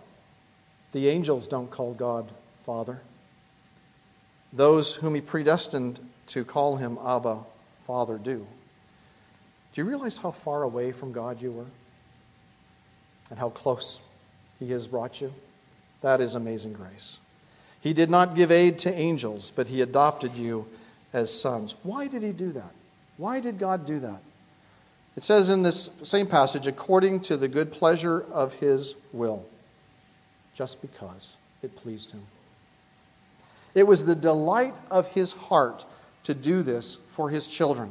The 0.93 1.09
angels 1.09 1.47
don't 1.47 1.71
call 1.71 1.95
God 1.95 2.31
Father. 2.63 3.01
Those 4.53 4.97
whom 4.97 5.15
He 5.15 5.21
predestined 5.21 5.99
to 6.31 6.45
call 6.45 6.77
Him 6.77 6.99
Abba, 7.05 7.39
Father, 7.83 8.19
do. 8.19 8.47
Do 9.73 9.81
you 9.81 9.85
realize 9.85 10.19
how 10.19 10.33
far 10.33 10.63
away 10.63 10.91
from 10.91 11.13
God 11.13 11.41
you 11.41 11.53
were? 11.53 11.67
And 13.31 13.39
how 13.39 13.51
close 13.51 14.01
He 14.59 14.71
has 14.71 14.87
brought 14.87 15.21
you? 15.21 15.33
That 16.01 16.21
is 16.21 16.35
amazing 16.35 16.73
grace. 16.73 17.21
He 17.81 17.93
did 17.93 18.11
not 18.11 18.35
give 18.35 18.51
aid 18.51 18.79
to 18.81 18.95
angels, 18.95 19.53
but 19.55 19.69
He 19.69 19.81
adopted 19.81 20.37
you 20.37 20.67
as 21.13 21.33
sons. 21.33 21.77
Why 21.83 22.09
did 22.09 22.23
He 22.23 22.33
do 22.33 22.53
that? 22.53 22.73
Why 23.17 23.41
did 23.41 23.59
God 23.59 23.87
do 23.87 24.01
that? 24.01 24.23
It 25.17 25.25
says 25.25 25.51
in 25.51 25.63
this 25.63 25.91
same 26.03 26.27
passage, 26.27 26.67
according 26.67 27.21
to 27.21 27.37
the 27.37 27.49
good 27.49 27.73
pleasure 27.73 28.25
of 28.33 28.55
his 28.55 28.95
will, 29.13 29.45
just 30.55 30.81
because 30.81 31.37
it 31.63 31.77
pleased 31.77 32.13
him. 32.13 32.23
It 33.75 33.87
was 33.87 34.05
the 34.05 34.15
delight 34.15 34.75
of 34.91 35.09
his 35.09 35.33
heart 35.33 35.85
to 36.25 36.35
do 36.35 36.63
this 36.63 36.99
for 37.09 37.31
his 37.31 37.47
children. 37.47 37.91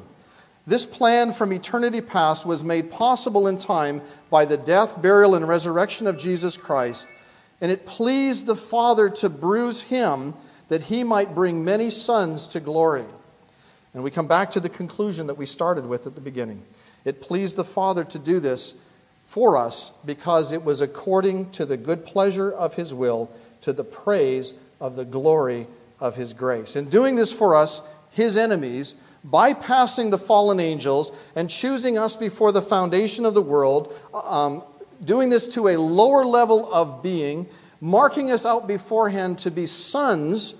This 0.67 0.85
plan 0.85 1.33
from 1.33 1.51
eternity 1.51 2.01
past 2.01 2.45
was 2.45 2.63
made 2.63 2.91
possible 2.91 3.47
in 3.47 3.57
time 3.57 4.01
by 4.29 4.45
the 4.45 4.57
death, 4.57 5.01
burial, 5.01 5.33
and 5.35 5.47
resurrection 5.47 6.05
of 6.05 6.17
Jesus 6.17 6.57
Christ, 6.57 7.07
and 7.61 7.71
it 7.71 7.85
pleased 7.85 8.45
the 8.45 8.55
Father 8.55 9.09
to 9.09 9.29
bruise 9.29 9.81
him 9.81 10.33
that 10.67 10.83
he 10.83 11.03
might 11.03 11.33
bring 11.33 11.65
many 11.65 11.89
sons 11.89 12.45
to 12.47 12.59
glory. 12.59 13.05
And 13.93 14.03
we 14.03 14.11
come 14.11 14.27
back 14.27 14.51
to 14.51 14.59
the 14.59 14.69
conclusion 14.69 15.27
that 15.27 15.37
we 15.37 15.45
started 15.45 15.85
with 15.85 16.05
at 16.05 16.15
the 16.15 16.21
beginning. 16.21 16.63
It 17.03 17.21
pleased 17.21 17.57
the 17.57 17.63
Father 17.63 18.03
to 18.03 18.19
do 18.19 18.39
this 18.39 18.75
for 19.25 19.57
us 19.57 19.91
because 20.05 20.51
it 20.51 20.63
was 20.63 20.81
according 20.81 21.49
to 21.51 21.65
the 21.65 21.77
good 21.77 22.05
pleasure 22.05 22.51
of 22.51 22.75
His 22.75 22.93
will, 22.93 23.31
to 23.61 23.73
the 23.73 23.83
praise 23.83 24.53
of 24.79 24.95
the 24.95 25.05
glory 25.05 25.67
of 25.99 26.15
His 26.15 26.33
grace. 26.33 26.75
In 26.75 26.89
doing 26.89 27.15
this 27.15 27.33
for 27.33 27.55
us, 27.55 27.81
His 28.11 28.37
enemies, 28.37 28.95
bypassing 29.27 30.11
the 30.11 30.17
fallen 30.17 30.59
angels 30.59 31.11
and 31.35 31.49
choosing 31.49 31.97
us 31.97 32.15
before 32.15 32.51
the 32.51 32.61
foundation 32.61 33.25
of 33.25 33.33
the 33.33 33.41
world, 33.41 33.93
um, 34.13 34.63
doing 35.03 35.29
this 35.29 35.47
to 35.47 35.69
a 35.69 35.77
lower 35.77 36.25
level 36.25 36.71
of 36.73 37.03
being, 37.03 37.47
marking 37.81 38.31
us 38.31 38.45
out 38.45 38.67
beforehand 38.67 39.39
to 39.39 39.51
be 39.51 39.65
sons, 39.65 40.55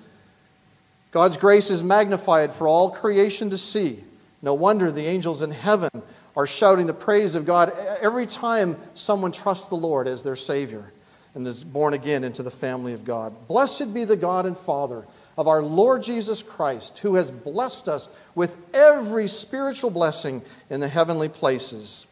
God's 1.11 1.37
grace 1.37 1.69
is 1.69 1.83
magnified 1.83 2.51
for 2.51 2.67
all 2.67 2.91
creation 2.91 3.49
to 3.49 3.57
see. 3.57 4.03
No 4.41 4.53
wonder 4.53 4.91
the 4.91 5.05
angels 5.05 5.41
in 5.41 5.51
heaven 5.51 5.89
are 6.37 6.47
shouting 6.47 6.85
the 6.85 6.93
praise 6.93 7.35
of 7.35 7.45
God 7.45 7.73
every 8.01 8.25
time 8.25 8.77
someone 8.93 9.31
trusts 9.31 9.65
the 9.65 9.75
Lord 9.75 10.07
as 10.07 10.23
their 10.23 10.35
Savior 10.35 10.91
and 11.35 11.45
is 11.47 11.63
born 11.63 11.93
again 11.93 12.23
into 12.23 12.43
the 12.43 12.51
family 12.51 12.93
of 12.93 13.03
God. 13.03 13.33
Blessed 13.47 13.93
be 13.93 14.05
the 14.05 14.15
God 14.15 14.45
and 14.45 14.57
Father 14.57 15.05
of 15.39 15.47
our 15.47 15.63
Lord 15.63 16.03
Jesus 16.03 16.43
Christ, 16.43 16.99
who 16.99 17.15
has 17.15 17.31
blessed 17.31 17.87
us 17.87 18.09
with 18.35 18.57
every 18.73 19.29
spiritual 19.29 19.89
blessing 19.89 20.41
in 20.69 20.81
the 20.81 20.89
heavenly 20.89 21.29
places. 21.29 22.05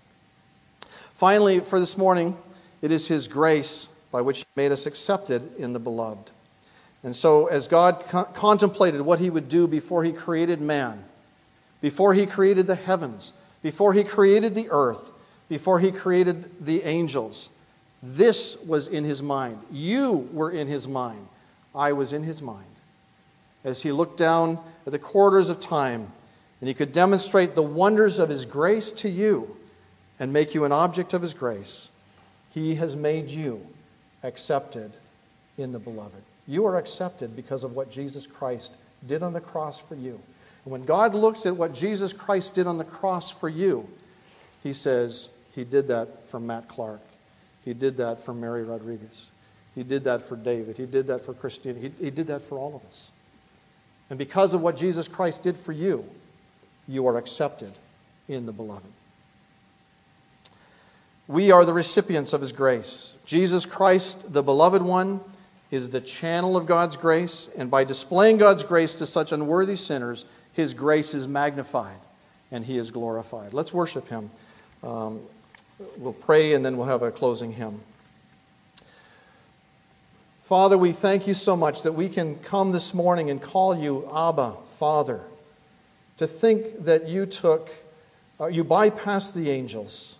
Finally, 1.13 1.59
for 1.59 1.77
this 1.77 1.97
morning, 1.97 2.37
it 2.81 2.89
is 2.89 3.09
His 3.09 3.27
grace 3.27 3.89
by 4.13 4.21
which 4.21 4.39
He 4.39 4.45
made 4.55 4.71
us 4.71 4.85
accepted 4.85 5.53
in 5.57 5.73
the 5.73 5.79
beloved. 5.79 6.31
And 7.03 7.13
so, 7.13 7.47
as 7.47 7.67
God 7.67 8.01
co- 8.07 8.23
contemplated 8.23 9.01
what 9.01 9.19
He 9.19 9.29
would 9.29 9.49
do 9.49 9.67
before 9.67 10.05
He 10.05 10.13
created 10.13 10.61
man, 10.61 11.03
before 11.81 12.13
He 12.13 12.25
created 12.25 12.65
the 12.65 12.75
heavens, 12.75 13.33
before 13.61 13.91
he 13.91 14.05
created 14.05 14.55
the 14.55 14.69
earth, 14.71 15.11
before 15.49 15.81
he 15.81 15.91
created 15.91 16.65
the 16.65 16.83
angels. 16.83 17.49
This 18.01 18.57
was 18.61 18.87
in 18.87 19.03
his 19.03 19.21
mind. 19.21 19.59
You 19.69 20.29
were 20.31 20.51
in 20.51 20.67
his 20.67 20.87
mind. 20.87 21.27
I 21.75 21.91
was 21.91 22.13
in 22.13 22.23
his 22.23 22.41
mind. 22.41 22.76
As 23.67 23.81
he 23.81 23.91
looked 23.91 24.17
down 24.17 24.59
at 24.85 24.93
the 24.93 24.97
corridors 24.97 25.49
of 25.49 25.59
time, 25.59 26.09
and 26.61 26.69
he 26.69 26.73
could 26.73 26.93
demonstrate 26.93 27.53
the 27.53 27.61
wonders 27.61 28.17
of 28.17 28.29
his 28.29 28.45
grace 28.45 28.91
to 28.91 29.09
you 29.09 29.57
and 30.21 30.31
make 30.31 30.55
you 30.55 30.63
an 30.63 30.71
object 30.71 31.13
of 31.13 31.21
his 31.21 31.33
grace, 31.33 31.89
he 32.53 32.75
has 32.75 32.95
made 32.95 33.29
you 33.29 33.67
accepted 34.23 34.93
in 35.57 35.73
the 35.73 35.79
beloved. 35.79 36.23
You 36.47 36.65
are 36.65 36.77
accepted 36.77 37.35
because 37.35 37.65
of 37.65 37.75
what 37.75 37.91
Jesus 37.91 38.25
Christ 38.25 38.73
did 39.05 39.21
on 39.21 39.33
the 39.33 39.41
cross 39.41 39.81
for 39.81 39.95
you. 39.95 40.17
And 40.63 40.71
when 40.71 40.85
God 40.85 41.13
looks 41.13 41.45
at 41.45 41.57
what 41.57 41.73
Jesus 41.73 42.13
Christ 42.13 42.55
did 42.55 42.67
on 42.67 42.77
the 42.77 42.85
cross 42.85 43.29
for 43.29 43.49
you, 43.49 43.85
he 44.63 44.71
says, 44.71 45.27
He 45.53 45.65
did 45.65 45.89
that 45.89 46.29
for 46.29 46.39
Matt 46.39 46.69
Clark. 46.69 47.01
He 47.65 47.73
did 47.73 47.97
that 47.97 48.21
for 48.21 48.33
Mary 48.33 48.63
Rodriguez. 48.63 49.29
He 49.75 49.83
did 49.83 50.05
that 50.05 50.21
for 50.21 50.37
David. 50.37 50.77
He 50.77 50.85
did 50.85 51.07
that 51.07 51.25
for 51.25 51.33
Christina. 51.33 51.77
He, 51.79 51.91
he 51.99 52.11
did 52.11 52.27
that 52.27 52.41
for 52.41 52.57
all 52.57 52.73
of 52.73 52.85
us. 52.85 53.11
And 54.09 54.17
because 54.17 54.53
of 54.53 54.61
what 54.61 54.77
Jesus 54.77 55.07
Christ 55.07 55.43
did 55.43 55.57
for 55.57 55.71
you, 55.71 56.05
you 56.87 57.07
are 57.07 57.17
accepted 57.17 57.71
in 58.27 58.45
the 58.45 58.51
beloved. 58.51 58.91
We 61.27 61.51
are 61.51 61.65
the 61.65 61.73
recipients 61.73 62.31
of 62.31 62.39
his 62.39 62.53
grace. 62.53 63.13
Jesus 63.25 63.65
Christ, 63.65 64.31
the 64.31 64.43
beloved 64.43 64.81
one, 64.81 65.19
is 65.71 65.89
the 65.89 65.99
channel 65.99 66.55
of 66.55 66.65
God's 66.65 66.95
grace, 66.95 67.49
and 67.57 67.69
by 67.69 67.83
displaying 67.83 68.37
God's 68.37 68.63
grace 68.63 68.93
to 68.95 69.05
such 69.05 69.33
unworthy 69.33 69.75
sinners, 69.75 70.23
his 70.53 70.73
grace 70.73 71.13
is 71.13 71.27
magnified 71.27 71.97
and 72.51 72.65
He 72.65 72.77
is 72.77 72.91
glorified. 72.91 73.53
Let's 73.53 73.73
worship 73.73 74.07
Him. 74.07 74.29
Um, 74.83 75.21
we'll 75.97 76.13
pray 76.13 76.53
and 76.53 76.65
then 76.65 76.77
we'll 76.77 76.87
have 76.87 77.01
a 77.01 77.11
closing 77.11 77.53
hymn. 77.53 77.81
Father, 80.47 80.77
we 80.77 80.93
thank 80.93 81.27
you 81.27 81.33
so 81.33 81.57
much 81.57 81.81
that 81.81 81.91
we 81.91 82.07
can 82.07 82.37
come 82.37 82.71
this 82.71 82.93
morning 82.93 83.29
and 83.29 83.41
call 83.41 83.77
you 83.77 84.09
Abba, 84.15 84.55
Father. 84.65 85.19
To 86.19 86.25
think 86.25 86.85
that 86.85 87.09
you 87.09 87.25
took, 87.25 87.69
uh, 88.39 88.45
you 88.45 88.63
bypassed 88.63 89.33
the 89.33 89.49
angels 89.49 90.15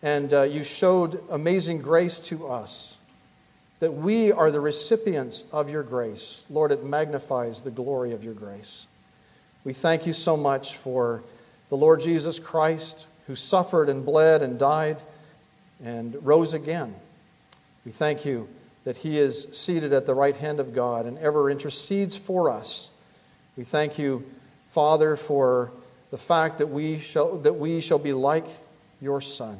and 0.00 0.32
uh, 0.32 0.44
you 0.44 0.64
showed 0.64 1.22
amazing 1.30 1.82
grace 1.82 2.18
to 2.20 2.46
us. 2.46 2.96
That 3.80 3.92
we 3.92 4.32
are 4.32 4.50
the 4.50 4.62
recipients 4.62 5.44
of 5.52 5.68
your 5.68 5.82
grace. 5.82 6.42
Lord, 6.48 6.72
it 6.72 6.82
magnifies 6.82 7.60
the 7.60 7.70
glory 7.70 8.14
of 8.14 8.24
your 8.24 8.32
grace. 8.32 8.86
We 9.62 9.74
thank 9.74 10.06
you 10.06 10.14
so 10.14 10.38
much 10.38 10.78
for 10.78 11.22
the 11.68 11.76
Lord 11.76 12.00
Jesus 12.00 12.38
Christ 12.38 13.08
who 13.26 13.34
suffered 13.34 13.90
and 13.90 14.06
bled 14.06 14.40
and 14.40 14.58
died 14.58 15.02
and 15.84 16.16
rose 16.24 16.54
again. 16.54 16.94
We 17.84 17.92
thank 17.92 18.24
you 18.24 18.48
that 18.84 18.98
he 18.98 19.18
is 19.18 19.48
seated 19.52 19.92
at 19.92 20.06
the 20.06 20.14
right 20.14 20.36
hand 20.36 20.60
of 20.60 20.74
God 20.74 21.06
and 21.06 21.18
ever 21.18 21.50
intercedes 21.50 22.16
for 22.16 22.50
us. 22.50 22.90
We 23.56 23.64
thank 23.64 23.98
you, 23.98 24.24
Father, 24.68 25.16
for 25.16 25.72
the 26.10 26.18
fact 26.18 26.58
that 26.58 26.68
we 26.68 26.98
shall, 26.98 27.38
that 27.38 27.54
we 27.54 27.80
shall 27.80 27.98
be 27.98 28.12
like 28.12 28.46
your 29.00 29.20
Son. 29.20 29.58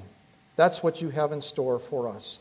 That's 0.57 0.83
what 0.83 1.03
you 1.03 1.11
have 1.11 1.33
in 1.33 1.41
store 1.41 1.79
for 1.79 2.09
us. 2.09 2.39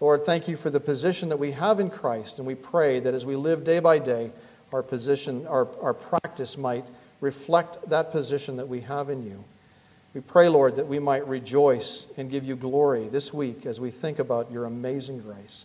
Lord, 0.00 0.24
thank 0.24 0.48
you 0.48 0.56
for 0.56 0.70
the 0.70 0.80
position 0.80 1.28
that 1.30 1.38
we 1.38 1.52
have 1.52 1.80
in 1.80 1.88
Christ, 1.88 2.38
and 2.38 2.46
we 2.46 2.54
pray 2.54 3.00
that 3.00 3.14
as 3.14 3.24
we 3.24 3.36
live 3.36 3.64
day 3.64 3.80
by 3.80 3.98
day, 3.98 4.30
our 4.72 4.82
position, 4.82 5.46
our, 5.46 5.68
our 5.80 5.94
practice 5.94 6.58
might 6.58 6.84
reflect 7.20 7.88
that 7.88 8.10
position 8.10 8.56
that 8.56 8.68
we 8.68 8.80
have 8.80 9.08
in 9.08 9.22
you. 9.22 9.44
We 10.12 10.20
pray, 10.20 10.48
Lord, 10.48 10.76
that 10.76 10.86
we 10.86 10.98
might 10.98 11.26
rejoice 11.26 12.06
and 12.16 12.30
give 12.30 12.44
you 12.44 12.54
glory 12.56 13.08
this 13.08 13.32
week 13.32 13.66
as 13.66 13.80
we 13.80 13.90
think 13.90 14.18
about 14.18 14.50
your 14.50 14.64
amazing 14.64 15.20
grace. 15.20 15.64